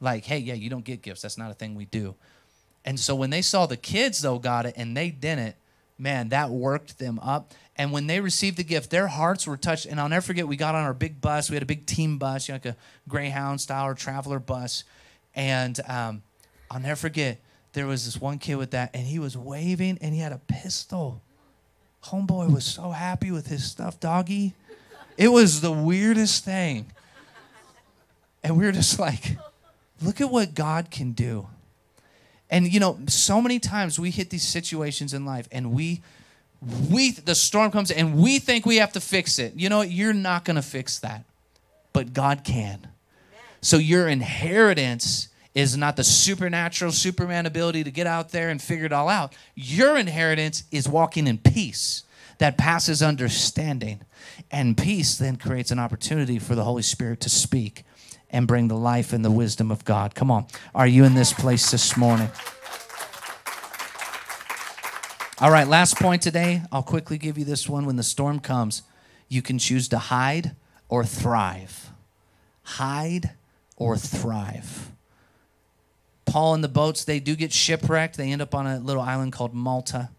Like, 0.00 0.24
hey, 0.24 0.38
yeah, 0.38 0.54
you 0.54 0.70
don't 0.70 0.84
get 0.84 1.02
gifts. 1.02 1.22
That's 1.22 1.38
not 1.38 1.52
a 1.52 1.54
thing 1.54 1.76
we 1.76 1.84
do. 1.84 2.16
And 2.84 2.98
so 2.98 3.14
when 3.14 3.30
they 3.30 3.42
saw 3.42 3.66
the 3.66 3.76
kids, 3.76 4.22
though, 4.22 4.38
got 4.38 4.66
it 4.66 4.74
and 4.76 4.96
they 4.96 5.10
didn't, 5.10 5.54
man, 5.98 6.30
that 6.30 6.50
worked 6.50 6.98
them 6.98 7.18
up. 7.20 7.52
And 7.76 7.92
when 7.92 8.06
they 8.06 8.20
received 8.20 8.56
the 8.56 8.64
gift, 8.64 8.90
their 8.90 9.06
hearts 9.06 9.46
were 9.46 9.56
touched. 9.56 9.86
And 9.86 10.00
I'll 10.00 10.08
never 10.08 10.24
forget, 10.26 10.46
we 10.48 10.56
got 10.56 10.74
on 10.74 10.84
our 10.84 10.94
big 10.94 11.20
bus. 11.20 11.48
We 11.48 11.54
had 11.56 11.62
a 11.62 11.66
big 11.66 11.86
team 11.86 12.18
bus, 12.18 12.48
you 12.48 12.52
know, 12.52 12.56
like 12.56 12.66
a 12.66 12.76
Greyhound 13.08 13.60
style 13.60 13.86
or 13.86 13.94
traveler 13.94 14.38
bus. 14.38 14.84
And 15.34 15.78
um, 15.88 16.22
I'll 16.70 16.80
never 16.80 16.96
forget, 16.96 17.40
there 17.72 17.86
was 17.86 18.04
this 18.04 18.20
one 18.20 18.38
kid 18.38 18.56
with 18.56 18.72
that, 18.72 18.90
and 18.92 19.06
he 19.06 19.18
was 19.18 19.36
waving 19.36 19.98
and 20.02 20.12
he 20.12 20.20
had 20.20 20.32
a 20.32 20.40
pistol. 20.46 21.22
Homeboy 22.04 22.52
was 22.52 22.64
so 22.64 22.90
happy 22.90 23.30
with 23.30 23.46
his 23.46 23.64
stuffed 23.64 24.00
doggy. 24.00 24.54
It 25.16 25.28
was 25.28 25.60
the 25.60 25.72
weirdest 25.72 26.44
thing. 26.44 26.92
And 28.42 28.58
we 28.58 28.64
were 28.64 28.72
just 28.72 28.98
like, 28.98 29.38
look 30.02 30.20
at 30.20 30.30
what 30.30 30.54
God 30.54 30.90
can 30.90 31.12
do. 31.12 31.46
And 32.52 32.70
you 32.70 32.78
know, 32.78 32.98
so 33.08 33.40
many 33.40 33.58
times 33.58 33.98
we 33.98 34.10
hit 34.10 34.28
these 34.28 34.46
situations 34.46 35.14
in 35.14 35.24
life 35.24 35.48
and 35.50 35.72
we 35.72 36.02
we 36.90 37.10
the 37.12 37.34
storm 37.34 37.72
comes 37.72 37.90
and 37.90 38.18
we 38.18 38.38
think 38.38 38.66
we 38.66 38.76
have 38.76 38.92
to 38.92 39.00
fix 39.00 39.38
it. 39.38 39.54
You 39.56 39.70
know, 39.70 39.80
you're 39.80 40.12
not 40.12 40.44
going 40.44 40.56
to 40.56 40.62
fix 40.62 40.98
that. 41.00 41.24
But 41.94 42.12
God 42.12 42.44
can. 42.44 42.88
So 43.62 43.78
your 43.78 44.06
inheritance 44.06 45.28
is 45.54 45.76
not 45.76 45.96
the 45.96 46.04
supernatural 46.04 46.92
superman 46.92 47.46
ability 47.46 47.84
to 47.84 47.90
get 47.90 48.06
out 48.06 48.30
there 48.30 48.50
and 48.50 48.60
figure 48.60 48.86
it 48.86 48.92
all 48.92 49.08
out. 49.08 49.34
Your 49.54 49.96
inheritance 49.96 50.64
is 50.70 50.88
walking 50.88 51.26
in 51.26 51.38
peace 51.38 52.04
that 52.38 52.58
passes 52.58 53.02
understanding. 53.02 54.00
And 54.50 54.76
peace 54.76 55.16
then 55.16 55.36
creates 55.36 55.70
an 55.70 55.78
opportunity 55.78 56.38
for 56.38 56.54
the 56.54 56.64
Holy 56.64 56.82
Spirit 56.82 57.20
to 57.20 57.30
speak 57.30 57.84
and 58.32 58.46
bring 58.46 58.68
the 58.68 58.76
life 58.76 59.12
and 59.12 59.24
the 59.24 59.30
wisdom 59.30 59.70
of 59.70 59.84
God. 59.84 60.14
Come 60.14 60.30
on. 60.30 60.46
Are 60.74 60.86
you 60.86 61.04
in 61.04 61.14
this 61.14 61.32
place 61.32 61.70
this 61.70 61.96
morning? 61.96 62.30
All 65.40 65.50
right, 65.50 65.66
last 65.66 65.96
point 65.96 66.22
today. 66.22 66.62
I'll 66.70 66.82
quickly 66.82 67.18
give 67.18 67.36
you 67.36 67.44
this 67.44 67.68
one. 67.68 67.84
When 67.84 67.96
the 67.96 68.02
storm 68.02 68.40
comes, 68.40 68.82
you 69.28 69.42
can 69.42 69.58
choose 69.58 69.88
to 69.88 69.98
hide 69.98 70.54
or 70.88 71.04
thrive. 71.04 71.90
Hide 72.62 73.32
or 73.76 73.96
thrive. 73.96 74.92
Paul 76.24 76.54
and 76.54 76.64
the 76.64 76.68
boats, 76.68 77.04
they 77.04 77.18
do 77.18 77.34
get 77.34 77.52
shipwrecked. 77.52 78.16
They 78.16 78.30
end 78.30 78.40
up 78.40 78.54
on 78.54 78.66
a 78.66 78.78
little 78.78 79.02
island 79.02 79.32
called 79.32 79.52
Malta. 79.52 80.10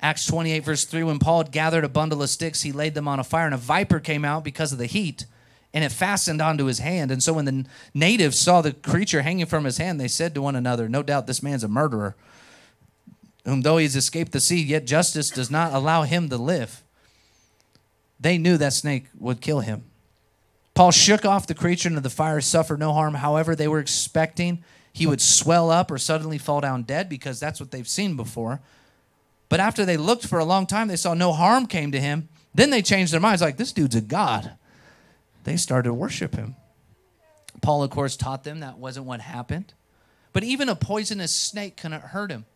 Acts 0.00 0.26
28, 0.26 0.64
verse 0.64 0.84
3 0.84 1.04
when 1.04 1.20
Paul 1.20 1.44
had 1.44 1.52
gathered 1.52 1.84
a 1.84 1.88
bundle 1.88 2.22
of 2.22 2.30
sticks, 2.30 2.62
he 2.62 2.72
laid 2.72 2.94
them 2.94 3.06
on 3.06 3.20
a 3.20 3.24
fire, 3.24 3.44
and 3.44 3.54
a 3.54 3.58
viper 3.58 4.00
came 4.00 4.24
out 4.24 4.42
because 4.42 4.72
of 4.72 4.78
the 4.78 4.86
heat, 4.86 5.26
and 5.74 5.84
it 5.84 5.92
fastened 5.92 6.42
onto 6.42 6.64
his 6.64 6.78
hand. 6.78 7.10
And 7.10 7.22
so 7.22 7.32
when 7.32 7.44
the 7.44 7.64
natives 7.94 8.38
saw 8.38 8.60
the 8.60 8.72
creature 8.72 9.22
hanging 9.22 9.46
from 9.46 9.64
his 9.64 9.78
hand, 9.78 10.00
they 10.00 10.08
said 10.08 10.34
to 10.34 10.42
one 10.42 10.56
another, 10.56 10.88
No 10.88 11.02
doubt 11.02 11.26
this 11.26 11.42
man's 11.42 11.64
a 11.64 11.68
murderer 11.68 12.14
whom 13.44 13.62
though 13.62 13.76
he's 13.76 13.96
escaped 13.96 14.32
the 14.32 14.40
sea, 14.40 14.62
yet 14.62 14.86
justice 14.86 15.30
does 15.30 15.50
not 15.50 15.72
allow 15.72 16.02
him 16.02 16.28
to 16.28 16.36
live. 16.36 16.82
They 18.20 18.38
knew 18.38 18.56
that 18.56 18.72
snake 18.72 19.06
would 19.18 19.40
kill 19.40 19.60
him. 19.60 19.84
Paul 20.74 20.92
shook 20.92 21.24
off 21.24 21.46
the 21.46 21.54
creature 21.54 21.88
into 21.88 22.00
the 22.00 22.08
fire, 22.08 22.40
suffered 22.40 22.78
no 22.78 22.92
harm. 22.92 23.14
However, 23.14 23.54
they 23.54 23.68
were 23.68 23.80
expecting 23.80 24.62
he 24.92 25.06
would 25.06 25.20
swell 25.20 25.70
up 25.70 25.90
or 25.90 25.98
suddenly 25.98 26.38
fall 26.38 26.60
down 26.60 26.82
dead 26.82 27.08
because 27.08 27.40
that's 27.40 27.58
what 27.60 27.70
they've 27.70 27.88
seen 27.88 28.16
before. 28.16 28.60
But 29.48 29.60
after 29.60 29.84
they 29.84 29.96
looked 29.96 30.26
for 30.26 30.38
a 30.38 30.44
long 30.44 30.66
time, 30.66 30.88
they 30.88 30.96
saw 30.96 31.14
no 31.14 31.32
harm 31.32 31.66
came 31.66 31.92
to 31.92 32.00
him. 32.00 32.28
Then 32.54 32.70
they 32.70 32.82
changed 32.82 33.12
their 33.12 33.20
minds 33.20 33.42
like, 33.42 33.56
this 33.56 33.72
dude's 33.72 33.96
a 33.96 34.00
god. 34.00 34.52
They 35.44 35.56
started 35.56 35.88
to 35.88 35.94
worship 35.94 36.34
him. 36.34 36.56
Paul, 37.60 37.82
of 37.82 37.90
course, 37.90 38.16
taught 38.16 38.44
them 38.44 38.60
that 38.60 38.78
wasn't 38.78 39.06
what 39.06 39.20
happened. 39.20 39.74
But 40.32 40.44
even 40.44 40.68
a 40.68 40.74
poisonous 40.74 41.32
snake 41.32 41.76
couldn't 41.76 42.02
hurt 42.02 42.30
him 42.30 42.46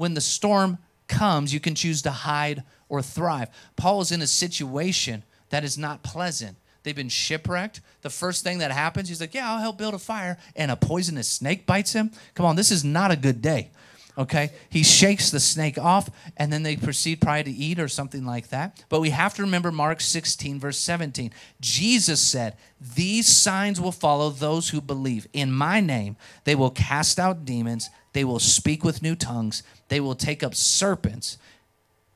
when 0.00 0.14
the 0.14 0.20
storm 0.22 0.78
comes, 1.08 1.52
you 1.52 1.60
can 1.60 1.74
choose 1.74 2.00
to 2.00 2.10
hide 2.10 2.62
or 2.88 3.02
thrive. 3.02 3.50
Paul 3.76 4.00
is 4.00 4.10
in 4.10 4.22
a 4.22 4.26
situation 4.26 5.24
that 5.50 5.62
is 5.62 5.76
not 5.76 6.02
pleasant. 6.02 6.56
They've 6.82 6.96
been 6.96 7.10
shipwrecked. 7.10 7.82
The 8.00 8.08
first 8.08 8.42
thing 8.42 8.60
that 8.60 8.70
happens, 8.70 9.10
he's 9.10 9.20
like, 9.20 9.34
Yeah, 9.34 9.52
I'll 9.52 9.60
help 9.60 9.76
build 9.76 9.92
a 9.92 9.98
fire. 9.98 10.38
And 10.56 10.70
a 10.70 10.76
poisonous 10.76 11.28
snake 11.28 11.66
bites 11.66 11.92
him. 11.92 12.12
Come 12.34 12.46
on, 12.46 12.56
this 12.56 12.70
is 12.70 12.82
not 12.82 13.10
a 13.10 13.16
good 13.16 13.42
day. 13.42 13.72
Okay? 14.18 14.50
He 14.68 14.82
shakes 14.82 15.30
the 15.30 15.40
snake 15.40 15.78
off, 15.78 16.10
and 16.36 16.52
then 16.52 16.62
they 16.62 16.76
proceed 16.76 17.20
probably 17.20 17.44
to 17.44 17.50
eat 17.50 17.78
or 17.78 17.88
something 17.88 18.26
like 18.26 18.48
that. 18.48 18.84
But 18.88 19.00
we 19.00 19.10
have 19.10 19.34
to 19.34 19.42
remember 19.42 19.70
Mark 19.70 20.00
16, 20.00 20.58
verse 20.60 20.78
17. 20.78 21.32
Jesus 21.60 22.20
said, 22.20 22.56
These 22.94 23.28
signs 23.28 23.80
will 23.80 23.92
follow 23.92 24.30
those 24.30 24.70
who 24.70 24.80
believe. 24.80 25.26
In 25.32 25.52
my 25.52 25.80
name, 25.80 26.16
they 26.44 26.54
will 26.54 26.70
cast 26.70 27.18
out 27.18 27.44
demons, 27.44 27.88
they 28.12 28.24
will 28.24 28.38
speak 28.38 28.84
with 28.84 29.02
new 29.02 29.14
tongues. 29.14 29.62
They 29.88 30.00
will 30.00 30.14
take 30.14 30.42
up 30.42 30.54
serpents. 30.54 31.38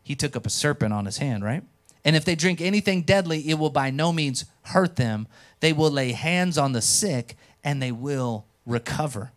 He 0.03 0.15
took 0.15 0.37
up 0.37 0.47
a 0.47 0.51
serpent 0.51 0.93
on 0.93 1.07
his 1.07 1.19
hand, 1.19 1.45
right? 1.45 1.63
And 2.05 2.17
if 2.17 2.25
they 2.25 2.35
drink 2.35 2.61
anything 2.61 3.03
deadly, 3.03 3.49
it 3.49 3.59
will 3.59 3.71
by 3.71 3.91
no 3.91 4.13
means 4.13 4.45
hurt 4.63 4.97
them. 4.97 5.27
They 5.61 5.73
will 5.73 5.91
lay 5.91 6.13
hands 6.13 6.59
on 6.59 6.73
the 6.73 6.83
sick 6.83 7.37
and 7.63 7.81
they 7.81 7.93
will 7.93 8.45
recover. 8.67 9.33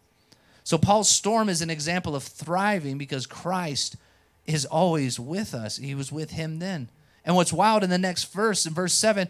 So, 0.67 0.77
Paul's 0.77 1.07
storm 1.07 1.47
is 1.47 1.61
an 1.61 1.69
example 1.69 2.13
of 2.13 2.23
thriving 2.23 2.97
because 2.97 3.25
Christ 3.25 3.95
is 4.45 4.65
always 4.65 5.17
with 5.17 5.53
us. 5.53 5.77
He 5.77 5.95
was 5.95 6.11
with 6.11 6.31
him 6.31 6.59
then. 6.59 6.89
And 7.23 7.37
what's 7.37 7.53
wild 7.53 7.85
in 7.85 7.89
the 7.89 7.97
next 7.97 8.33
verse, 8.33 8.65
in 8.65 8.73
verse 8.73 8.91
7, 8.91 9.29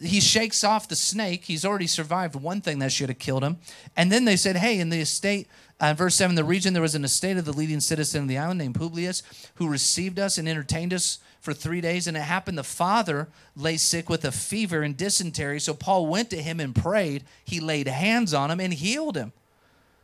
he 0.00 0.18
shakes 0.18 0.64
off 0.64 0.88
the 0.88 0.96
snake. 0.96 1.44
He's 1.44 1.64
already 1.64 1.86
survived 1.86 2.34
one 2.34 2.60
thing 2.60 2.80
that 2.80 2.90
should 2.90 3.08
have 3.08 3.20
killed 3.20 3.44
him. 3.44 3.58
And 3.96 4.10
then 4.10 4.24
they 4.24 4.34
said, 4.34 4.56
Hey, 4.56 4.80
in 4.80 4.88
the 4.88 4.98
estate, 4.98 5.46
uh, 5.78 5.94
verse 5.94 6.16
7, 6.16 6.34
the 6.34 6.42
region, 6.42 6.72
there 6.72 6.82
was 6.82 6.96
an 6.96 7.04
estate 7.04 7.36
of 7.36 7.44
the 7.44 7.52
leading 7.52 7.78
citizen 7.78 8.22
of 8.22 8.28
the 8.28 8.38
island 8.38 8.58
named 8.58 8.74
Publius 8.74 9.22
who 9.54 9.68
received 9.68 10.18
us 10.18 10.38
and 10.38 10.48
entertained 10.48 10.92
us 10.92 11.20
for 11.40 11.54
three 11.54 11.80
days. 11.80 12.08
And 12.08 12.16
it 12.16 12.22
happened 12.22 12.58
the 12.58 12.64
father 12.64 13.28
lay 13.54 13.76
sick 13.76 14.08
with 14.08 14.24
a 14.24 14.32
fever 14.32 14.82
and 14.82 14.96
dysentery. 14.96 15.60
So 15.60 15.72
Paul 15.72 16.08
went 16.08 16.30
to 16.30 16.42
him 16.42 16.58
and 16.58 16.74
prayed. 16.74 17.22
He 17.44 17.60
laid 17.60 17.86
hands 17.86 18.34
on 18.34 18.50
him 18.50 18.58
and 18.58 18.74
healed 18.74 19.16
him. 19.16 19.32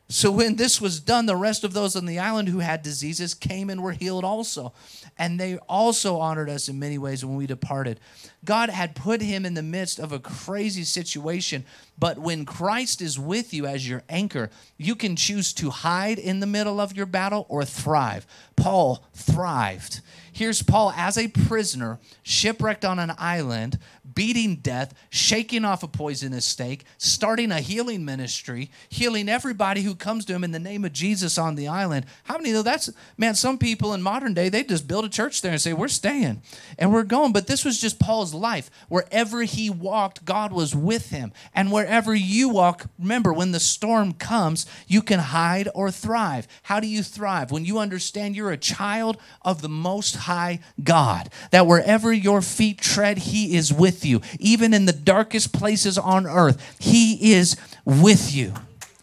So 0.08 0.30
when 0.30 0.56
this 0.56 0.82
was 0.82 1.00
done, 1.00 1.24
the 1.24 1.34
rest 1.34 1.64
of 1.64 1.72
those 1.72 1.96
on 1.96 2.04
the 2.04 2.18
island 2.18 2.48
who 2.48 2.58
had 2.58 2.82
diseases 2.82 3.32
came 3.32 3.70
and 3.70 3.82
were 3.82 3.92
healed 3.92 4.22
also. 4.22 4.74
And 5.16 5.40
they 5.40 5.56
also 5.56 6.18
honored 6.18 6.50
us 6.50 6.68
in 6.68 6.78
many 6.78 6.98
ways 6.98 7.24
when 7.24 7.36
we 7.36 7.46
departed. 7.46 8.00
God 8.44 8.68
had 8.68 8.94
put 8.94 9.22
him 9.22 9.46
in 9.46 9.54
the 9.54 9.62
midst 9.62 9.98
of 9.98 10.12
a 10.12 10.18
crazy 10.18 10.84
situation, 10.84 11.64
but 11.98 12.18
when 12.18 12.44
Christ 12.44 13.00
is 13.00 13.18
with 13.18 13.54
you 13.54 13.64
as 13.64 13.88
your 13.88 14.02
anchor, 14.10 14.50
you 14.76 14.94
can 14.94 15.16
choose 15.16 15.54
to 15.54 15.70
hide 15.70 16.18
in 16.18 16.40
the 16.40 16.46
middle 16.46 16.80
of 16.80 16.94
your 16.94 17.06
battle 17.06 17.46
or 17.48 17.64
thrive. 17.64 18.26
Paul 18.56 19.04
thrived. 19.14 20.02
Here's 20.34 20.62
Paul 20.62 20.92
as 20.96 21.16
a 21.16 21.28
prisoner, 21.28 22.00
shipwrecked 22.24 22.84
on 22.84 22.98
an 22.98 23.12
island, 23.18 23.78
beating 24.14 24.56
death, 24.56 24.92
shaking 25.08 25.64
off 25.64 25.84
a 25.84 25.88
poisonous 25.88 26.44
snake, 26.44 26.84
starting 26.98 27.52
a 27.52 27.60
healing 27.60 28.04
ministry, 28.04 28.68
healing 28.88 29.28
everybody 29.28 29.82
who 29.82 29.94
comes 29.94 30.24
to 30.24 30.34
him 30.34 30.42
in 30.42 30.50
the 30.50 30.58
name 30.58 30.84
of 30.84 30.92
Jesus 30.92 31.38
on 31.38 31.54
the 31.54 31.68
island. 31.68 32.06
How 32.24 32.36
many 32.36 32.50
know 32.50 32.62
that's, 32.62 32.90
man, 33.16 33.36
some 33.36 33.58
people 33.58 33.94
in 33.94 34.02
modern 34.02 34.34
day, 34.34 34.48
they 34.48 34.64
just 34.64 34.88
build 34.88 35.04
a 35.04 35.08
church 35.08 35.40
there 35.40 35.52
and 35.52 35.60
say, 35.60 35.72
we're 35.72 35.86
staying 35.86 36.42
and 36.80 36.92
we're 36.92 37.04
going. 37.04 37.32
But 37.32 37.46
this 37.46 37.64
was 37.64 37.80
just 37.80 38.00
Paul's 38.00 38.34
life. 38.34 38.72
Wherever 38.88 39.42
he 39.42 39.70
walked, 39.70 40.24
God 40.24 40.52
was 40.52 40.74
with 40.74 41.10
him. 41.10 41.32
And 41.54 41.70
wherever 41.70 42.12
you 42.12 42.48
walk, 42.48 42.86
remember, 42.98 43.32
when 43.32 43.52
the 43.52 43.60
storm 43.60 44.14
comes, 44.14 44.66
you 44.88 45.00
can 45.00 45.20
hide 45.20 45.68
or 45.76 45.92
thrive. 45.92 46.48
How 46.64 46.80
do 46.80 46.88
you 46.88 47.04
thrive? 47.04 47.52
When 47.52 47.64
you 47.64 47.78
understand 47.78 48.34
you're 48.34 48.50
a 48.50 48.56
child 48.56 49.16
of 49.42 49.62
the 49.62 49.68
Most 49.68 50.23
High 50.24 50.60
God, 50.82 51.30
that 51.50 51.66
wherever 51.66 52.12
your 52.12 52.42
feet 52.42 52.78
tread, 52.78 53.18
He 53.18 53.56
is 53.56 53.72
with 53.72 54.04
you. 54.04 54.20
Even 54.38 54.72
in 54.72 54.86
the 54.86 54.92
darkest 54.92 55.52
places 55.52 55.98
on 55.98 56.26
earth, 56.26 56.76
He 56.78 57.32
is 57.32 57.56
with 57.84 58.34
you. 58.34 58.54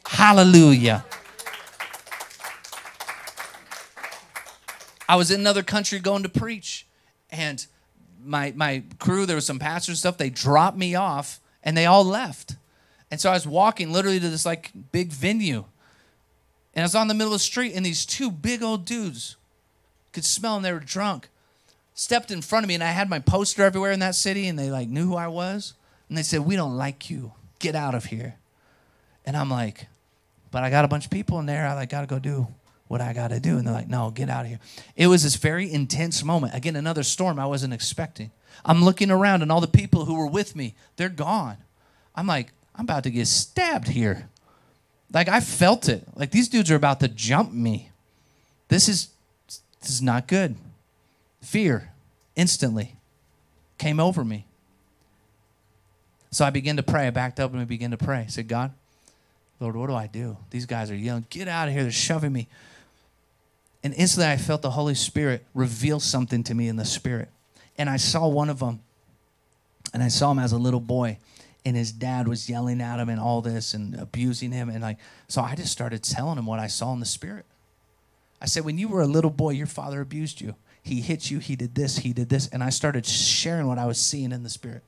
Hallelujah. 0.06 1.06
I 5.08 5.16
was 5.16 5.30
in 5.30 5.40
another 5.42 5.62
country 5.62 6.00
going 6.00 6.24
to 6.24 6.30
preach, 6.30 6.88
and 7.30 7.66
my 8.24 8.54
my 8.56 8.84
crew, 8.98 9.26
there 9.26 9.36
was 9.36 9.46
some 9.46 9.60
pastors 9.60 10.00
stuff. 10.00 10.18
They 10.18 10.30
dropped 10.30 10.78
me 10.78 10.96
off, 10.96 11.40
and 11.64 11.78
they 11.78 11.86
all 11.86 12.04
left. 12.04 12.56
And 13.12 13.20
so 13.20 13.30
I 13.30 13.34
was 13.34 13.46
walking 13.46 13.92
literally 13.92 14.20
to 14.22 14.30
this 14.30 14.46
like 14.46 14.72
big 14.92 15.12
venue, 15.12 15.66
and 16.74 16.84
I 16.84 16.86
was 16.86 16.96
on 16.96 17.10
the 17.10 17.14
middle 17.14 17.34
of 17.34 17.40
the 17.40 17.44
street, 17.44 17.74
and 17.76 17.86
these 17.86 18.06
two 18.06 18.32
big 18.32 18.64
old 18.64 18.86
dudes 18.86 19.36
could 20.12 20.26
smell 20.26 20.56
them. 20.56 20.64
They 20.64 20.74
were 20.74 20.80
drunk. 20.80 21.30
Stepped 21.94 22.32
in 22.32 22.42
front 22.42 22.64
of 22.64 22.68
me, 22.68 22.74
and 22.76 22.84
I 22.84 22.92
had 22.92 23.10
my 23.10 23.20
poster 23.20 23.64
everywhere 23.64 23.92
in 23.92 24.00
that 24.00 24.16
city, 24.16 24.48
and 24.48 24.58
they 24.58 24.72
like 24.72 24.88
knew 24.88 25.08
who 25.08 25.16
I 25.16 25.28
was. 25.28 25.74
And 26.10 26.18
they 26.18 26.24
said, 26.24 26.42
"We 26.42 26.56
don't 26.56 26.78
like 26.78 27.10
you. 27.10 27.34
Get 27.60 27.76
out 27.76 27.96
of 27.96 28.06
here." 28.06 28.36
And 29.26 29.38
I'm 29.38 29.50
like, 29.50 29.88
"But 30.52 30.64
I 30.64 30.70
got 30.70 30.86
a 30.86 30.88
bunch 30.88 31.06
of 31.06 31.12
people 31.12 31.40
in 31.40 31.46
there. 31.46 31.68
I 31.68 31.74
like 31.74 31.90
got 31.90 32.02
to 32.02 32.08
go 32.08 32.20
do 32.20 32.48
what 32.88 33.02
I 33.02 33.14
got 33.14 33.30
to 33.30 33.40
do." 33.40 33.58
And 33.58 33.68
they're 33.68 33.74
like, 33.74 33.90
"No, 33.90 34.10
get 34.10 34.30
out 34.30 34.46
of 34.46 34.50
here." 34.50 34.60
It 34.96 35.08
was 35.08 35.24
this 35.24 35.36
very 35.36 35.72
intense 35.72 36.24
moment. 36.24 36.56
Again, 36.56 36.76
another 36.76 37.04
storm 37.04 37.40
I 37.40 37.46
wasn't 37.46 37.74
expecting. 37.74 38.32
I'm 38.66 38.84
looking 38.84 39.12
around, 39.12 39.42
and 39.42 39.52
all 39.52 39.62
the 39.62 39.68
people 39.68 40.06
who 40.06 40.16
were 40.16 40.28
with 40.28 40.56
me, 40.56 40.76
they're 40.96 41.10
gone. 41.10 41.58
I'm 42.16 42.28
like, 42.28 42.52
I'm 42.76 42.86
about 42.86 43.04
to 43.04 43.12
get 43.12 43.28
stabbed 43.28 43.90
here. 43.90 44.30
Like 45.14 45.28
I 45.28 45.40
felt 45.40 45.90
it. 45.90 46.08
Like 46.16 46.32
these 46.32 46.50
dudes 46.50 46.72
are 46.72 46.76
about 46.76 47.00
to 47.02 47.08
jump 47.08 47.52
me. 47.52 47.90
This 48.70 48.88
is 48.88 49.10
this 49.82 49.90
is 49.92 50.02
not 50.02 50.28
good. 50.28 50.56
Fear 51.42 51.92
instantly 52.36 52.96
came 53.78 54.00
over 54.00 54.24
me. 54.24 54.46
So 56.30 56.46
I 56.46 56.50
began 56.50 56.78
to 56.78 56.84
pray. 56.84 57.08
I 57.08 57.10
backed 57.10 57.40
up 57.40 57.52
and 57.52 57.60
I 57.60 57.66
began 57.66 57.92
to 57.92 57.98
pray. 57.98 58.20
I 58.20 58.28
said, 58.28 58.48
God, 58.48 58.72
Lord, 59.60 59.76
what 59.76 59.88
do 59.88 59.96
I 59.96 60.08
do? 60.08 60.38
These 60.50 60.66
guys 60.66 60.90
are 60.90 60.96
yelling, 60.96 61.26
get 61.30 61.48
out 61.48 61.68
of 61.68 61.74
here. 61.74 61.84
They're 61.84 61.92
shoving 61.92 62.32
me. 62.32 62.48
And 63.84 63.94
instantly 63.96 64.32
I 64.32 64.38
felt 64.38 64.62
the 64.62 64.72
Holy 64.72 64.96
Spirit 64.96 65.46
reveal 65.54 66.00
something 66.00 66.44
to 66.44 66.54
me 66.54 66.68
in 66.68 66.76
the 66.78 66.86
Spirit. 66.86 67.30
And 67.78 67.90
I 67.90 67.98
saw 67.98 68.28
one 68.28 68.50
of 68.50 68.60
them, 68.60 68.82
and 69.94 70.04
I 70.04 70.08
saw 70.08 70.32
him 70.32 70.40
as 70.40 70.52
a 70.52 70.58
little 70.58 70.80
boy. 70.80 71.18
and 71.66 71.76
his 71.76 71.92
dad 71.92 72.28
was 72.28 72.50
yelling 72.50 72.82
at 72.82 73.00
him 73.00 73.10
and 73.10 73.20
all 73.20 73.42
this 73.42 73.74
and 73.74 73.96
abusing 73.96 74.52
him 74.52 74.70
and 74.70 74.82
like 74.82 74.98
so 75.28 75.42
I 75.42 75.56
just 75.56 75.72
started 75.72 76.04
telling 76.04 76.38
him 76.38 76.46
what 76.46 76.60
I 76.60 76.68
saw 76.68 76.94
in 76.94 77.00
the 77.00 77.06
spirit. 77.06 77.46
I 78.42 78.46
said, 78.46 78.66
when 78.66 78.78
you 78.78 78.88
were 78.88 79.02
a 79.02 79.08
little 79.08 79.30
boy, 79.30 79.52
your 79.52 79.68
father 79.68 80.02
abused 80.02 80.42
you. 80.42 80.56
He 80.82 81.02
hit 81.02 81.30
you, 81.30 81.38
he 81.40 81.56
did 81.56 81.76
this, 81.76 82.00
he 82.00 82.12
did 82.12 82.30
this. 82.30 82.48
And 82.48 82.64
I 82.64 82.72
started 82.72 83.06
sharing 83.06 83.68
what 83.68 83.78
I 83.78 83.86
was 83.86 84.00
seeing 84.00 84.32
in 84.32 84.42
the 84.42 84.50
spirit. 84.50 84.84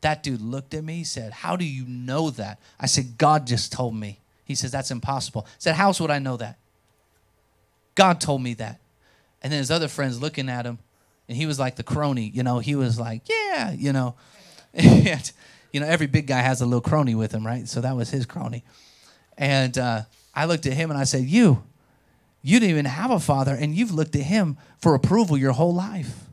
That 0.00 0.22
dude 0.22 0.40
looked 0.40 0.72
at 0.72 0.82
me, 0.82 0.96
he 0.96 1.04
said, 1.04 1.32
How 1.32 1.56
do 1.56 1.64
you 1.64 1.84
know 1.86 2.30
that? 2.30 2.58
I 2.78 2.86
said, 2.86 3.18
God 3.18 3.46
just 3.46 3.70
told 3.70 3.94
me. 3.94 4.20
He 4.44 4.54
says, 4.54 4.70
That's 4.72 4.90
impossible. 4.90 5.44
I 5.46 5.50
said, 5.58 5.74
How 5.74 5.88
else 5.88 6.00
would 6.00 6.10
I 6.10 6.18
know 6.18 6.38
that? 6.38 6.58
God 7.94 8.18
told 8.18 8.42
me 8.42 8.54
that. 8.54 8.80
And 9.42 9.52
then 9.52 9.58
his 9.58 9.70
other 9.70 9.88
friends 9.88 10.20
looking 10.20 10.48
at 10.48 10.64
him, 10.64 10.78
and 11.28 11.36
he 11.36 11.44
was 11.44 11.58
like 11.58 11.76
the 11.76 11.82
crony, 11.82 12.30
you 12.34 12.42
know, 12.42 12.60
he 12.60 12.74
was 12.74 12.98
like, 12.98 13.28
Yeah, 13.28 13.72
you 13.72 13.92
know. 13.92 14.14
And, 14.72 15.30
you 15.72 15.80
know, 15.80 15.86
every 15.86 16.06
big 16.06 16.26
guy 16.26 16.40
has 16.40 16.62
a 16.62 16.64
little 16.64 16.80
crony 16.80 17.14
with 17.14 17.32
him, 17.32 17.46
right? 17.46 17.68
So 17.68 17.82
that 17.82 17.94
was 17.94 18.08
his 18.08 18.24
crony. 18.24 18.64
And 19.36 19.76
uh, 19.76 20.02
I 20.34 20.46
looked 20.46 20.66
at 20.66 20.72
him 20.72 20.90
and 20.90 20.98
I 20.98 21.04
said, 21.04 21.24
You, 21.24 21.62
you 22.42 22.58
didn't 22.58 22.70
even 22.70 22.84
have 22.86 23.10
a 23.10 23.20
father, 23.20 23.54
and 23.54 23.74
you've 23.74 23.92
looked 23.92 24.16
at 24.16 24.22
him 24.22 24.56
for 24.78 24.94
approval 24.94 25.36
your 25.36 25.52
whole 25.52 25.74
life. 25.74 26.24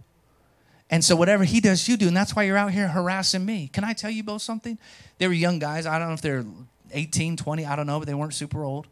And 0.90 1.04
so 1.04 1.16
whatever 1.16 1.44
he 1.44 1.60
does, 1.60 1.88
you 1.88 1.98
do, 1.98 2.08
and 2.08 2.16
that's 2.16 2.36
why 2.36 2.44
you're 2.44 2.58
out 2.58 2.72
here 2.72 2.88
harassing 2.88 3.46
me. 3.46 3.68
Can 3.68 3.84
I 3.84 3.94
tell 3.94 4.10
you 4.10 4.24
both 4.24 4.42
something? 4.42 4.80
They 5.18 5.28
were 5.28 5.34
young 5.34 5.60
guys. 5.60 5.86
I 5.86 6.00
don't 6.00 6.08
know 6.08 6.14
if 6.14 6.22
they're 6.22 6.46
18, 6.94 7.36
20, 7.36 7.66
I 7.66 7.76
don't 7.76 7.88
know, 7.88 8.00
but 8.00 8.08
they 8.08 8.14
weren't 8.14 8.34
super 8.34 8.64
old. 8.64 8.88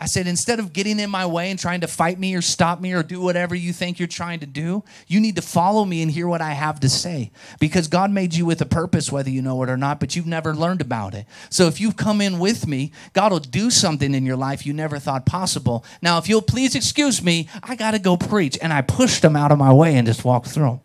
I 0.00 0.06
said, 0.06 0.26
instead 0.26 0.58
of 0.58 0.72
getting 0.72 0.98
in 0.98 1.10
my 1.10 1.26
way 1.26 1.48
and 1.50 1.58
trying 1.58 1.82
to 1.82 1.86
fight 1.86 2.18
me 2.18 2.34
or 2.34 2.42
stop 2.42 2.80
me 2.80 2.92
or 2.92 3.04
do 3.04 3.20
whatever 3.20 3.54
you 3.54 3.72
think 3.72 4.00
you're 4.00 4.08
trying 4.08 4.40
to 4.40 4.46
do, 4.46 4.82
you 5.06 5.20
need 5.20 5.36
to 5.36 5.42
follow 5.42 5.84
me 5.84 6.02
and 6.02 6.10
hear 6.10 6.26
what 6.26 6.40
I 6.40 6.54
have 6.54 6.80
to 6.80 6.88
say. 6.88 7.30
Because 7.60 7.86
God 7.86 8.10
made 8.10 8.34
you 8.34 8.44
with 8.44 8.60
a 8.60 8.66
purpose, 8.66 9.12
whether 9.12 9.30
you 9.30 9.42
know 9.42 9.62
it 9.62 9.70
or 9.70 9.76
not, 9.76 10.00
but 10.00 10.16
you've 10.16 10.26
never 10.26 10.56
learned 10.56 10.80
about 10.80 11.14
it. 11.14 11.26
So 11.50 11.68
if 11.68 11.80
you've 11.80 11.96
come 11.96 12.20
in 12.20 12.40
with 12.40 12.66
me, 12.66 12.90
God 13.12 13.30
will 13.30 13.38
do 13.38 13.70
something 13.70 14.12
in 14.12 14.26
your 14.26 14.36
life 14.36 14.66
you 14.66 14.72
never 14.72 14.98
thought 14.98 15.24
possible. 15.24 15.84
Now, 16.02 16.18
if 16.18 16.28
you'll 16.28 16.42
please 16.42 16.74
excuse 16.74 17.22
me, 17.22 17.48
I 17.62 17.76
got 17.76 17.92
to 17.92 18.00
go 18.00 18.16
preach. 18.16 18.58
And 18.60 18.72
I 18.72 18.82
pushed 18.82 19.24
him 19.24 19.36
out 19.36 19.52
of 19.52 19.58
my 19.58 19.72
way 19.72 19.94
and 19.94 20.04
just 20.06 20.24
walked 20.24 20.48
through. 20.48 20.80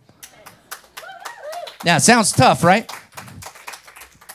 Now, 1.83 1.95
it 1.95 2.01
sounds 2.01 2.31
tough, 2.31 2.63
right? 2.63 2.91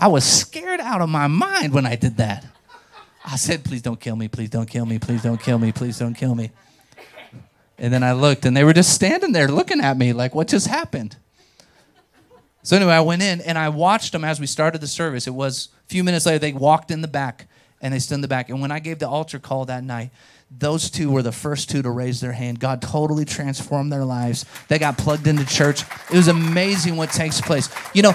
I 0.00 0.08
was 0.08 0.24
scared 0.24 0.80
out 0.80 1.02
of 1.02 1.08
my 1.08 1.28
mind 1.28 1.72
when 1.72 1.86
I 1.86 1.94
did 1.94 2.16
that. 2.16 2.44
I 3.24 3.36
said, 3.36 3.64
please 3.64 3.82
don't 3.82 4.00
kill 4.00 4.16
me, 4.16 4.28
please 4.28 4.50
don't 4.50 4.68
kill 4.68 4.84
me, 4.84 4.98
please 4.98 5.22
don't 5.22 5.40
kill 5.40 5.58
me, 5.58 5.72
please 5.72 5.98
don't 5.98 6.14
kill 6.14 6.34
me. 6.34 6.50
And 7.78 7.92
then 7.92 8.02
I 8.02 8.12
looked 8.12 8.44
and 8.44 8.56
they 8.56 8.64
were 8.64 8.72
just 8.72 8.92
standing 8.94 9.32
there 9.32 9.48
looking 9.48 9.80
at 9.80 9.96
me 9.96 10.12
like, 10.12 10.34
what 10.34 10.48
just 10.48 10.66
happened? 10.66 11.16
So 12.62 12.76
anyway, 12.76 12.92
I 12.92 13.00
went 13.00 13.22
in 13.22 13.40
and 13.40 13.58
I 13.58 13.70
watched 13.70 14.12
them 14.12 14.24
as 14.24 14.38
we 14.38 14.46
started 14.46 14.80
the 14.80 14.86
service. 14.86 15.26
It 15.26 15.34
was 15.34 15.68
a 15.86 15.88
few 15.88 16.04
minutes 16.04 16.26
later, 16.26 16.38
they 16.38 16.52
walked 16.52 16.90
in 16.90 17.00
the 17.00 17.08
back 17.08 17.48
and 17.80 17.92
they 17.92 17.98
stood 17.98 18.16
in 18.16 18.20
the 18.20 18.28
back. 18.28 18.48
And 18.50 18.60
when 18.60 18.70
I 18.70 18.78
gave 18.78 19.00
the 19.00 19.08
altar 19.08 19.40
call 19.40 19.64
that 19.64 19.82
night, 19.82 20.10
those 20.56 20.90
two 20.90 21.10
were 21.10 21.22
the 21.22 21.32
first 21.32 21.70
two 21.70 21.82
to 21.82 21.90
raise 21.90 22.20
their 22.20 22.32
hand. 22.32 22.60
God 22.60 22.82
totally 22.82 23.24
transformed 23.24 23.90
their 23.90 24.04
lives. 24.04 24.44
They 24.68 24.78
got 24.78 24.98
plugged 24.98 25.26
into 25.26 25.44
church. 25.46 25.82
It 26.10 26.16
was 26.16 26.28
amazing 26.28 26.96
what 26.96 27.10
takes 27.10 27.40
place. 27.40 27.68
You 27.94 28.02
know, 28.02 28.14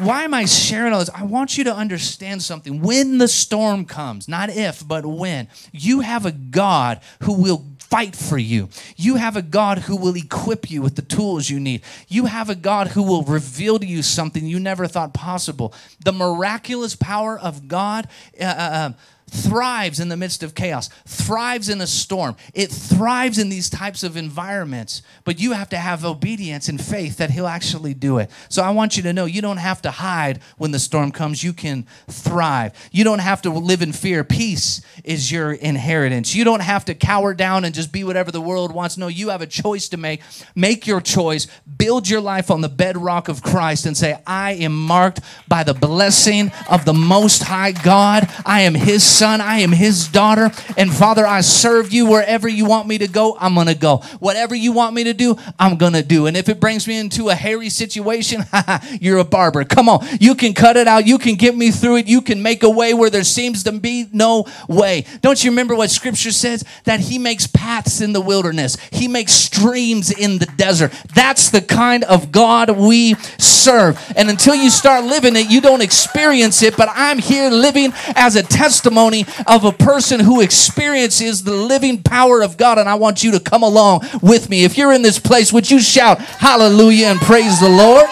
why 0.00 0.24
am 0.24 0.34
I 0.34 0.44
sharing 0.44 0.92
all 0.92 1.00
this? 1.00 1.10
I 1.14 1.24
want 1.24 1.56
you 1.58 1.64
to 1.64 1.74
understand 1.74 2.42
something. 2.42 2.80
When 2.80 3.18
the 3.18 3.28
storm 3.28 3.84
comes, 3.84 4.28
not 4.28 4.50
if, 4.50 4.86
but 4.86 5.04
when, 5.06 5.48
you 5.72 6.00
have 6.00 6.26
a 6.26 6.32
God 6.32 7.00
who 7.22 7.34
will 7.34 7.64
fight 7.78 8.16
for 8.16 8.38
you. 8.38 8.68
You 8.96 9.16
have 9.16 9.36
a 9.36 9.42
God 9.42 9.78
who 9.78 9.96
will 9.96 10.16
equip 10.16 10.70
you 10.70 10.82
with 10.82 10.96
the 10.96 11.02
tools 11.02 11.48
you 11.48 11.60
need. 11.60 11.82
You 12.08 12.26
have 12.26 12.50
a 12.50 12.54
God 12.54 12.88
who 12.88 13.02
will 13.02 13.22
reveal 13.22 13.78
to 13.78 13.86
you 13.86 14.02
something 14.02 14.44
you 14.44 14.58
never 14.58 14.86
thought 14.86 15.14
possible. 15.14 15.72
The 16.04 16.12
miraculous 16.12 16.96
power 16.96 17.38
of 17.38 17.68
God. 17.68 18.08
Uh, 18.40 18.44
uh, 18.44 18.92
thrives 19.34 19.98
in 19.98 20.08
the 20.08 20.16
midst 20.16 20.42
of 20.42 20.54
chaos, 20.54 20.88
thrives 21.06 21.68
in 21.68 21.80
a 21.80 21.86
storm. 21.86 22.36
It 22.54 22.70
thrives 22.70 23.38
in 23.38 23.48
these 23.48 23.68
types 23.68 24.04
of 24.04 24.16
environments, 24.16 25.02
but 25.24 25.40
you 25.40 25.52
have 25.52 25.68
to 25.70 25.76
have 25.76 26.04
obedience 26.04 26.68
and 26.68 26.80
faith 26.80 27.16
that 27.16 27.30
He'll 27.30 27.48
actually 27.48 27.94
do 27.94 28.18
it. 28.18 28.30
So 28.48 28.62
I 28.62 28.70
want 28.70 28.96
you 28.96 29.02
to 29.02 29.12
know 29.12 29.24
you 29.24 29.42
don't 29.42 29.56
have 29.56 29.82
to 29.82 29.90
hide 29.90 30.40
when 30.56 30.70
the 30.70 30.78
storm 30.78 31.10
comes. 31.10 31.42
You 31.42 31.52
can 31.52 31.86
thrive. 32.08 32.72
You 32.92 33.02
don't 33.02 33.18
have 33.18 33.42
to 33.42 33.50
live 33.50 33.82
in 33.82 33.92
fear. 33.92 34.22
Peace 34.22 34.80
is 35.02 35.32
your 35.32 35.52
inheritance. 35.52 36.34
You 36.34 36.44
don't 36.44 36.62
have 36.62 36.84
to 36.86 36.94
cower 36.94 37.34
down 37.34 37.64
and 37.64 37.74
just 37.74 37.92
be 37.92 38.04
whatever 38.04 38.30
the 38.30 38.40
world 38.40 38.72
wants. 38.72 38.96
No, 38.96 39.08
you 39.08 39.30
have 39.30 39.42
a 39.42 39.46
choice 39.46 39.88
to 39.88 39.96
make. 39.96 40.22
Make 40.54 40.86
your 40.86 41.00
choice. 41.00 41.48
Build 41.76 42.08
your 42.08 42.20
life 42.20 42.50
on 42.50 42.60
the 42.60 42.68
bedrock 42.68 43.28
of 43.28 43.42
Christ 43.42 43.84
and 43.86 43.96
say, 43.96 44.18
I 44.26 44.52
am 44.52 44.76
marked 44.76 45.20
by 45.48 45.64
the 45.64 45.74
blessing 45.74 46.52
of 46.70 46.84
the 46.84 46.94
Most 46.94 47.42
High 47.42 47.72
God. 47.72 48.30
I 48.46 48.60
am 48.62 48.74
His 48.74 49.02
son 49.02 49.23
son. 49.24 49.40
I 49.40 49.60
am 49.60 49.72
his 49.72 50.06
daughter. 50.06 50.50
And 50.76 50.92
Father, 50.92 51.26
I 51.26 51.40
serve 51.40 51.94
you 51.94 52.04
wherever 52.04 52.46
you 52.46 52.66
want 52.66 52.86
me 52.86 52.98
to 52.98 53.08
go. 53.08 53.38
I'm 53.40 53.54
going 53.54 53.68
to 53.68 53.74
go. 53.74 53.98
Whatever 54.20 54.54
you 54.54 54.70
want 54.72 54.94
me 54.94 55.04
to 55.04 55.14
do, 55.14 55.38
I'm 55.58 55.78
going 55.78 55.94
to 55.94 56.02
do. 56.02 56.26
And 56.26 56.36
if 56.36 56.50
it 56.50 56.60
brings 56.60 56.86
me 56.86 56.98
into 56.98 57.30
a 57.30 57.34
hairy 57.34 57.70
situation, 57.70 58.44
you're 59.00 59.16
a 59.16 59.24
barber. 59.24 59.64
Come 59.64 59.88
on. 59.88 60.06
You 60.20 60.34
can 60.34 60.52
cut 60.52 60.76
it 60.76 60.86
out. 60.86 61.06
You 61.06 61.16
can 61.16 61.36
get 61.36 61.56
me 61.56 61.70
through 61.70 61.96
it. 61.96 62.06
You 62.06 62.20
can 62.20 62.42
make 62.42 62.62
a 62.64 62.68
way 62.68 62.92
where 62.92 63.08
there 63.08 63.24
seems 63.24 63.62
to 63.62 63.72
be 63.72 64.06
no 64.12 64.44
way. 64.68 65.06
Don't 65.22 65.42
you 65.42 65.50
remember 65.50 65.74
what 65.74 65.88
scripture 65.88 66.30
says? 66.30 66.62
That 66.84 67.00
he 67.00 67.18
makes 67.18 67.46
paths 67.46 68.02
in 68.02 68.12
the 68.12 68.20
wilderness, 68.20 68.76
he 68.92 69.08
makes 69.08 69.32
streams 69.32 70.10
in 70.10 70.36
the 70.36 70.46
desert. 70.58 70.92
That's 71.14 71.48
the 71.48 71.62
kind 71.62 72.04
of 72.04 72.30
God 72.30 72.68
we 72.76 73.14
serve. 73.38 73.98
And 74.16 74.28
until 74.28 74.54
you 74.54 74.68
start 74.68 75.04
living 75.04 75.34
it, 75.34 75.48
you 75.50 75.62
don't 75.62 75.80
experience 75.80 76.62
it. 76.62 76.76
But 76.76 76.90
I'm 76.92 77.18
here 77.18 77.48
living 77.48 77.94
as 78.16 78.36
a 78.36 78.42
testimony 78.42 79.03
testimony 79.10 79.44
of 79.46 79.64
a 79.64 79.72
person 79.72 80.20
who 80.20 80.40
experiences 80.40 81.44
the 81.44 81.52
living 81.52 82.02
power 82.02 82.42
of 82.42 82.56
God. 82.56 82.78
And 82.78 82.88
I 82.88 82.94
want 82.94 83.22
you 83.22 83.32
to 83.32 83.40
come 83.40 83.62
along 83.62 84.02
with 84.22 84.48
me. 84.48 84.64
If 84.64 84.76
you're 84.76 84.92
in 84.92 85.02
this 85.02 85.18
place, 85.18 85.52
would 85.52 85.70
you 85.70 85.80
shout 85.80 86.18
hallelujah 86.20 87.06
and 87.06 87.20
praise 87.20 87.60
the 87.60 87.68
Lord? 87.68 88.06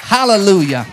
Hallelujah. 0.00 0.86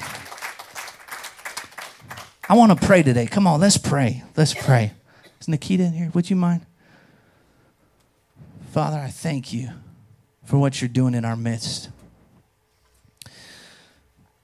I 2.49 2.55
want 2.55 2.79
to 2.79 2.85
pray 2.85 3.03
today. 3.03 3.25
Come 3.25 3.45
on, 3.45 3.59
let's 3.59 3.77
pray. 3.77 4.23
Let's 4.37 4.53
pray. 4.53 4.93
Is 5.41 5.47
Nikita 5.47 5.83
in 5.83 5.93
here? 5.93 6.11
Would 6.13 6.29
you 6.29 6.35
mind? 6.35 6.65
Father, 8.71 8.97
I 8.97 9.09
thank 9.09 9.51
you 9.51 9.69
for 10.45 10.57
what 10.57 10.81
you're 10.81 10.87
doing 10.87 11.13
in 11.13 11.25
our 11.25 11.35
midst. 11.35 11.89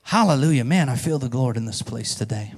Hallelujah. 0.02 0.66
Man, 0.66 0.90
I 0.90 0.96
feel 0.96 1.18
the 1.18 1.30
Lord 1.30 1.56
in 1.56 1.66
this 1.66 1.82
place 1.82 2.14
today. 2.14 2.54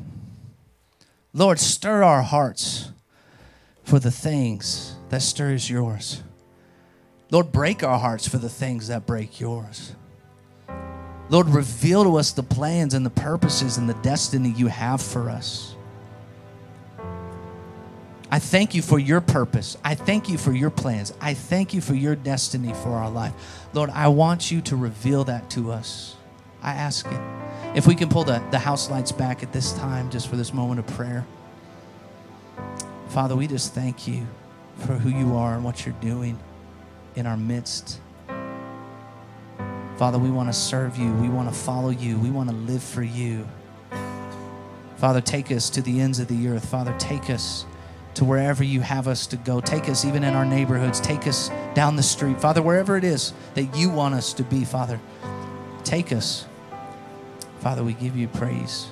Lord, 1.36 1.60
stir 1.60 2.02
our 2.02 2.22
hearts 2.22 2.92
for 3.84 4.00
the 4.00 4.10
things 4.10 4.96
that 5.10 5.22
stirs 5.22 5.70
yours. 5.70 6.24
Lord, 7.30 7.52
break 7.52 7.84
our 7.84 8.00
hearts 8.00 8.26
for 8.26 8.38
the 8.38 8.48
things 8.48 8.88
that 8.88 9.06
break 9.06 9.42
yours. 9.42 9.94
Lord, 11.28 11.50
reveal 11.50 12.06
to 12.06 12.16
us 12.16 12.32
the 12.32 12.42
plans 12.42 12.94
and 12.94 13.06
the 13.06 13.10
purposes 13.10 13.78
and 13.78 13.90
the 13.90 13.96
destiny 13.96 14.54
you 14.56 14.68
have 14.68 15.02
for 15.02 15.30
us. 15.30 15.76
I 18.32 18.40
thank 18.40 18.74
you 18.74 18.82
for 18.82 18.98
your 18.98 19.20
purpose. 19.20 19.76
I 19.84 19.94
thank 19.94 20.30
you 20.30 20.38
for 20.38 20.54
your 20.54 20.70
plans. 20.70 21.14
I 21.20 21.34
thank 21.34 21.74
you 21.74 21.82
for 21.82 21.96
your 21.96 22.16
destiny 22.16 22.74
for 22.76 22.92
our 22.92 23.10
life. 23.10 23.34
Lord, 23.74 23.90
I 23.90 24.08
want 24.08 24.52
you 24.52 24.62
to 24.62 24.78
reveal 24.78 25.26
that 25.26 25.50
to 25.52 25.74
us. 25.74 26.16
I 26.62 26.72
ask 26.76 27.06
it. 27.08 27.45
If 27.76 27.86
we 27.86 27.94
can 27.94 28.08
pull 28.08 28.24
the, 28.24 28.42
the 28.52 28.60
house 28.60 28.90
lights 28.90 29.12
back 29.12 29.44
at 29.44 29.52
this 29.52 29.74
time, 29.74 30.10
just 30.10 30.30
for 30.30 30.38
this 30.38 30.54
moment 30.54 30.80
of 30.80 30.88
prayer. 30.88 31.26
Father, 33.10 33.36
we 33.36 33.48
just 33.48 33.74
thank 33.74 34.08
you 34.08 34.26
for 34.78 34.94
who 34.94 35.10
you 35.10 35.36
are 35.36 35.56
and 35.56 35.64
what 35.64 35.86
you're 35.86 35.96
doing 35.96 36.40
in 37.16 37.26
our 37.26 37.36
midst. 37.36 38.00
Father, 39.98 40.18
we 40.18 40.32
want 40.32 40.48
to 40.48 40.54
serve 40.54 40.98
you. 40.98 41.12
We 41.16 41.28
want 41.28 41.50
to 41.50 41.56
follow 41.56 41.90
you. 41.90 42.18
We 42.18 42.30
want 42.30 42.50
to 42.50 42.56
live 42.56 42.82
for 42.82 43.04
you. 43.04 43.46
Father, 44.96 45.20
take 45.20 45.52
us 45.52 45.70
to 45.72 45.82
the 45.82 46.00
ends 46.00 46.20
of 46.20 46.30
the 46.30 46.48
earth. 46.48 46.66
Father, 46.66 46.96
take 46.98 47.30
us 47.30 47.66
to 48.14 48.24
wherever 48.24 48.64
you 48.64 48.80
have 48.80 49.10
us 49.10 49.28
to 49.28 49.38
go. 49.38 49.60
Take 49.60 49.90
us 49.90 50.06
even 50.06 50.24
in 50.24 50.34
our 50.34 50.46
neighborhoods. 50.46 51.02
Take 51.02 51.28
us 51.28 51.50
down 51.74 51.98
the 51.98 52.04
street. 52.04 52.40
Father, 52.40 52.62
wherever 52.62 52.96
it 52.96 53.04
is 53.04 53.34
that 53.56 53.76
you 53.76 53.90
want 53.90 54.16
us 54.16 54.34
to 54.34 54.44
be, 54.44 54.64
Father, 54.64 55.00
take 55.84 56.14
us. 56.14 56.46
Father, 57.66 57.84
we 57.84 57.94
give 57.94 58.16
you 58.16 58.28
praise 58.28 58.90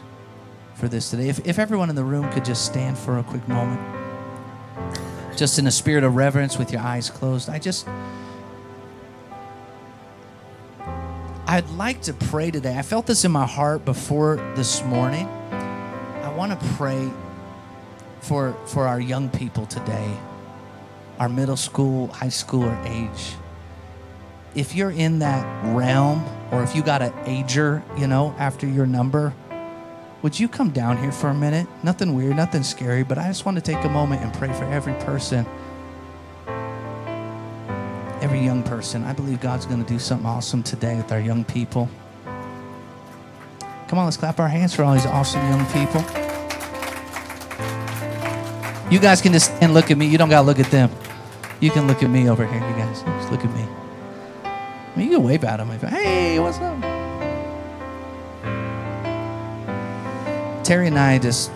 for 0.74 0.88
this 0.88 1.12
today. 1.12 1.30
If, 1.30 1.46
if 1.46 1.60
everyone 1.60 1.92
in 1.92 1.96
the 1.96 2.04
room 2.04 2.28
could 2.32 2.44
just 2.44 2.66
stand 2.66 2.98
for 2.98 3.20
a 3.20 3.24
quick 3.24 3.48
moment, 3.48 3.80
just 5.38 5.60
in 5.60 5.68
a 5.68 5.72
spirit 5.72 6.04
of 6.04 6.16
reverence 6.16 6.58
with 6.58 6.72
your 6.72 6.82
eyes 6.82 7.08
closed, 7.08 7.50
I 7.50 7.60
just. 7.60 7.88
I'd 11.46 11.70
like 11.78 12.02
to 12.02 12.14
pray 12.14 12.50
today. 12.50 12.76
I 12.76 12.82
felt 12.82 13.06
this 13.06 13.24
in 13.24 13.32
my 13.32 13.46
heart 13.46 13.86
before 13.86 14.38
this 14.56 14.84
morning. 14.84 15.28
I 15.28 16.34
want 16.36 16.60
to 16.60 16.68
pray 16.70 17.12
for, 18.22 18.54
for 18.66 18.88
our 18.88 19.00
young 19.00 19.30
people 19.30 19.68
today, 19.68 20.18
our 21.20 21.30
middle 21.30 21.58
school, 21.58 22.08
high 22.08 22.26
schooler 22.26 22.84
age 22.90 23.36
if 24.56 24.76
you're 24.76 24.92
in 24.92 25.20
that 25.20 25.76
realm 25.76 26.24
or 26.54 26.62
if 26.62 26.76
you 26.76 26.84
got 26.84 27.02
an 27.02 27.12
ager, 27.26 27.84
you 27.98 28.06
know, 28.06 28.36
after 28.38 28.68
your 28.68 28.86
number, 28.86 29.34
would 30.22 30.40
you 30.40 30.48
come 30.48 30.70
down 30.70 30.98
here 30.98 31.12
for 31.12 31.30
a 31.30 31.34
minute? 31.34 31.68
Nothing 31.82 32.14
weird, 32.14 32.36
nothing 32.36 32.62
scary, 32.62 33.04
but 33.04 33.18
I 33.18 33.28
just 33.28 33.44
want 33.44 33.58
to 33.58 33.62
take 33.62 33.84
a 33.84 33.90
moment 33.90 34.22
and 34.22 34.32
pray 34.36 34.54
for 34.54 34.66
every 34.66 34.94
person, 34.94 35.48
every 38.22 38.40
young 38.40 38.62
person. 38.62 39.04
I 39.04 39.14
believe 39.14 39.42
God's 39.42 39.66
going 39.66 39.84
to 39.84 39.90
do 39.90 39.98
something 39.98 40.28
awesome 40.28 40.62
today 40.62 40.96
with 40.96 41.12
our 41.12 41.20
young 41.20 41.44
people. 41.44 41.90
Come 43.88 43.98
on, 44.00 44.06
let's 44.06 44.18
clap 44.18 44.40
our 44.40 44.48
hands 44.48 44.76
for 44.76 44.84
all 44.84 44.94
these 44.94 45.08
awesome 45.08 45.42
young 45.50 45.66
people. 45.74 46.02
You 48.92 49.00
guys 49.00 49.22
can 49.22 49.34
just 49.34 49.52
and 49.60 49.74
look 49.74 49.90
at 49.90 49.98
me. 49.98 50.06
You 50.06 50.20
don't 50.20 50.30
got 50.30 50.42
to 50.42 50.46
look 50.46 50.60
at 50.60 50.70
them. 50.70 50.92
You 51.60 51.72
can 51.72 51.88
look 51.88 52.04
at 52.04 52.10
me 52.12 52.30
over 52.30 52.46
here, 52.46 52.60
you 52.70 52.76
guys. 52.76 53.02
Just 53.02 53.32
look 53.32 53.44
at 53.44 53.54
me. 53.56 53.83
I 54.94 55.00
mean, 55.00 55.10
you 55.10 55.18
can 55.18 55.26
wave 55.26 55.44
at 55.44 55.58
them. 55.58 55.70
Hey, 55.70 56.40
what's 56.40 56.60
up? 56.60 56.80
Terry 60.64 60.88
and 60.88 61.00
I 61.00 61.18
just, 61.18 61.52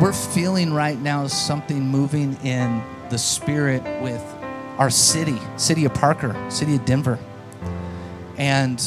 we're 0.00 0.12
feeling 0.12 0.74
right 0.74 0.98
now 0.98 1.26
something 1.26 1.80
moving 1.80 2.36
in 2.44 2.82
the 3.08 3.18
spirit 3.18 3.82
with 4.02 4.22
our 4.78 4.90
city, 4.90 5.38
city 5.56 5.86
of 5.86 5.94
Parker, 5.94 6.36
city 6.50 6.76
of 6.76 6.84
Denver. 6.84 7.18
And, 8.36 8.82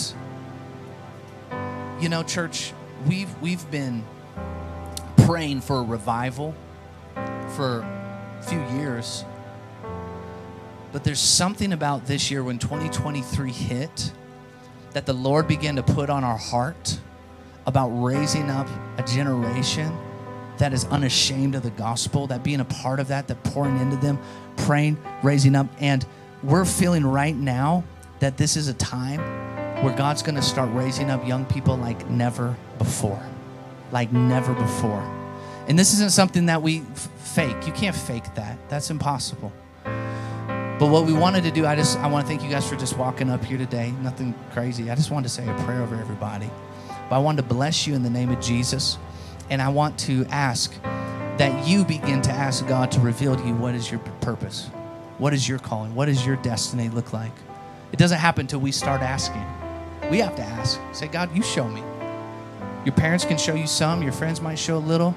you 1.99 2.09
know, 2.09 2.21
church, 2.21 2.73
we've, 3.07 3.33
we've 3.41 3.69
been 3.71 4.05
praying 5.17 5.61
for 5.61 5.79
a 5.79 5.83
revival 5.83 6.53
for 7.55 7.79
a 8.39 8.43
few 8.43 8.61
years. 8.77 9.25
But 10.91 11.03
there's 11.03 11.19
something 11.19 11.73
about 11.73 12.05
this 12.05 12.31
year 12.31 12.43
when 12.43 12.57
2023 12.57 13.51
hit 13.51 14.11
that 14.91 15.05
the 15.05 15.13
Lord 15.13 15.47
began 15.47 15.75
to 15.75 15.83
put 15.83 16.09
on 16.09 16.23
our 16.23 16.37
heart 16.37 16.99
about 17.67 17.89
raising 17.89 18.49
up 18.49 18.67
a 18.97 19.03
generation 19.03 19.95
that 20.57 20.73
is 20.73 20.85
unashamed 20.85 21.55
of 21.55 21.63
the 21.63 21.69
gospel, 21.71 22.27
that 22.27 22.43
being 22.43 22.59
a 22.59 22.65
part 22.65 22.99
of 22.99 23.07
that, 23.09 23.27
that 23.27 23.43
pouring 23.43 23.79
into 23.79 23.95
them, 23.97 24.19
praying, 24.57 24.97
raising 25.23 25.55
up. 25.55 25.67
And 25.79 26.05
we're 26.43 26.65
feeling 26.65 27.05
right 27.05 27.35
now 27.35 27.83
that 28.19 28.37
this 28.37 28.57
is 28.57 28.67
a 28.67 28.73
time 28.73 29.19
where 29.83 29.95
God's 29.95 30.21
to 30.35 30.41
start 30.41 30.69
raising 30.73 31.09
up 31.09 31.25
young 31.25 31.45
people 31.45 31.77
like 31.77 32.09
never 32.09 32.57
before. 32.77 33.21
Like 33.91 34.11
never 34.11 34.53
before. 34.53 35.01
And 35.67 35.77
this 35.77 35.93
isn't 35.93 36.11
something 36.11 36.47
that 36.47 36.61
we 36.61 36.79
f- 36.79 37.09
fake. 37.19 37.67
You 37.67 37.73
can't 37.73 37.95
fake 37.95 38.33
that. 38.35 38.57
That's 38.69 38.89
impossible. 38.89 39.53
But 40.79 40.91
what 40.91 41.05
we 41.05 41.11
wanted 41.11 41.43
to 41.43 41.51
do, 41.51 41.65
I 41.65 41.75
just 41.75 41.97
I 41.99 42.07
want 42.07 42.25
to 42.25 42.29
thank 42.29 42.41
you 42.41 42.49
guys 42.49 42.67
for 42.67 42.77
just 42.77 42.97
walking 42.97 43.29
up 43.29 43.43
here 43.43 43.57
today. 43.57 43.91
Nothing 44.01 44.33
crazy. 44.53 44.89
I 44.89 44.95
just 44.95 45.11
wanted 45.11 45.27
to 45.27 45.33
say 45.33 45.45
a 45.45 45.53
prayer 45.65 45.81
over 45.81 45.97
everybody. 45.97 46.49
But 46.87 47.17
I 47.17 47.19
wanted 47.19 47.41
to 47.41 47.53
bless 47.53 47.85
you 47.85 47.95
in 47.95 48.03
the 48.03 48.09
name 48.09 48.31
of 48.31 48.39
Jesus. 48.39 48.97
And 49.49 49.61
I 49.61 49.67
want 49.67 49.99
to 49.99 50.25
ask 50.29 50.73
that 51.37 51.67
you 51.67 51.83
begin 51.83 52.21
to 52.21 52.31
ask 52.31 52.65
God 52.65 52.91
to 52.91 53.01
reveal 53.01 53.35
to 53.35 53.45
you 53.45 53.53
what 53.55 53.75
is 53.75 53.91
your 53.91 53.99
purpose? 54.21 54.67
What 55.17 55.33
is 55.33 55.49
your 55.49 55.59
calling? 55.59 55.95
What 55.95 56.05
does 56.05 56.25
your 56.25 56.37
destiny 56.37 56.87
look 56.87 57.11
like? 57.11 57.33
It 57.91 57.99
doesn't 57.99 58.19
happen 58.19 58.41
until 58.41 58.61
we 58.61 58.71
start 58.71 59.01
asking. 59.01 59.43
We 60.09 60.19
have 60.19 60.37
to 60.37 60.43
ask. 60.43 60.79
Say, 60.93 61.07
God, 61.07 61.35
you 61.35 61.43
show 61.43 61.67
me. 61.67 61.83
Your 62.85 62.95
parents 62.95 63.25
can 63.25 63.37
show 63.37 63.53
you 63.53 63.67
some, 63.67 64.01
your 64.01 64.13
friends 64.13 64.39
might 64.39 64.57
show 64.57 64.77
a 64.77 64.79
little, 64.79 65.13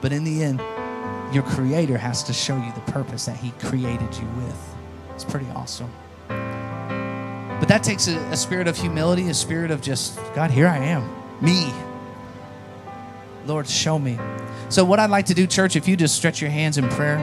but 0.00 0.12
in 0.12 0.24
the 0.24 0.42
end, 0.42 0.60
your 1.32 1.44
creator 1.44 1.96
has 1.96 2.24
to 2.24 2.32
show 2.32 2.56
you 2.56 2.72
the 2.72 2.92
purpose 2.92 3.26
that 3.26 3.36
he 3.36 3.52
created 3.52 4.12
you 4.16 4.26
with. 4.36 4.75
It's 5.16 5.24
pretty 5.24 5.48
awesome. 5.56 5.90
But 6.28 7.68
that 7.68 7.82
takes 7.82 8.06
a, 8.06 8.16
a 8.28 8.36
spirit 8.36 8.68
of 8.68 8.76
humility, 8.76 9.28
a 9.28 9.34
spirit 9.34 9.70
of 9.70 9.80
just, 9.80 10.18
God, 10.34 10.52
here 10.52 10.68
I 10.68 10.78
am 10.78 11.10
me. 11.40 11.72
Lord, 13.46 13.68
show 13.68 13.98
me. 13.98 14.18
So, 14.68 14.84
what 14.84 14.98
I'd 14.98 15.10
like 15.10 15.26
to 15.26 15.34
do, 15.34 15.46
church, 15.46 15.76
if 15.76 15.86
you 15.86 15.96
just 15.96 16.16
stretch 16.16 16.40
your 16.40 16.50
hands 16.50 16.78
in 16.78 16.88
prayer, 16.90 17.18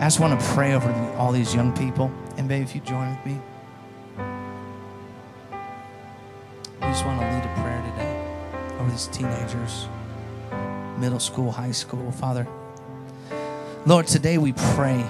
I 0.00 0.04
just 0.04 0.20
want 0.20 0.38
to 0.38 0.46
pray 0.48 0.74
over 0.74 0.90
all 1.16 1.32
these 1.32 1.54
young 1.54 1.76
people. 1.76 2.12
And, 2.36 2.48
babe, 2.48 2.62
if 2.62 2.74
you 2.74 2.80
join 2.80 3.10
with 3.10 3.26
me, 3.26 3.40
we 6.80 6.86
just 6.88 7.04
want 7.04 7.20
to 7.20 7.26
lead 7.26 7.44
a 7.44 7.62
prayer 7.62 7.82
today 7.90 8.78
over 8.80 8.90
these 8.90 9.06
teenagers, 9.06 9.86
middle 10.98 11.20
school, 11.20 11.52
high 11.52 11.70
school. 11.70 12.10
Father, 12.12 12.46
Lord, 13.86 14.06
today 14.06 14.36
we 14.38 14.52
pray, 14.52 15.04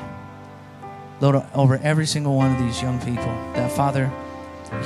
Lord, 1.20 1.44
over 1.54 1.78
every 1.82 2.06
single 2.06 2.36
one 2.36 2.52
of 2.52 2.58
these 2.58 2.80
young 2.80 2.98
people 3.00 3.32
that, 3.54 3.70
Father, 3.72 4.10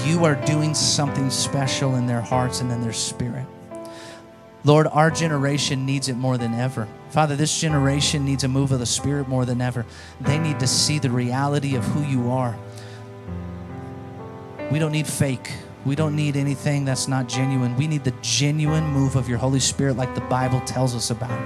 you 0.04 0.24
are 0.24 0.34
doing 0.34 0.74
something 0.74 1.30
special 1.30 1.94
in 1.94 2.06
their 2.06 2.20
hearts 2.20 2.60
and 2.60 2.72
in 2.72 2.80
their 2.80 2.92
spirit. 2.92 3.46
Lord, 4.64 4.86
our 4.86 5.10
generation 5.10 5.84
needs 5.84 6.08
it 6.08 6.16
more 6.16 6.38
than 6.38 6.54
ever. 6.54 6.88
Father, 7.10 7.36
this 7.36 7.60
generation 7.60 8.24
needs 8.24 8.44
a 8.44 8.48
move 8.48 8.72
of 8.72 8.78
the 8.78 8.86
Spirit 8.86 9.28
more 9.28 9.44
than 9.44 9.60
ever. 9.60 9.84
They 10.22 10.38
need 10.38 10.58
to 10.60 10.66
see 10.66 10.98
the 10.98 11.10
reality 11.10 11.76
of 11.76 11.84
who 11.84 12.02
you 12.02 12.30
are. 12.30 12.58
We 14.70 14.78
don't 14.78 14.92
need 14.92 15.06
fake. 15.06 15.52
We 15.84 15.94
don't 15.94 16.16
need 16.16 16.34
anything 16.34 16.86
that's 16.86 17.08
not 17.08 17.28
genuine. 17.28 17.76
We 17.76 17.86
need 17.86 18.04
the 18.04 18.14
genuine 18.22 18.86
move 18.86 19.16
of 19.16 19.28
your 19.28 19.36
Holy 19.36 19.60
Spirit, 19.60 19.98
like 19.98 20.14
the 20.14 20.22
Bible 20.22 20.60
tells 20.62 20.94
us 20.94 21.10
about. 21.10 21.38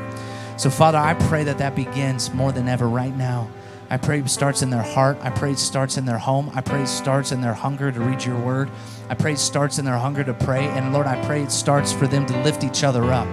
So, 0.56 0.70
Father, 0.70 0.98
I 0.98 1.14
pray 1.14 1.42
that 1.42 1.58
that 1.58 1.74
begins 1.74 2.32
more 2.32 2.52
than 2.52 2.68
ever 2.68 2.88
right 2.88 3.14
now. 3.16 3.50
I 3.90 3.96
pray 3.96 4.18
it 4.18 4.28
starts 4.28 4.60
in 4.60 4.68
their 4.68 4.82
heart. 4.82 5.16
I 5.22 5.30
pray 5.30 5.52
it 5.52 5.58
starts 5.58 5.96
in 5.96 6.04
their 6.04 6.18
home. 6.18 6.50
I 6.54 6.60
pray 6.60 6.82
it 6.82 6.88
starts 6.88 7.32
in 7.32 7.40
their 7.40 7.54
hunger 7.54 7.90
to 7.90 8.00
read 8.00 8.22
your 8.22 8.38
word. 8.38 8.70
I 9.08 9.14
pray 9.14 9.32
it 9.32 9.38
starts 9.38 9.78
in 9.78 9.86
their 9.86 9.96
hunger 9.96 10.22
to 10.24 10.34
pray. 10.34 10.66
And 10.66 10.92
Lord, 10.92 11.06
I 11.06 11.24
pray 11.24 11.42
it 11.42 11.50
starts 11.50 11.90
for 11.90 12.06
them 12.06 12.26
to 12.26 12.42
lift 12.42 12.64
each 12.64 12.84
other 12.84 13.04
up. 13.04 13.28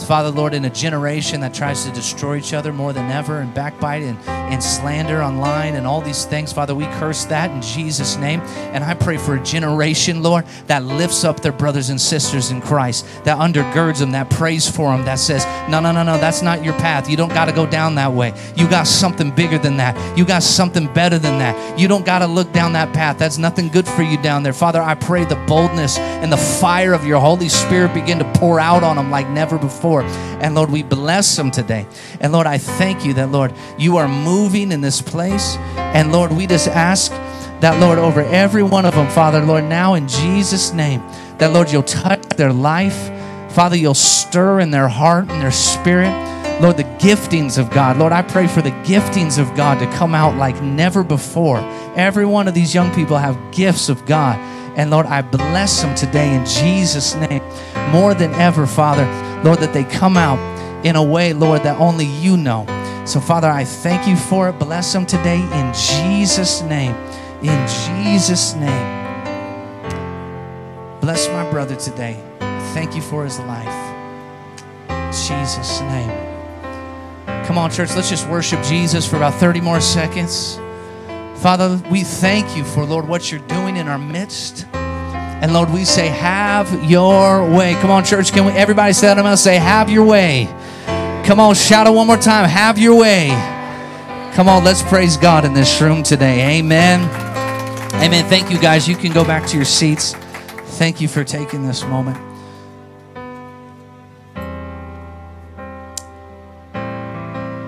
So 0.00 0.06
Father, 0.06 0.30
Lord, 0.30 0.54
in 0.54 0.64
a 0.64 0.70
generation 0.70 1.42
that 1.42 1.52
tries 1.52 1.84
to 1.84 1.92
destroy 1.92 2.38
each 2.38 2.54
other 2.54 2.72
more 2.72 2.94
than 2.94 3.10
ever 3.10 3.40
and 3.40 3.52
backbite 3.52 4.02
and, 4.02 4.18
and 4.26 4.62
slander 4.62 5.22
online 5.22 5.74
and 5.74 5.86
all 5.86 6.00
these 6.00 6.24
things, 6.24 6.54
Father, 6.54 6.74
we 6.74 6.84
curse 6.84 7.26
that 7.26 7.50
in 7.50 7.60
Jesus' 7.60 8.16
name. 8.16 8.40
And 8.72 8.82
I 8.82 8.94
pray 8.94 9.18
for 9.18 9.34
a 9.34 9.42
generation, 9.42 10.22
Lord, 10.22 10.46
that 10.68 10.84
lifts 10.84 11.22
up 11.22 11.40
their 11.40 11.52
brothers 11.52 11.90
and 11.90 12.00
sisters 12.00 12.50
in 12.50 12.62
Christ, 12.62 13.06
that 13.24 13.36
undergirds 13.36 13.98
them, 13.98 14.12
that 14.12 14.30
prays 14.30 14.66
for 14.66 14.90
them, 14.90 15.04
that 15.04 15.18
says, 15.18 15.44
no, 15.68 15.80
no, 15.80 15.92
no, 15.92 16.02
no, 16.02 16.16
that's 16.16 16.40
not 16.40 16.64
your 16.64 16.72
path. 16.78 17.06
You 17.10 17.18
don't 17.18 17.34
got 17.34 17.44
to 17.44 17.52
go 17.52 17.66
down 17.66 17.96
that 17.96 18.10
way. 18.10 18.32
You 18.56 18.70
got 18.70 18.86
something 18.86 19.30
bigger 19.30 19.58
than 19.58 19.76
that. 19.76 20.16
You 20.16 20.24
got 20.24 20.42
something 20.42 20.90
better 20.94 21.18
than 21.18 21.38
that. 21.40 21.78
You 21.78 21.88
don't 21.88 22.06
got 22.06 22.20
to 22.20 22.26
look 22.26 22.50
down 22.54 22.72
that 22.72 22.94
path. 22.94 23.18
That's 23.18 23.36
nothing 23.36 23.68
good 23.68 23.86
for 23.86 24.02
you 24.02 24.16
down 24.16 24.44
there. 24.44 24.54
Father, 24.54 24.80
I 24.80 24.94
pray 24.94 25.26
the 25.26 25.36
boldness 25.46 25.98
and 25.98 26.32
the 26.32 26.38
fire 26.38 26.94
of 26.94 27.04
your 27.04 27.20
Holy 27.20 27.50
Spirit 27.50 27.92
begin 27.92 28.18
to 28.18 28.32
pour 28.36 28.58
out 28.58 28.82
on 28.82 28.96
them 28.96 29.10
like 29.10 29.28
never 29.28 29.58
before. 29.58 29.89
And 29.98 30.54
Lord, 30.54 30.70
we 30.70 30.82
bless 30.82 31.36
them 31.36 31.50
today. 31.50 31.86
And 32.20 32.32
Lord, 32.32 32.46
I 32.46 32.58
thank 32.58 33.04
you 33.04 33.14
that, 33.14 33.30
Lord, 33.30 33.52
you 33.78 33.96
are 33.96 34.08
moving 34.08 34.72
in 34.72 34.80
this 34.80 35.02
place. 35.02 35.56
And 35.76 36.12
Lord, 36.12 36.32
we 36.32 36.46
just 36.46 36.68
ask 36.68 37.10
that, 37.60 37.80
Lord, 37.80 37.98
over 37.98 38.22
every 38.22 38.62
one 38.62 38.86
of 38.86 38.94
them, 38.94 39.10
Father, 39.10 39.40
Lord, 39.40 39.64
now 39.64 39.94
in 39.94 40.08
Jesus' 40.08 40.72
name, 40.72 41.02
that, 41.38 41.52
Lord, 41.52 41.70
you'll 41.70 41.82
touch 41.82 42.22
their 42.30 42.52
life. 42.52 43.10
Father, 43.52 43.76
you'll 43.76 43.94
stir 43.94 44.60
in 44.60 44.70
their 44.70 44.88
heart 44.88 45.28
and 45.28 45.42
their 45.42 45.50
spirit. 45.50 46.10
Lord, 46.60 46.76
the 46.76 46.84
giftings 46.84 47.58
of 47.58 47.70
God. 47.70 47.96
Lord, 47.96 48.12
I 48.12 48.22
pray 48.22 48.46
for 48.46 48.62
the 48.62 48.70
giftings 48.70 49.38
of 49.38 49.54
God 49.56 49.78
to 49.78 49.86
come 49.96 50.14
out 50.14 50.36
like 50.36 50.62
never 50.62 51.02
before. 51.02 51.58
Every 51.96 52.26
one 52.26 52.48
of 52.48 52.54
these 52.54 52.74
young 52.74 52.94
people 52.94 53.16
have 53.16 53.38
gifts 53.50 53.88
of 53.88 54.04
God. 54.06 54.38
And 54.76 54.90
Lord, 54.90 55.06
I 55.06 55.22
bless 55.22 55.82
them 55.82 55.94
today 55.94 56.34
in 56.34 56.44
Jesus' 56.46 57.14
name 57.14 57.42
more 57.90 58.14
than 58.14 58.32
ever, 58.34 58.66
Father. 58.66 59.04
Lord, 59.42 59.58
that 59.60 59.72
they 59.72 59.84
come 59.84 60.16
out 60.16 60.38
in 60.84 60.96
a 60.96 61.02
way, 61.02 61.32
Lord, 61.32 61.62
that 61.62 61.78
only 61.78 62.06
you 62.06 62.36
know. 62.36 62.66
So, 63.06 63.20
Father, 63.20 63.48
I 63.48 63.64
thank 63.64 64.06
you 64.06 64.16
for 64.16 64.48
it. 64.48 64.58
Bless 64.58 64.92
them 64.92 65.06
today 65.06 65.40
in 65.40 65.72
Jesus' 65.74 66.62
name. 66.62 66.94
In 67.42 67.66
Jesus' 67.66 68.54
name. 68.54 69.00
Bless 71.00 71.28
my 71.28 71.48
brother 71.50 71.76
today. 71.76 72.22
Thank 72.74 72.94
you 72.94 73.02
for 73.02 73.24
his 73.24 73.38
life. 73.40 73.66
In 74.90 75.12
Jesus' 75.12 75.80
name. 75.80 76.30
Come 77.46 77.58
on, 77.58 77.70
church, 77.70 77.96
let's 77.96 78.08
just 78.08 78.28
worship 78.28 78.62
Jesus 78.62 79.08
for 79.08 79.16
about 79.16 79.34
30 79.34 79.60
more 79.60 79.80
seconds. 79.80 80.60
Father, 81.36 81.82
we 81.90 82.04
thank 82.04 82.56
you 82.56 82.62
for, 82.62 82.84
Lord, 82.84 83.08
what 83.08 83.32
you're 83.32 83.40
doing 83.40 83.76
in 83.76 83.88
our 83.88 83.98
midst. 83.98 84.66
And 85.42 85.54
Lord, 85.54 85.70
we 85.70 85.86
say, 85.86 86.08
have 86.08 86.84
your 86.84 87.48
way. 87.48 87.74
Come 87.74 87.90
on, 87.90 88.04
church. 88.04 88.32
Can 88.32 88.44
we 88.44 88.52
everybody 88.52 88.92
say 88.92 89.06
that 89.06 89.16
gonna 89.16 89.36
say, 89.36 89.56
have 89.56 89.88
your 89.88 90.04
way. 90.04 90.48
Come 91.24 91.40
on, 91.40 91.54
shout 91.54 91.86
it 91.86 91.90
one 91.90 92.06
more 92.06 92.16
time. 92.16 92.48
Have 92.48 92.78
your 92.78 92.98
way. 92.98 93.28
Come 94.34 94.48
on, 94.48 94.64
let's 94.64 94.82
praise 94.82 95.16
God 95.16 95.44
in 95.44 95.54
this 95.54 95.80
room 95.80 96.02
today. 96.02 96.58
Amen. 96.58 97.00
Amen. 98.02 98.24
Thank 98.26 98.50
you 98.50 98.58
guys. 98.58 98.86
You 98.88 98.96
can 98.96 99.12
go 99.12 99.24
back 99.24 99.46
to 99.48 99.56
your 99.56 99.64
seats. 99.64 100.14
Thank 100.78 101.00
you 101.00 101.08
for 101.08 101.24
taking 101.24 101.66
this 101.66 101.84
moment. 101.84 102.16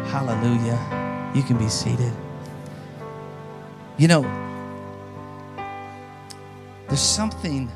Hallelujah. 0.09 1.33
You 1.35 1.43
can 1.43 1.59
be 1.59 1.69
seated. 1.69 2.13
You 3.97 4.09
know, 4.09 4.42
there's 6.93 7.01
something 7.01 7.73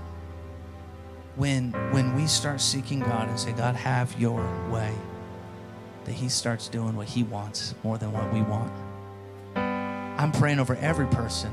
when 1.36 1.72
when 1.90 2.14
we 2.14 2.26
start 2.26 2.60
seeking 2.60 3.00
God 3.00 3.30
and 3.30 3.40
say, 3.40 3.50
God, 3.52 3.74
have 3.74 4.14
your 4.20 4.46
way, 4.70 4.92
that 6.04 6.12
He 6.12 6.28
starts 6.28 6.68
doing 6.68 6.94
what 6.94 7.08
He 7.08 7.22
wants 7.22 7.74
more 7.82 7.96
than 7.96 8.12
what 8.12 8.30
we 8.30 8.42
want. 8.42 8.70
I'm 9.56 10.32
praying 10.32 10.58
over 10.58 10.76
every 10.76 11.06
person, 11.06 11.50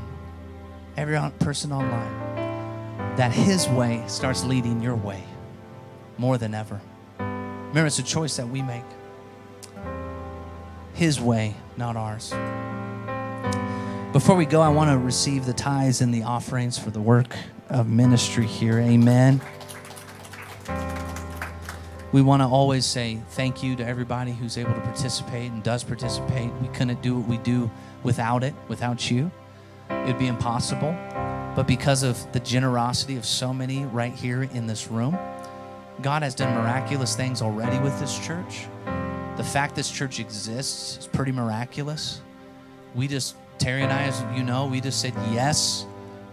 every 0.98 1.16
on- 1.16 1.32
person 1.40 1.72
online, 1.72 3.16
that 3.16 3.32
His 3.32 3.70
way 3.70 4.04
starts 4.08 4.44
leading 4.44 4.82
your 4.82 4.98
way 4.98 5.24
more 6.18 6.38
than 6.38 6.54
ever. 6.54 6.82
Remember, 7.18 7.86
it's 7.86 7.98
a 7.98 8.04
choice 8.04 8.36
that 8.36 8.50
we 8.50 8.62
make. 8.62 8.84
His 10.96 11.22
way, 11.22 11.56
not 11.78 11.96
ours. 11.96 12.34
Before 14.14 14.36
we 14.36 14.46
go, 14.46 14.62
I 14.62 14.70
want 14.70 14.92
to 14.92 14.98
receive 15.00 15.48
the 15.48 15.54
tithes 15.54 16.02
and 16.02 16.14
the 16.14 16.22
offerings 16.22 16.78
for 16.78 16.92
the 16.92 17.02
work 17.02 17.36
of 17.70 17.90
ministry 17.90 18.46
here. 18.46 18.78
Amen. 18.78 19.42
We 22.12 22.22
want 22.22 22.44
to 22.44 22.46
always 22.46 22.86
say 22.86 23.20
thank 23.30 23.64
you 23.64 23.76
to 23.76 23.84
everybody 23.84 24.32
who's 24.32 24.56
able 24.60 24.76
to 24.76 24.82
participate 24.82 25.52
and 25.52 25.64
does 25.64 25.84
participate. 25.84 26.54
We 26.62 26.68
couldn't 26.68 27.02
do 27.02 27.16
what 27.18 27.28
we 27.28 27.38
do 27.40 27.72
without 28.04 28.44
it, 28.44 28.54
without 28.68 29.10
you. 29.10 29.32
It'd 29.90 30.20
be 30.20 30.28
impossible. 30.28 30.96
But 31.56 31.66
because 31.66 32.04
of 32.04 32.32
the 32.34 32.40
generosity 32.40 33.18
of 33.18 33.26
so 33.26 33.52
many 33.52 33.86
right 33.86 34.14
here 34.14 34.44
in 34.44 34.68
this 34.68 34.92
room, 34.92 35.18
God 36.04 36.22
has 36.22 36.36
done 36.36 36.54
miraculous 36.54 37.16
things 37.16 37.42
already 37.42 37.80
with 37.80 38.00
this 38.00 38.24
church. 38.24 38.68
The 39.38 39.44
fact 39.44 39.74
this 39.74 39.90
church 39.90 40.20
exists 40.20 41.00
is 41.00 41.08
pretty 41.08 41.32
miraculous. 41.32 42.22
We 42.94 43.08
just, 43.08 43.38
Terry 43.58 43.84
and 43.84 43.92
I, 43.92 44.04
as 44.04 44.24
you 44.38 44.44
know, 44.44 44.66
we 44.66 44.82
just 44.82 45.00
said 45.02 45.14
yes 45.32 45.86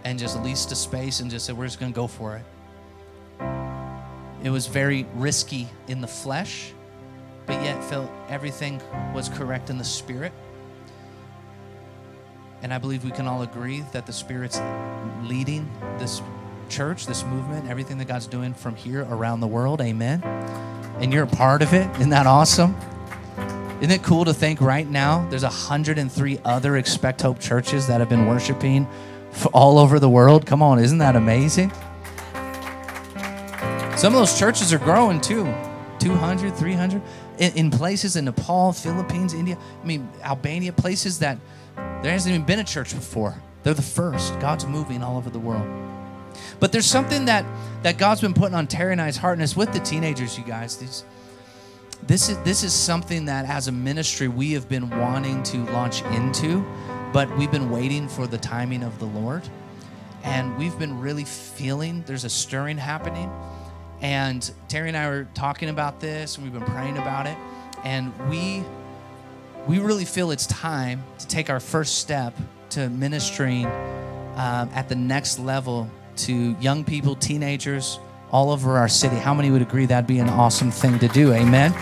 and 0.03 0.19
just 0.19 0.39
leased 0.41 0.71
a 0.71 0.75
space 0.75 1.19
and 1.19 1.29
just 1.29 1.45
said, 1.45 1.57
we're 1.57 1.65
just 1.65 1.79
going 1.79 1.91
to 1.91 1.95
go 1.95 2.07
for 2.07 2.35
it. 2.37 2.43
It 4.43 4.49
was 4.49 4.67
very 4.67 5.05
risky 5.15 5.67
in 5.87 6.01
the 6.01 6.07
flesh, 6.07 6.73
but 7.45 7.61
yet 7.63 7.83
felt 7.83 8.09
everything 8.27 8.81
was 9.13 9.29
correct 9.29 9.69
in 9.69 9.77
the 9.77 9.83
spirit. 9.83 10.33
And 12.63 12.73
I 12.73 12.77
believe 12.77 13.03
we 13.03 13.11
can 13.11 13.27
all 13.27 13.41
agree 13.41 13.81
that 13.91 14.05
the 14.05 14.13
Spirit's 14.13 14.61
leading 15.23 15.69
this 15.97 16.21
church, 16.69 17.07
this 17.07 17.25
movement, 17.25 17.67
everything 17.67 17.97
that 17.97 18.07
God's 18.07 18.27
doing 18.27 18.53
from 18.53 18.75
here 18.75 19.07
around 19.09 19.39
the 19.39 19.47
world. 19.47 19.81
Amen. 19.81 20.23
And 20.99 21.11
you're 21.11 21.23
a 21.23 21.27
part 21.27 21.63
of 21.63 21.73
it. 21.73 21.89
Isn't 21.95 22.11
that 22.11 22.27
awesome? 22.27 22.75
Isn't 23.81 23.91
it 23.91 24.03
cool 24.03 24.25
to 24.25 24.33
think 24.33 24.61
right 24.61 24.87
now 24.87 25.27
there's 25.31 25.41
103 25.41 26.39
other 26.45 26.77
Expect 26.77 27.19
Hope 27.23 27.39
churches 27.39 27.87
that 27.87 27.99
have 27.99 28.09
been 28.09 28.27
worshiping 28.27 28.87
all 29.53 29.79
over 29.79 29.99
the 29.99 30.07
world? 30.07 30.45
Come 30.45 30.61
on, 30.61 30.77
isn't 30.77 30.99
that 30.99 31.15
amazing? 31.15 31.71
Some 33.97 34.13
of 34.13 34.19
those 34.19 34.37
churches 34.37 34.71
are 34.71 34.77
growing 34.77 35.19
too 35.19 35.51
200, 35.97 36.55
300 36.55 37.01
in, 37.39 37.53
in 37.53 37.71
places 37.71 38.15
in 38.15 38.25
Nepal, 38.25 38.71
Philippines, 38.71 39.33
India, 39.33 39.57
I 39.81 39.85
mean, 39.85 40.07
Albania, 40.23 40.73
places 40.73 41.17
that 41.17 41.39
there 41.75 42.11
hasn't 42.11 42.35
even 42.35 42.45
been 42.45 42.59
a 42.59 42.63
church 42.63 42.93
before. 42.93 43.35
They're 43.63 43.73
the 43.73 43.81
first. 43.81 44.39
God's 44.39 44.67
moving 44.67 45.01
all 45.01 45.17
over 45.17 45.31
the 45.31 45.39
world. 45.39 45.67
But 46.59 46.71
there's 46.71 46.85
something 46.85 47.25
that, 47.25 47.45
that 47.81 47.97
God's 47.97 48.21
been 48.21 48.35
putting 48.35 48.53
on 48.53 48.67
Terry 48.67 48.91
and 48.91 49.01
I's 49.01 49.17
heart, 49.17 49.33
and 49.33 49.41
it's 49.41 49.55
with 49.55 49.73
the 49.73 49.79
teenagers, 49.79 50.37
you 50.37 50.43
guys. 50.43 50.77
These, 50.77 51.03
this 52.07 52.29
is 52.29 52.37
this 52.39 52.63
is 52.63 52.73
something 52.73 53.25
that 53.25 53.45
as 53.45 53.67
a 53.67 53.71
ministry 53.71 54.27
we 54.27 54.53
have 54.53 54.67
been 54.67 54.89
wanting 54.89 55.43
to 55.43 55.63
launch 55.65 56.01
into, 56.05 56.65
but 57.13 57.35
we've 57.37 57.51
been 57.51 57.69
waiting 57.69 58.07
for 58.07 58.27
the 58.27 58.37
timing 58.37 58.83
of 58.83 58.97
the 58.99 59.05
Lord. 59.05 59.47
And 60.23 60.57
we've 60.57 60.77
been 60.77 60.99
really 60.99 61.25
feeling 61.25 62.03
there's 62.05 62.25
a 62.25 62.29
stirring 62.29 62.77
happening. 62.77 63.31
And 64.01 64.51
Terry 64.67 64.87
and 64.87 64.97
I 64.97 65.09
were 65.09 65.27
talking 65.33 65.69
about 65.69 65.99
this 65.99 66.37
and 66.37 66.43
we've 66.43 66.53
been 66.53 66.69
praying 66.71 66.97
about 66.97 67.27
it. 67.27 67.37
And 67.83 68.13
we 68.29 68.63
we 69.67 69.79
really 69.79 70.05
feel 70.05 70.31
it's 70.31 70.47
time 70.47 71.03
to 71.19 71.27
take 71.27 71.49
our 71.49 71.59
first 71.59 71.99
step 71.99 72.35
to 72.71 72.89
ministering 72.89 73.65
um, 74.35 74.69
at 74.73 74.89
the 74.89 74.95
next 74.95 75.39
level 75.39 75.89
to 76.15 76.55
young 76.59 76.83
people, 76.83 77.15
teenagers, 77.15 77.99
all 78.31 78.49
over 78.49 78.77
our 78.77 78.87
city. 78.87 79.17
How 79.17 79.33
many 79.33 79.51
would 79.51 79.61
agree 79.61 79.85
that'd 79.85 80.07
be 80.07 80.19
an 80.19 80.29
awesome 80.29 80.71
thing 80.71 80.97
to 80.99 81.07
do? 81.09 81.33
Amen. 81.33 81.73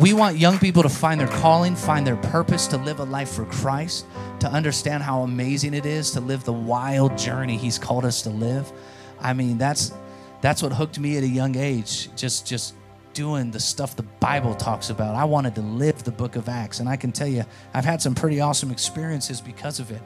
We 0.00 0.14
want 0.14 0.38
young 0.38 0.58
people 0.58 0.82
to 0.82 0.88
find 0.88 1.20
their 1.20 1.28
calling, 1.28 1.76
find 1.76 2.06
their 2.06 2.16
purpose, 2.16 2.66
to 2.68 2.78
live 2.78 3.00
a 3.00 3.04
life 3.04 3.30
for 3.30 3.44
Christ, 3.44 4.06
to 4.40 4.48
understand 4.48 5.02
how 5.02 5.20
amazing 5.22 5.74
it 5.74 5.84
is 5.84 6.12
to 6.12 6.20
live 6.20 6.44
the 6.44 6.52
wild 6.52 7.18
journey 7.18 7.58
He's 7.58 7.78
called 7.78 8.06
us 8.06 8.22
to 8.22 8.30
live. 8.30 8.72
I 9.20 9.34
mean, 9.34 9.58
that's 9.58 9.92
that's 10.40 10.62
what 10.62 10.72
hooked 10.72 10.98
me 10.98 11.18
at 11.18 11.22
a 11.24 11.28
young 11.28 11.56
age. 11.56 12.08
Just 12.16 12.46
just 12.46 12.74
doing 13.12 13.50
the 13.50 13.60
stuff 13.60 13.94
the 13.94 14.02
Bible 14.02 14.54
talks 14.54 14.88
about. 14.88 15.14
I 15.14 15.24
wanted 15.24 15.54
to 15.56 15.60
live 15.60 16.02
the 16.02 16.10
book 16.10 16.36
of 16.36 16.48
Acts, 16.48 16.80
and 16.80 16.88
I 16.88 16.96
can 16.96 17.12
tell 17.12 17.28
you, 17.28 17.44
I've 17.74 17.84
had 17.84 18.00
some 18.00 18.14
pretty 18.14 18.40
awesome 18.40 18.70
experiences 18.70 19.42
because 19.42 19.78
of 19.78 19.90
it. 19.90 20.02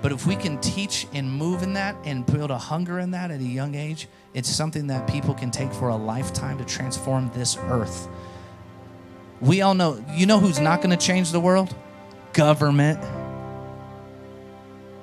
But 0.00 0.12
if 0.12 0.26
we 0.26 0.34
can 0.34 0.58
teach 0.60 1.06
and 1.12 1.30
move 1.30 1.62
in 1.62 1.74
that 1.74 1.94
and 2.04 2.24
build 2.24 2.50
a 2.50 2.58
hunger 2.58 2.98
in 2.98 3.10
that 3.12 3.30
at 3.30 3.40
a 3.40 3.44
young 3.44 3.74
age, 3.74 4.08
it's 4.34 4.48
something 4.48 4.86
that 4.88 5.06
people 5.06 5.34
can 5.34 5.50
take 5.50 5.72
for 5.72 5.90
a 5.90 5.96
lifetime 5.96 6.56
to 6.58 6.64
transform 6.64 7.30
this 7.34 7.56
earth. 7.68 8.08
We 9.42 9.60
all 9.60 9.74
know, 9.74 10.02
you 10.14 10.24
know 10.26 10.38
who's 10.38 10.60
not 10.60 10.82
going 10.82 10.96
to 10.96 11.04
change 11.04 11.32
the 11.32 11.40
world? 11.40 11.74
Government. 12.32 13.00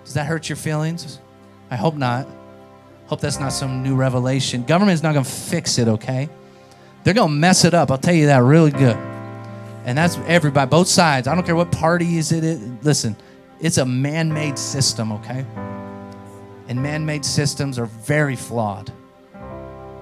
Does 0.05 0.13
that 0.13 0.25
hurt 0.25 0.47
your 0.47 0.55
feelings? 0.55 1.19
I 1.69 1.75
hope 1.75 1.95
not. 1.95 2.25
Hope 3.07 3.19
that's 3.19 3.39
not 3.39 3.49
some 3.49 3.83
new 3.83 3.95
revelation. 3.95 4.63
Government's 4.63 5.03
not 5.03 5.13
going 5.13 5.25
to 5.25 5.29
fix 5.29 5.77
it, 5.77 5.89
okay? 5.89 6.29
They're 7.03 7.13
going 7.13 7.29
to 7.29 7.35
mess 7.35 7.65
it 7.65 7.73
up. 7.73 7.91
I'll 7.91 7.97
tell 7.97 8.13
you 8.13 8.27
that 8.27 8.41
really 8.41 8.71
good. 8.71 8.95
And 9.83 9.97
that's 9.97 10.17
everybody, 10.27 10.69
both 10.69 10.87
sides. 10.87 11.27
I 11.27 11.35
don't 11.35 11.45
care 11.45 11.55
what 11.55 11.71
party 11.71 12.17
is 12.17 12.31
it. 12.31 12.83
Listen, 12.83 13.17
it's 13.59 13.77
a 13.77 13.85
man 13.85 14.31
made 14.31 14.57
system, 14.57 15.11
okay? 15.11 15.45
And 16.69 16.81
man 16.81 17.05
made 17.05 17.25
systems 17.25 17.77
are 17.77 17.87
very 17.87 18.37
flawed. 18.37 18.93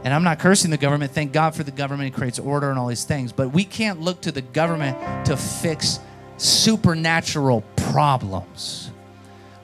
And 0.04 0.14
I'm 0.14 0.24
not 0.24 0.40
cursing 0.40 0.72
the 0.72 0.78
government. 0.78 1.12
Thank 1.12 1.34
God 1.34 1.56
for 1.56 1.64
the 1.64 1.72
government. 1.72 2.14
It 2.14 2.18
creates 2.18 2.40
order 2.40 2.70
and 2.70 2.80
all 2.80 2.88
these 2.88 3.04
things. 3.04 3.32
But 3.32 3.50
we 3.50 3.66
can't 3.66 4.00
look 4.00 4.22
to 4.22 4.32
the 4.32 4.42
government 4.42 5.26
to 5.26 5.36
fix 5.36 6.00
supernatural 6.38 7.62
problems. 7.76 8.92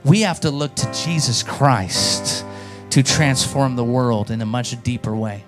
We 0.04 0.22
have 0.22 0.42
to 0.42 0.52
look 0.52 0.76
to 0.76 0.92
Jesus 0.92 1.44
Christ 1.44 2.46
to 2.90 3.04
transform 3.04 3.76
the 3.76 3.84
world 3.84 4.32
in 4.32 4.42
a 4.42 4.46
much 4.46 4.82
deeper 4.84 5.16
way. 5.16 5.44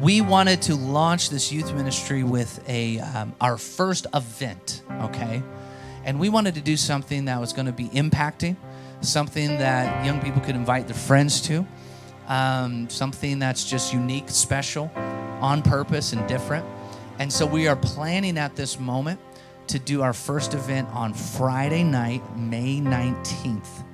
We 0.00 0.20
wanted 0.20 0.62
to 0.62 0.74
launch 0.74 1.30
this 1.30 1.52
youth 1.52 1.72
ministry 1.74 2.22
with 2.22 2.62
a 2.68 3.00
um, 3.00 3.34
our 3.40 3.56
first 3.56 4.06
event, 4.14 4.82
okay? 5.02 5.42
And 6.04 6.20
we 6.20 6.28
wanted 6.28 6.54
to 6.54 6.60
do 6.60 6.76
something 6.76 7.24
that 7.26 7.40
was 7.40 7.52
going 7.52 7.66
to 7.66 7.72
be 7.72 7.88
impacting, 7.88 8.56
something 9.00 9.58
that 9.58 10.04
young 10.04 10.20
people 10.20 10.40
could 10.40 10.56
invite 10.56 10.86
their 10.86 10.96
friends 10.96 11.40
to, 11.42 11.66
um, 12.28 12.88
something 12.88 13.38
that's 13.38 13.68
just 13.68 13.92
unique, 13.92 14.28
special, 14.28 14.90
on 15.40 15.62
purpose, 15.62 16.12
and 16.12 16.26
different. 16.28 16.64
And 17.18 17.32
so 17.32 17.46
we 17.46 17.68
are 17.68 17.76
planning 17.76 18.38
at 18.38 18.56
this 18.56 18.78
moment 18.78 19.20
to 19.68 19.78
do 19.78 20.02
our 20.02 20.12
first 20.12 20.54
event 20.54 20.88
on 20.92 21.14
Friday 21.14 21.84
night, 21.84 22.22
May 22.36 22.80
19th. 22.80 23.84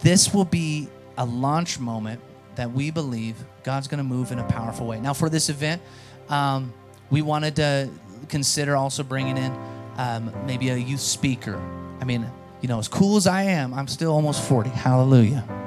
This 0.00 0.32
will 0.32 0.44
be 0.44 0.88
a 1.18 1.24
launch 1.24 1.78
moment 1.78 2.20
that 2.56 2.72
we 2.72 2.90
believe 2.90 3.36
God's 3.62 3.88
going 3.88 3.98
to 3.98 4.04
move 4.04 4.32
in 4.32 4.38
a 4.38 4.44
powerful 4.44 4.86
way. 4.86 5.00
Now, 5.00 5.12
for 5.12 5.28
this 5.28 5.48
event, 5.48 5.82
um, 6.28 6.72
we 7.10 7.22
wanted 7.22 7.56
to 7.56 7.90
consider 8.28 8.76
also 8.76 9.02
bringing 9.02 9.36
in 9.36 9.52
um, 9.96 10.32
maybe 10.46 10.70
a 10.70 10.76
youth 10.76 11.00
speaker. 11.00 11.60
I 12.00 12.04
mean, 12.04 12.30
you 12.60 12.68
know, 12.68 12.78
as 12.78 12.88
cool 12.88 13.16
as 13.16 13.26
I 13.26 13.42
am, 13.42 13.74
I'm 13.74 13.88
still 13.88 14.12
almost 14.12 14.42
40. 14.48 14.70
Hallelujah. 14.70 15.59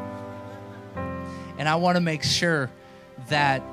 And 1.64 1.70
I 1.70 1.76
want 1.76 1.96
to 1.96 2.02
make 2.02 2.24
sure 2.24 2.70
that 3.30 3.64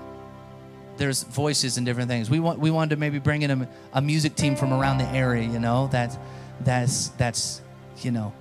there's 0.97 1.25
voices 1.25 1.77
and 1.77 1.85
different 1.85 2.09
things. 2.09 2.31
We 2.31 2.39
want 2.39 2.61
we 2.61 2.71
wanted 2.71 2.91
to 2.91 3.01
maybe 3.01 3.19
bring 3.19 3.43
in 3.43 3.51
a, 3.51 3.69
a 3.95 4.01
music 4.01 4.37
team 4.37 4.55
from 4.55 4.73
around 4.73 4.99
the 4.99 5.09
area, 5.09 5.43
you 5.43 5.59
know, 5.59 5.89
that 5.89 6.17
that's 6.61 7.09
that's 7.19 7.61
you 8.01 8.13
know 8.13 8.33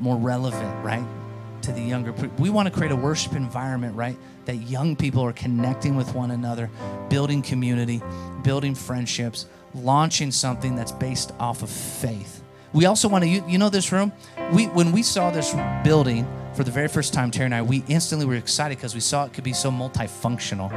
more 0.00 0.16
relevant, 0.16 0.82
right, 0.82 1.04
to 1.60 1.72
the 1.72 1.82
younger. 1.82 2.12
We 2.38 2.48
want 2.48 2.66
to 2.66 2.72
create 2.72 2.90
a 2.90 2.96
worship 2.96 3.34
environment, 3.34 3.96
right, 3.96 4.16
that 4.46 4.56
young 4.56 4.96
people 4.96 5.20
are 5.22 5.34
connecting 5.34 5.94
with 5.94 6.14
one 6.14 6.30
another, 6.30 6.70
building 7.10 7.42
community, 7.42 8.00
building 8.44 8.74
friendships, 8.74 9.44
launching 9.74 10.30
something 10.30 10.74
that's 10.74 10.92
based 10.92 11.32
off 11.38 11.62
of 11.62 11.68
faith. 11.68 12.42
We 12.72 12.86
also 12.86 13.08
want 13.08 13.24
to, 13.24 13.28
you, 13.28 13.44
you 13.46 13.58
know, 13.58 13.68
this 13.68 13.92
room. 13.92 14.10
We 14.54 14.68
when 14.68 14.90
we 14.90 15.02
saw 15.02 15.30
this 15.30 15.54
building 15.84 16.26
for 16.54 16.64
the 16.64 16.70
very 16.70 16.88
first 16.88 17.12
time, 17.12 17.30
Terry 17.30 17.46
and 17.46 17.54
I, 17.54 17.62
we 17.62 17.84
instantly 17.88 18.26
were 18.26 18.34
excited 18.34 18.78
because 18.78 18.94
we 18.94 19.00
saw 19.00 19.24
it 19.24 19.32
could 19.32 19.44
be 19.44 19.52
so 19.52 19.70
multifunctional. 19.70 20.72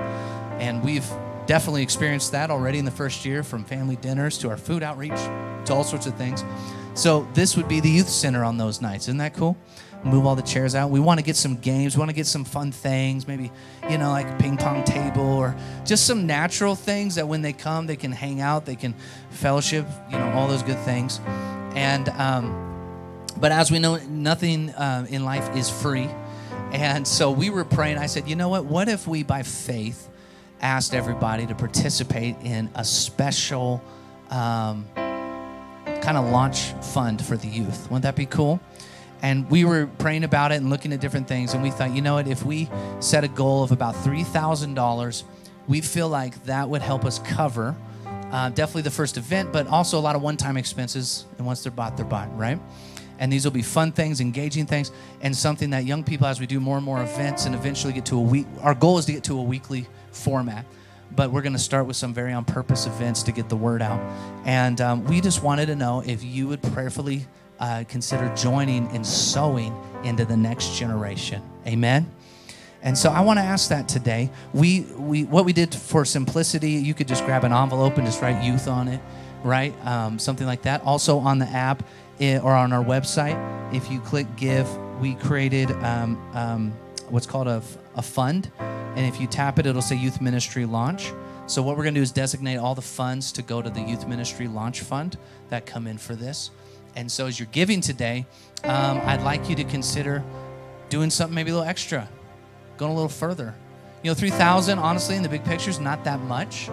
And 0.59 0.83
we've 0.83 1.07
definitely 1.45 1.83
experienced 1.83 2.31
that 2.31 2.49
already 2.49 2.79
in 2.79 2.85
the 2.85 2.91
first 2.91 3.25
year 3.25 3.43
from 3.43 3.63
family 3.63 3.95
dinners 3.95 4.37
to 4.39 4.49
our 4.49 4.57
food 4.57 4.83
outreach 4.83 5.19
to 5.65 5.73
all 5.73 5.83
sorts 5.83 6.07
of 6.07 6.15
things. 6.15 6.43
So 6.93 7.27
this 7.33 7.55
would 7.55 7.67
be 7.67 7.79
the 7.79 7.89
youth 7.89 8.09
center 8.09 8.43
on 8.43 8.57
those 8.57 8.81
nights. 8.81 9.05
Isn't 9.05 9.19
that 9.19 9.35
cool? 9.35 9.55
move 10.03 10.25
all 10.25 10.35
the 10.35 10.41
chairs 10.41 10.75
out. 10.75 10.89
We 10.89 10.99
want 10.99 11.19
to 11.19 11.25
get 11.25 11.35
some 11.35 11.57
games. 11.57 11.95
We 11.95 11.99
want 11.99 12.09
to 12.09 12.15
get 12.15 12.27
some 12.27 12.45
fun 12.45 12.71
things, 12.71 13.27
maybe, 13.27 13.51
you 13.89 13.97
know, 13.97 14.11
like 14.11 14.27
a 14.27 14.35
ping 14.37 14.57
pong 14.57 14.83
table 14.83 15.21
or 15.21 15.55
just 15.85 16.05
some 16.05 16.27
natural 16.27 16.75
things 16.75 17.15
that 17.15 17.27
when 17.27 17.41
they 17.41 17.53
come, 17.53 17.87
they 17.87 17.95
can 17.95 18.11
hang 18.11 18.41
out, 18.41 18.65
they 18.65 18.75
can 18.75 18.93
fellowship, 19.29 19.85
you 20.09 20.17
know, 20.17 20.31
all 20.31 20.47
those 20.47 20.63
good 20.63 20.79
things. 20.79 21.19
And, 21.75 22.09
um, 22.09 22.76
but 23.39 23.51
as 23.51 23.71
we 23.71 23.79
know, 23.79 23.97
nothing 23.97 24.69
uh, 24.71 25.05
in 25.09 25.23
life 25.23 25.55
is 25.55 25.69
free. 25.69 26.09
And 26.71 27.07
so 27.07 27.31
we 27.31 27.49
were 27.49 27.63
praying. 27.63 27.97
I 27.97 28.07
said, 28.07 28.27
you 28.27 28.35
know 28.35 28.49
what? 28.49 28.65
What 28.65 28.89
if 28.89 29.07
we, 29.07 29.23
by 29.23 29.43
faith, 29.43 30.09
asked 30.61 30.93
everybody 30.93 31.45
to 31.47 31.55
participate 31.55 32.35
in 32.43 32.69
a 32.75 32.83
special 32.83 33.81
um, 34.29 34.85
kind 34.95 36.17
of 36.17 36.29
launch 36.29 36.71
fund 36.81 37.23
for 37.23 37.37
the 37.37 37.47
youth? 37.47 37.83
Wouldn't 37.83 38.03
that 38.03 38.15
be 38.15 38.25
cool? 38.25 38.59
And 39.21 39.49
we 39.49 39.65
were 39.65 39.87
praying 39.97 40.23
about 40.23 40.51
it 40.51 40.55
and 40.55 40.69
looking 40.69 40.93
at 40.93 40.99
different 40.99 41.27
things. 41.27 41.53
And 41.53 41.63
we 41.63 41.71
thought, 41.71 41.95
you 41.95 42.01
know 42.01 42.15
what? 42.15 42.27
If 42.27 42.43
we 42.43 42.69
set 42.99 43.23
a 43.23 43.27
goal 43.27 43.63
of 43.63 43.71
about 43.71 43.95
$3,000, 43.95 45.23
we 45.67 45.81
feel 45.81 46.09
like 46.09 46.43
that 46.45 46.69
would 46.69 46.81
help 46.81 47.05
us 47.05 47.19
cover 47.19 47.75
uh, 48.31 48.49
definitely 48.49 48.81
the 48.81 48.91
first 48.91 49.17
event, 49.17 49.53
but 49.53 49.67
also 49.67 49.97
a 49.97 50.01
lot 50.01 50.15
of 50.15 50.21
one 50.21 50.37
time 50.37 50.57
expenses. 50.57 51.25
And 51.37 51.47
once 51.47 51.63
they're 51.63 51.71
bought, 51.71 51.97
they're 51.97 52.05
bought, 52.05 52.35
right? 52.37 52.59
And 53.19 53.31
these 53.31 53.43
will 53.45 53.51
be 53.51 53.61
fun 53.61 53.91
things, 53.91 54.21
engaging 54.21 54.65
things, 54.65 54.91
and 55.21 55.35
something 55.35 55.69
that 55.71 55.85
young 55.85 56.03
people, 56.03 56.27
as 56.27 56.39
we 56.39 56.45
do 56.45 56.59
more 56.59 56.77
and 56.77 56.85
more 56.85 57.01
events 57.01 57.45
and 57.45 57.55
eventually 57.55 57.93
get 57.93 58.05
to 58.05 58.17
a 58.17 58.21
week, 58.21 58.45
our 58.61 58.75
goal 58.75 58.97
is 58.97 59.05
to 59.05 59.13
get 59.13 59.23
to 59.25 59.39
a 59.39 59.43
weekly 59.43 59.87
format. 60.11 60.65
But 61.15 61.31
we're 61.31 61.41
going 61.41 61.53
to 61.53 61.59
start 61.59 61.87
with 61.87 61.95
some 61.95 62.13
very 62.13 62.33
on 62.33 62.45
purpose 62.45 62.85
events 62.85 63.23
to 63.23 63.31
get 63.31 63.49
the 63.49 63.55
word 63.55 63.81
out. 63.81 63.99
And 64.45 64.81
um, 64.81 65.05
we 65.05 65.21
just 65.21 65.41
wanted 65.41 65.67
to 65.67 65.75
know 65.75 66.03
if 66.05 66.23
you 66.23 66.47
would 66.49 66.61
prayerfully 66.61 67.25
uh, 67.59 67.85
consider 67.87 68.33
joining 68.35 68.87
and 68.89 69.05
sowing 69.05 69.75
into 70.03 70.25
the 70.25 70.37
next 70.37 70.77
generation. 70.77 71.41
Amen. 71.65 72.11
And 72.81 72.97
so 72.97 73.09
I 73.09 73.21
want 73.21 73.39
to 73.39 73.43
ask 73.43 73.69
that 73.69 73.87
today. 73.87 74.29
We, 74.53 74.81
we, 74.97 75.23
what 75.23 75.45
we 75.45 75.53
did 75.53 75.73
for 75.73 76.05
simplicity, 76.05 76.71
you 76.71 76.93
could 76.93 77.07
just 77.07 77.25
grab 77.25 77.43
an 77.43 77.51
envelope 77.51 77.97
and 77.97 78.05
just 78.05 78.21
write 78.21 78.43
youth 78.43 78.67
on 78.67 78.87
it, 78.87 79.01
right? 79.43 79.73
Um, 79.85 80.19
something 80.19 80.45
like 80.45 80.61
that. 80.63 80.83
Also 80.83 81.17
on 81.17 81.39
the 81.39 81.47
app, 81.47 81.83
or 82.19 82.53
on 82.53 82.73
our 82.73 82.83
website, 82.83 83.37
if 83.73 83.91
you 83.91 83.99
click 83.99 84.27
give, 84.35 84.67
we 84.99 85.15
created 85.15 85.71
um, 85.83 86.17
um, 86.33 86.71
what's 87.09 87.25
called 87.25 87.47
a, 87.47 87.61
a 87.95 88.01
fund. 88.01 88.51
And 88.59 89.05
if 89.05 89.21
you 89.21 89.27
tap 89.27 89.59
it, 89.59 89.65
it'll 89.65 89.81
say 89.81 89.95
Youth 89.95 90.21
Ministry 90.21 90.65
Launch. 90.65 91.11
So, 91.45 91.61
what 91.61 91.77
we're 91.77 91.83
going 91.83 91.93
to 91.93 91.99
do 91.99 92.03
is 92.03 92.11
designate 92.11 92.57
all 92.57 92.75
the 92.75 92.81
funds 92.81 93.31
to 93.33 93.41
go 93.41 93.61
to 93.61 93.69
the 93.69 93.81
Youth 93.81 94.07
Ministry 94.07 94.47
Launch 94.47 94.81
Fund 94.81 95.17
that 95.49 95.65
come 95.65 95.87
in 95.87 95.97
for 95.97 96.15
this. 96.15 96.51
And 96.95 97.11
so, 97.11 97.27
as 97.27 97.39
you're 97.39 97.47
giving 97.51 97.79
today, 97.79 98.25
um, 98.63 98.99
I'd 99.05 99.21
like 99.21 99.49
you 99.49 99.55
to 99.55 99.63
consider 99.63 100.23
doing 100.89 101.09
something 101.09 101.35
maybe 101.35 101.51
a 101.51 101.53
little 101.53 101.69
extra, 101.69 102.09
going 102.77 102.91
a 102.91 102.95
little 102.95 103.07
further. 103.07 103.53
You 104.03 104.11
know, 104.11 104.15
3,000, 104.15 104.77
honestly, 104.79 105.15
in 105.15 105.23
the 105.23 105.29
big 105.29 105.43
picture 105.43 105.69
is 105.69 105.79
not 105.79 106.03
that 106.03 106.19
much, 106.21 106.69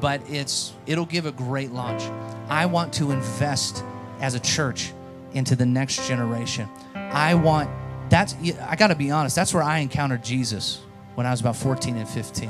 but 0.00 0.20
it's 0.28 0.72
it'll 0.86 1.06
give 1.06 1.24
a 1.24 1.32
great 1.32 1.70
launch. 1.70 2.02
I 2.48 2.66
want 2.66 2.92
to 2.94 3.10
invest 3.10 3.82
as 4.20 4.34
a 4.34 4.40
church 4.40 4.92
into 5.32 5.56
the 5.56 5.66
next 5.66 6.06
generation. 6.06 6.68
I 6.94 7.34
want 7.34 7.70
that's 8.10 8.34
I 8.62 8.76
got 8.76 8.88
to 8.88 8.94
be 8.94 9.10
honest, 9.10 9.34
that's 9.36 9.54
where 9.54 9.62
I 9.62 9.78
encountered 9.78 10.22
Jesus 10.22 10.80
when 11.14 11.26
I 11.26 11.30
was 11.30 11.40
about 11.40 11.56
14 11.56 11.96
and 11.96 12.08
15. 12.08 12.48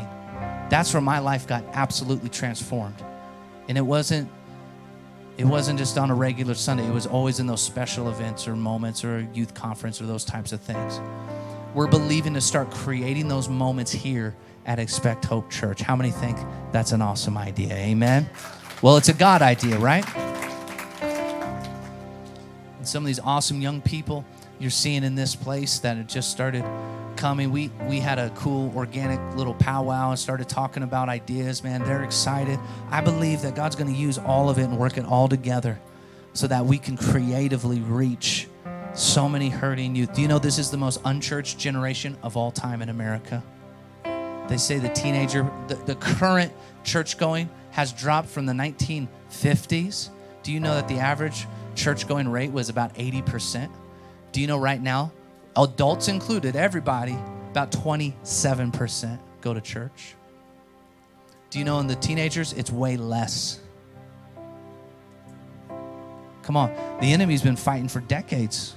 That's 0.69 0.93
where 0.93 1.01
my 1.01 1.19
life 1.19 1.47
got 1.47 1.65
absolutely 1.73 2.29
transformed. 2.29 2.97
And 3.69 3.79
it 3.79 3.83
wasn't 3.83 4.31
it 5.37 5.45
wasn't 5.45 5.79
just 5.79 5.99
on 5.99 6.11
a 6.11 6.15
regular 6.15 6.55
Sunday. 6.55 6.87
It 6.87 6.95
was 6.95 7.07
always 7.07 7.41
in 7.41 7.47
those 7.47 7.61
special 7.61 8.09
events 8.09 8.47
or 8.47 8.55
moments 8.55 9.05
or 9.05 9.27
youth 9.35 9.53
conference 9.53 10.01
or 10.01 10.07
those 10.07 10.25
types 10.25 10.53
of 10.53 10.61
things. 10.61 11.01
We're 11.75 11.89
believing 11.89 12.35
to 12.35 12.41
start 12.41 12.71
creating 12.71 13.27
those 13.27 13.49
moments 13.49 13.91
here 13.91 14.37
at 14.65 14.79
Expect 14.79 15.25
Hope 15.25 15.51
Church. 15.51 15.81
How 15.81 15.97
many 15.97 16.13
think 16.13 16.39
that's 16.71 16.93
an 16.93 17.03
awesome 17.03 17.37
idea? 17.37 17.75
Amen. 17.75 18.29
Well, 18.81 18.97
it's 18.97 19.09
a 19.09 19.15
God 19.15 19.43
idea, 19.43 19.77
right? 19.79 20.05
And 22.85 22.89
some 22.91 23.03
of 23.03 23.07
these 23.07 23.21
awesome 23.21 23.63
young 23.63 23.81
people 23.81 24.27
you're 24.59 24.71
seeing 24.71 25.05
in 25.05 25.15
this 25.15 25.35
place 25.35 25.79
that 25.79 25.97
have 25.97 26.07
just 26.07 26.31
started 26.31 26.63
coming. 27.17 27.51
We 27.51 27.71
we 27.89 27.99
had 27.99 28.19
a 28.19 28.29
cool 28.37 28.71
organic 28.77 29.19
little 29.37 29.55
powwow 29.55 30.11
and 30.11 30.19
started 30.19 30.51
talking 30.51 30.83
about 30.83 31.09
ideas, 31.09 31.65
man. 31.65 31.83
They're 31.83 32.03
excited. 32.03 32.59
I 32.91 33.01
believe 33.01 33.41
that 33.41 33.55
God's 33.55 33.75
going 33.75 33.91
to 33.91 33.99
use 33.99 34.19
all 34.19 34.51
of 34.51 34.59
it 34.59 34.65
and 34.65 34.79
work 34.79 34.99
it 34.99 35.07
all 35.07 35.29
together 35.29 35.81
so 36.35 36.47
that 36.47 36.67
we 36.67 36.77
can 36.77 36.99
creatively 36.99 37.81
reach 37.81 38.49
so 38.93 39.31
many 39.31 39.49
hurting 39.49 39.97
youth. 39.97 40.13
Do 40.13 40.21
you 40.21 40.29
know 40.29 40.39
this 40.39 40.59
is 40.59 40.71
the 40.71 40.77
most 40.77 41.01
unchurched 41.07 41.59
generation 41.59 42.19
of 42.23 42.37
all 42.37 42.51
time 42.51 42.83
in 42.83 42.91
America? 42.91 43.43
They 44.47 44.59
say 44.59 44.79
the 44.79 44.91
teenager, 44.91 45.51
the, 45.69 45.77
the 45.77 45.95
current 45.95 46.53
church 46.83 47.17
going 47.17 47.49
has 47.71 47.95
dropped 47.95 48.29
from 48.29 48.45
the 48.45 48.53
1950s. 48.53 50.11
Do 50.43 50.53
you 50.53 50.61
know 50.61 50.75
that 50.75 50.87
the 50.87 50.99
average 50.99 51.47
church 51.75 52.07
going 52.07 52.29
rate 52.29 52.53
was 52.53 52.69
about 52.69 52.95
80%. 52.95 53.71
Do 54.33 54.41
you 54.41 54.47
know 54.47 54.59
right 54.59 54.81
now, 54.81 55.13
adults 55.57 56.09
included, 56.09 56.57
everybody, 56.57 57.17
about 57.51 57.71
27% 57.71 59.19
go 59.41 59.55
to 59.55 59.61
church? 59.61 60.15
Do 61.51 61.59
you 61.59 61.65
know 61.65 61.79
in 61.79 61.87
the 61.87 61.95
teenagers, 61.95 62.53
it's 62.53 62.71
way 62.71 62.97
less? 62.97 63.61
Come 66.43 66.57
on, 66.57 66.75
the 67.01 67.13
enemy's 67.13 67.43
been 67.43 67.57
fighting 67.57 67.89
for 67.89 68.01
decades 68.01 68.75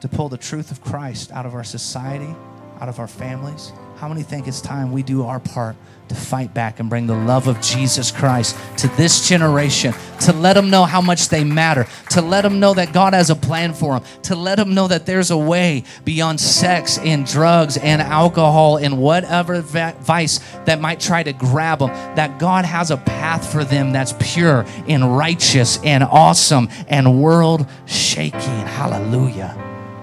to 0.00 0.08
pull 0.08 0.28
the 0.28 0.38
truth 0.38 0.70
of 0.70 0.80
Christ 0.80 1.30
out 1.32 1.46
of 1.46 1.54
our 1.54 1.64
society, 1.64 2.34
out 2.80 2.88
of 2.88 2.98
our 2.98 3.06
families. 3.06 3.72
How 3.96 4.08
many 4.08 4.22
think 4.22 4.46
it's 4.46 4.60
time 4.60 4.92
we 4.92 5.02
do 5.02 5.24
our 5.24 5.40
part 5.40 5.74
to 6.08 6.14
fight 6.14 6.52
back 6.52 6.80
and 6.80 6.90
bring 6.90 7.06
the 7.06 7.16
love 7.16 7.48
of 7.48 7.60
Jesus 7.62 8.10
Christ 8.10 8.54
to 8.76 8.88
this 8.88 9.26
generation, 9.26 9.94
to 10.20 10.34
let 10.34 10.52
them 10.52 10.68
know 10.68 10.84
how 10.84 11.00
much 11.00 11.30
they 11.30 11.44
matter, 11.44 11.86
to 12.10 12.20
let 12.20 12.42
them 12.42 12.60
know 12.60 12.74
that 12.74 12.92
God 12.92 13.14
has 13.14 13.30
a 13.30 13.34
plan 13.34 13.72
for 13.72 13.98
them, 13.98 14.08
to 14.24 14.36
let 14.36 14.56
them 14.56 14.74
know 14.74 14.86
that 14.86 15.06
there's 15.06 15.30
a 15.30 15.36
way 15.36 15.82
beyond 16.04 16.40
sex 16.40 16.98
and 16.98 17.26
drugs 17.26 17.78
and 17.78 18.02
alcohol 18.02 18.76
and 18.76 18.98
whatever 18.98 19.62
vice 19.62 20.40
that 20.66 20.78
might 20.78 21.00
try 21.00 21.22
to 21.22 21.32
grab 21.32 21.78
them, 21.78 21.88
that 22.16 22.38
God 22.38 22.66
has 22.66 22.90
a 22.90 22.98
path 22.98 23.50
for 23.50 23.64
them 23.64 23.92
that's 23.92 24.14
pure 24.20 24.66
and 24.86 25.16
righteous 25.16 25.82
and 25.82 26.04
awesome 26.04 26.68
and 26.86 27.20
world 27.20 27.66
shaking. 27.86 28.40
Hallelujah. 28.40 29.56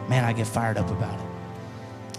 Man, 0.09 0.25
I 0.25 0.33
get 0.33 0.47
fired 0.47 0.77
up 0.77 0.89
about 0.89 1.19
it. 1.19 1.32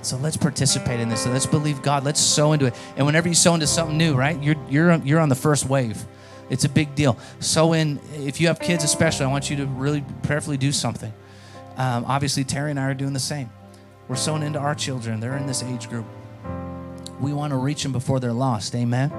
So 0.07 0.17
let's 0.19 0.37
participate 0.37 1.01
in 1.01 1.09
this. 1.09 1.25
So 1.25 1.31
let's 1.31 1.47
believe 1.47 1.83
God. 1.83 2.05
Let's 2.05 2.21
sow 2.21 2.53
into 2.53 2.67
it. 2.67 2.75
And 2.97 3.07
whenever 3.07 3.29
you 3.29 3.35
sow 3.35 3.55
into 3.55 3.67
something 3.67 3.97
new, 3.97 4.15
right? 4.15 4.41
You're 4.43 4.57
you're 4.69 4.95
you're 4.97 5.21
on 5.21 5.29
the 5.29 5.35
first 5.35 5.67
wave. 5.67 6.05
It's 6.51 6.65
a 6.65 6.69
big 6.69 6.95
deal. 6.95 7.19
Sow 7.41 7.73
in. 7.73 7.99
If 8.15 8.41
you 8.41 8.49
have 8.49 8.61
kids, 8.61 8.85
especially, 8.85 9.27
I 9.27 9.31
want 9.31 9.51
you 9.51 9.57
to 9.57 9.67
really 9.67 10.05
prayerfully 10.23 10.57
do 10.57 10.73
something. 10.73 11.13
Um, 11.77 12.05
obviously, 12.07 12.45
Terry 12.45 12.71
and 12.71 12.79
I 12.79 12.85
are 12.91 12.95
doing 12.95 13.13
the 13.13 13.21
same. 13.21 13.51
We're 14.09 14.17
sowing 14.17 14.43
into 14.43 14.59
our 14.59 14.75
children. 14.75 15.21
They're 15.21 15.37
in 15.37 15.47
this 15.47 15.63
age 15.63 15.89
group. 15.89 16.05
We 17.21 17.33
want 17.33 17.53
to 17.53 17.57
reach 17.57 17.83
them 17.83 17.93
before 17.93 18.21
they're 18.21 18.33
lost. 18.33 18.75
Amen. 18.75 19.11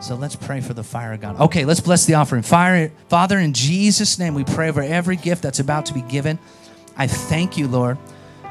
So 0.00 0.14
let's 0.16 0.36
pray 0.36 0.60
for 0.60 0.74
the 0.74 0.82
fire 0.82 1.12
of 1.14 1.20
God. 1.20 1.40
Okay, 1.40 1.64
let's 1.64 1.80
bless 1.80 2.04
the 2.06 2.14
offering. 2.14 2.42
Fire, 2.42 2.90
Father, 3.08 3.38
in 3.38 3.54
Jesus' 3.54 4.18
name, 4.18 4.34
we 4.34 4.44
pray 4.44 4.70
for 4.72 4.82
every 4.82 5.16
gift 5.16 5.42
that's 5.42 5.60
about 5.60 5.86
to 5.86 5.94
be 5.94 6.02
given. 6.02 6.38
I 6.96 7.06
thank 7.06 7.56
you, 7.56 7.68
Lord 7.68 7.98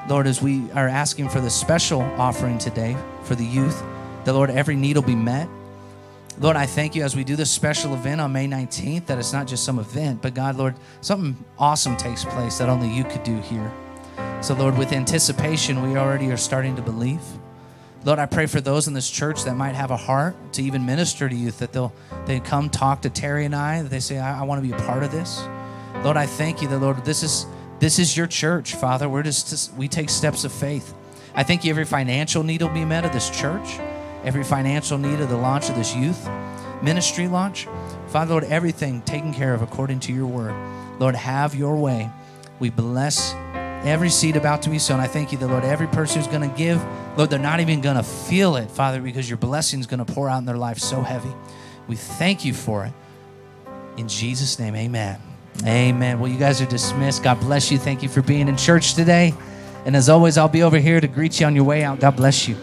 Lord, 0.09 0.27
as 0.27 0.41
we 0.41 0.69
are 0.71 0.87
asking 0.87 1.29
for 1.29 1.39
the 1.39 1.49
special 1.49 2.01
offering 2.01 2.57
today 2.57 2.97
for 3.23 3.35
the 3.35 3.45
youth, 3.45 3.81
that 4.25 4.33
Lord, 4.33 4.49
every 4.49 4.75
need 4.75 4.95
will 4.95 5.03
be 5.03 5.15
met. 5.15 5.47
Lord, 6.39 6.55
I 6.55 6.65
thank 6.65 6.95
you 6.95 7.03
as 7.03 7.15
we 7.15 7.23
do 7.23 7.35
this 7.35 7.51
special 7.51 7.93
event 7.93 8.19
on 8.19 8.31
May 8.31 8.47
19th 8.47 9.05
that 9.05 9.19
it's 9.19 9.33
not 9.33 9.47
just 9.47 9.63
some 9.63 9.77
event, 9.77 10.21
but 10.21 10.33
God, 10.33 10.55
Lord, 10.55 10.75
something 11.01 11.43
awesome 11.59 11.97
takes 11.97 12.25
place 12.25 12.57
that 12.57 12.67
only 12.67 12.89
you 12.89 13.03
could 13.03 13.23
do 13.23 13.37
here. 13.41 13.71
So, 14.41 14.55
Lord, 14.55 14.75
with 14.75 14.91
anticipation, 14.91 15.83
we 15.83 15.97
already 15.97 16.31
are 16.31 16.37
starting 16.37 16.75
to 16.77 16.81
believe. 16.81 17.21
Lord, 18.03 18.17
I 18.17 18.25
pray 18.25 18.47
for 18.47 18.59
those 18.59 18.87
in 18.87 18.95
this 18.95 19.07
church 19.07 19.43
that 19.43 19.55
might 19.55 19.75
have 19.75 19.91
a 19.91 19.97
heart 19.97 20.35
to 20.53 20.63
even 20.63 20.83
minister 20.83 21.29
to 21.29 21.35
youth, 21.35 21.59
that 21.59 21.73
they'll 21.73 21.93
they 22.25 22.39
come 22.39 22.69
talk 22.71 23.01
to 23.01 23.11
Terry 23.11 23.45
and 23.45 23.55
I, 23.55 23.83
that 23.83 23.89
they 23.89 23.99
say, 23.99 24.17
I, 24.17 24.39
I 24.39 24.43
want 24.43 24.63
to 24.63 24.67
be 24.67 24.73
a 24.73 24.85
part 24.87 25.03
of 25.03 25.11
this. 25.11 25.43
Lord, 26.03 26.17
I 26.17 26.25
thank 26.25 26.63
you 26.63 26.67
that, 26.69 26.79
Lord, 26.79 27.05
this 27.05 27.21
is 27.21 27.45
this 27.81 27.99
is 27.99 28.15
your 28.15 28.27
church, 28.27 28.75
Father. 28.75 29.09
We're 29.09 29.23
just, 29.23 29.73
we 29.73 29.89
take 29.89 30.09
steps 30.09 30.45
of 30.45 30.53
faith. 30.53 30.93
I 31.35 31.43
think 31.43 31.65
every 31.65 31.83
financial 31.83 32.43
need 32.43 32.61
will 32.61 32.69
be 32.69 32.85
met 32.85 33.03
of 33.03 33.11
this 33.11 33.29
church, 33.29 33.77
every 34.23 34.45
financial 34.45 34.97
need 34.97 35.19
of 35.19 35.27
the 35.27 35.35
launch 35.35 35.67
of 35.67 35.75
this 35.75 35.93
youth 35.93 36.29
ministry 36.81 37.27
launch. 37.27 37.67
Father, 38.07 38.31
Lord, 38.31 38.43
everything 38.45 39.01
taken 39.01 39.33
care 39.33 39.53
of 39.53 39.61
according 39.61 39.99
to 40.01 40.13
your 40.13 40.25
word. 40.25 40.53
Lord, 40.99 41.15
have 41.15 41.55
your 41.55 41.75
way. 41.75 42.09
We 42.59 42.69
bless 42.69 43.33
every 43.83 44.09
seed 44.09 44.35
about 44.35 44.61
to 44.63 44.69
be 44.69 44.79
sown. 44.79 44.99
I 44.99 45.07
thank 45.07 45.31
you 45.31 45.37
that, 45.39 45.47
Lord, 45.47 45.63
every 45.63 45.87
person 45.87 46.21
who's 46.21 46.27
going 46.27 46.47
to 46.47 46.55
give, 46.55 46.83
Lord, 47.17 47.29
they're 47.29 47.39
not 47.39 47.59
even 47.59 47.81
going 47.81 47.97
to 47.97 48.03
feel 48.03 48.55
it, 48.55 48.69
Father, 48.69 49.01
because 49.01 49.29
your 49.29 49.37
blessing 49.37 49.79
is 49.79 49.87
going 49.87 50.03
to 50.03 50.13
pour 50.13 50.29
out 50.29 50.39
in 50.39 50.45
their 50.45 50.57
life 50.57 50.77
so 50.77 51.01
heavy. 51.01 51.31
We 51.87 51.95
thank 51.95 52.45
you 52.45 52.53
for 52.53 52.85
it. 52.85 52.93
In 53.97 54.07
Jesus' 54.07 54.59
name, 54.59 54.75
amen. 54.75 55.30
Amen. 55.65 56.19
Well, 56.19 56.31
you 56.31 56.39
guys 56.39 56.61
are 56.61 56.65
dismissed. 56.65 57.23
God 57.23 57.39
bless 57.39 57.71
you. 57.71 57.77
Thank 57.77 58.01
you 58.01 58.09
for 58.09 58.21
being 58.21 58.47
in 58.47 58.57
church 58.57 58.95
today. 58.95 59.33
And 59.85 59.95
as 59.95 60.09
always, 60.09 60.37
I'll 60.37 60.47
be 60.47 60.63
over 60.63 60.77
here 60.77 60.99
to 60.99 61.07
greet 61.07 61.39
you 61.39 61.45
on 61.45 61.55
your 61.55 61.63
way 61.63 61.83
out. 61.83 61.99
God 61.99 62.15
bless 62.15 62.47
you. 62.47 62.55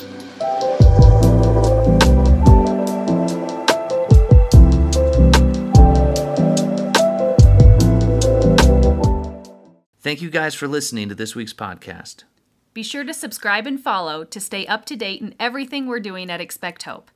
Thank 10.01 10.23
you 10.23 10.31
guys 10.31 10.55
for 10.55 10.67
listening 10.67 11.11
to 11.11 11.15
this 11.15 11.35
week's 11.35 11.53
podcast. 11.53 12.25
Be 12.73 12.83
sure 12.83 13.05
to 13.05 13.13
subscribe 13.13 13.67
and 13.67 13.79
follow 13.79 14.25
to 14.25 14.41
stay 14.41 14.67
up 14.67 14.85
to 14.87 14.97
date 14.97 15.21
in 15.21 15.35
everything 15.39 15.87
we're 15.87 16.01
doing 16.01 16.31
at 16.31 16.41
Expect 16.41 16.85
Hope. 16.85 17.11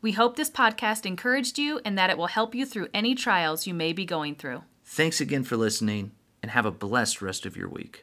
We 0.00 0.12
hope 0.12 0.36
this 0.36 0.50
podcast 0.50 1.06
encouraged 1.06 1.58
you 1.58 1.80
and 1.84 1.98
that 1.98 2.10
it 2.10 2.18
will 2.18 2.28
help 2.28 2.54
you 2.54 2.64
through 2.64 2.88
any 2.94 3.14
trials 3.14 3.66
you 3.66 3.74
may 3.74 3.92
be 3.92 4.04
going 4.04 4.34
through. 4.36 4.62
Thanks 4.88 5.20
again 5.20 5.42
for 5.42 5.56
listening, 5.56 6.12
and 6.42 6.52
have 6.52 6.64
a 6.64 6.70
blessed 6.70 7.20
rest 7.20 7.44
of 7.44 7.56
your 7.56 7.68
week. 7.68 7.94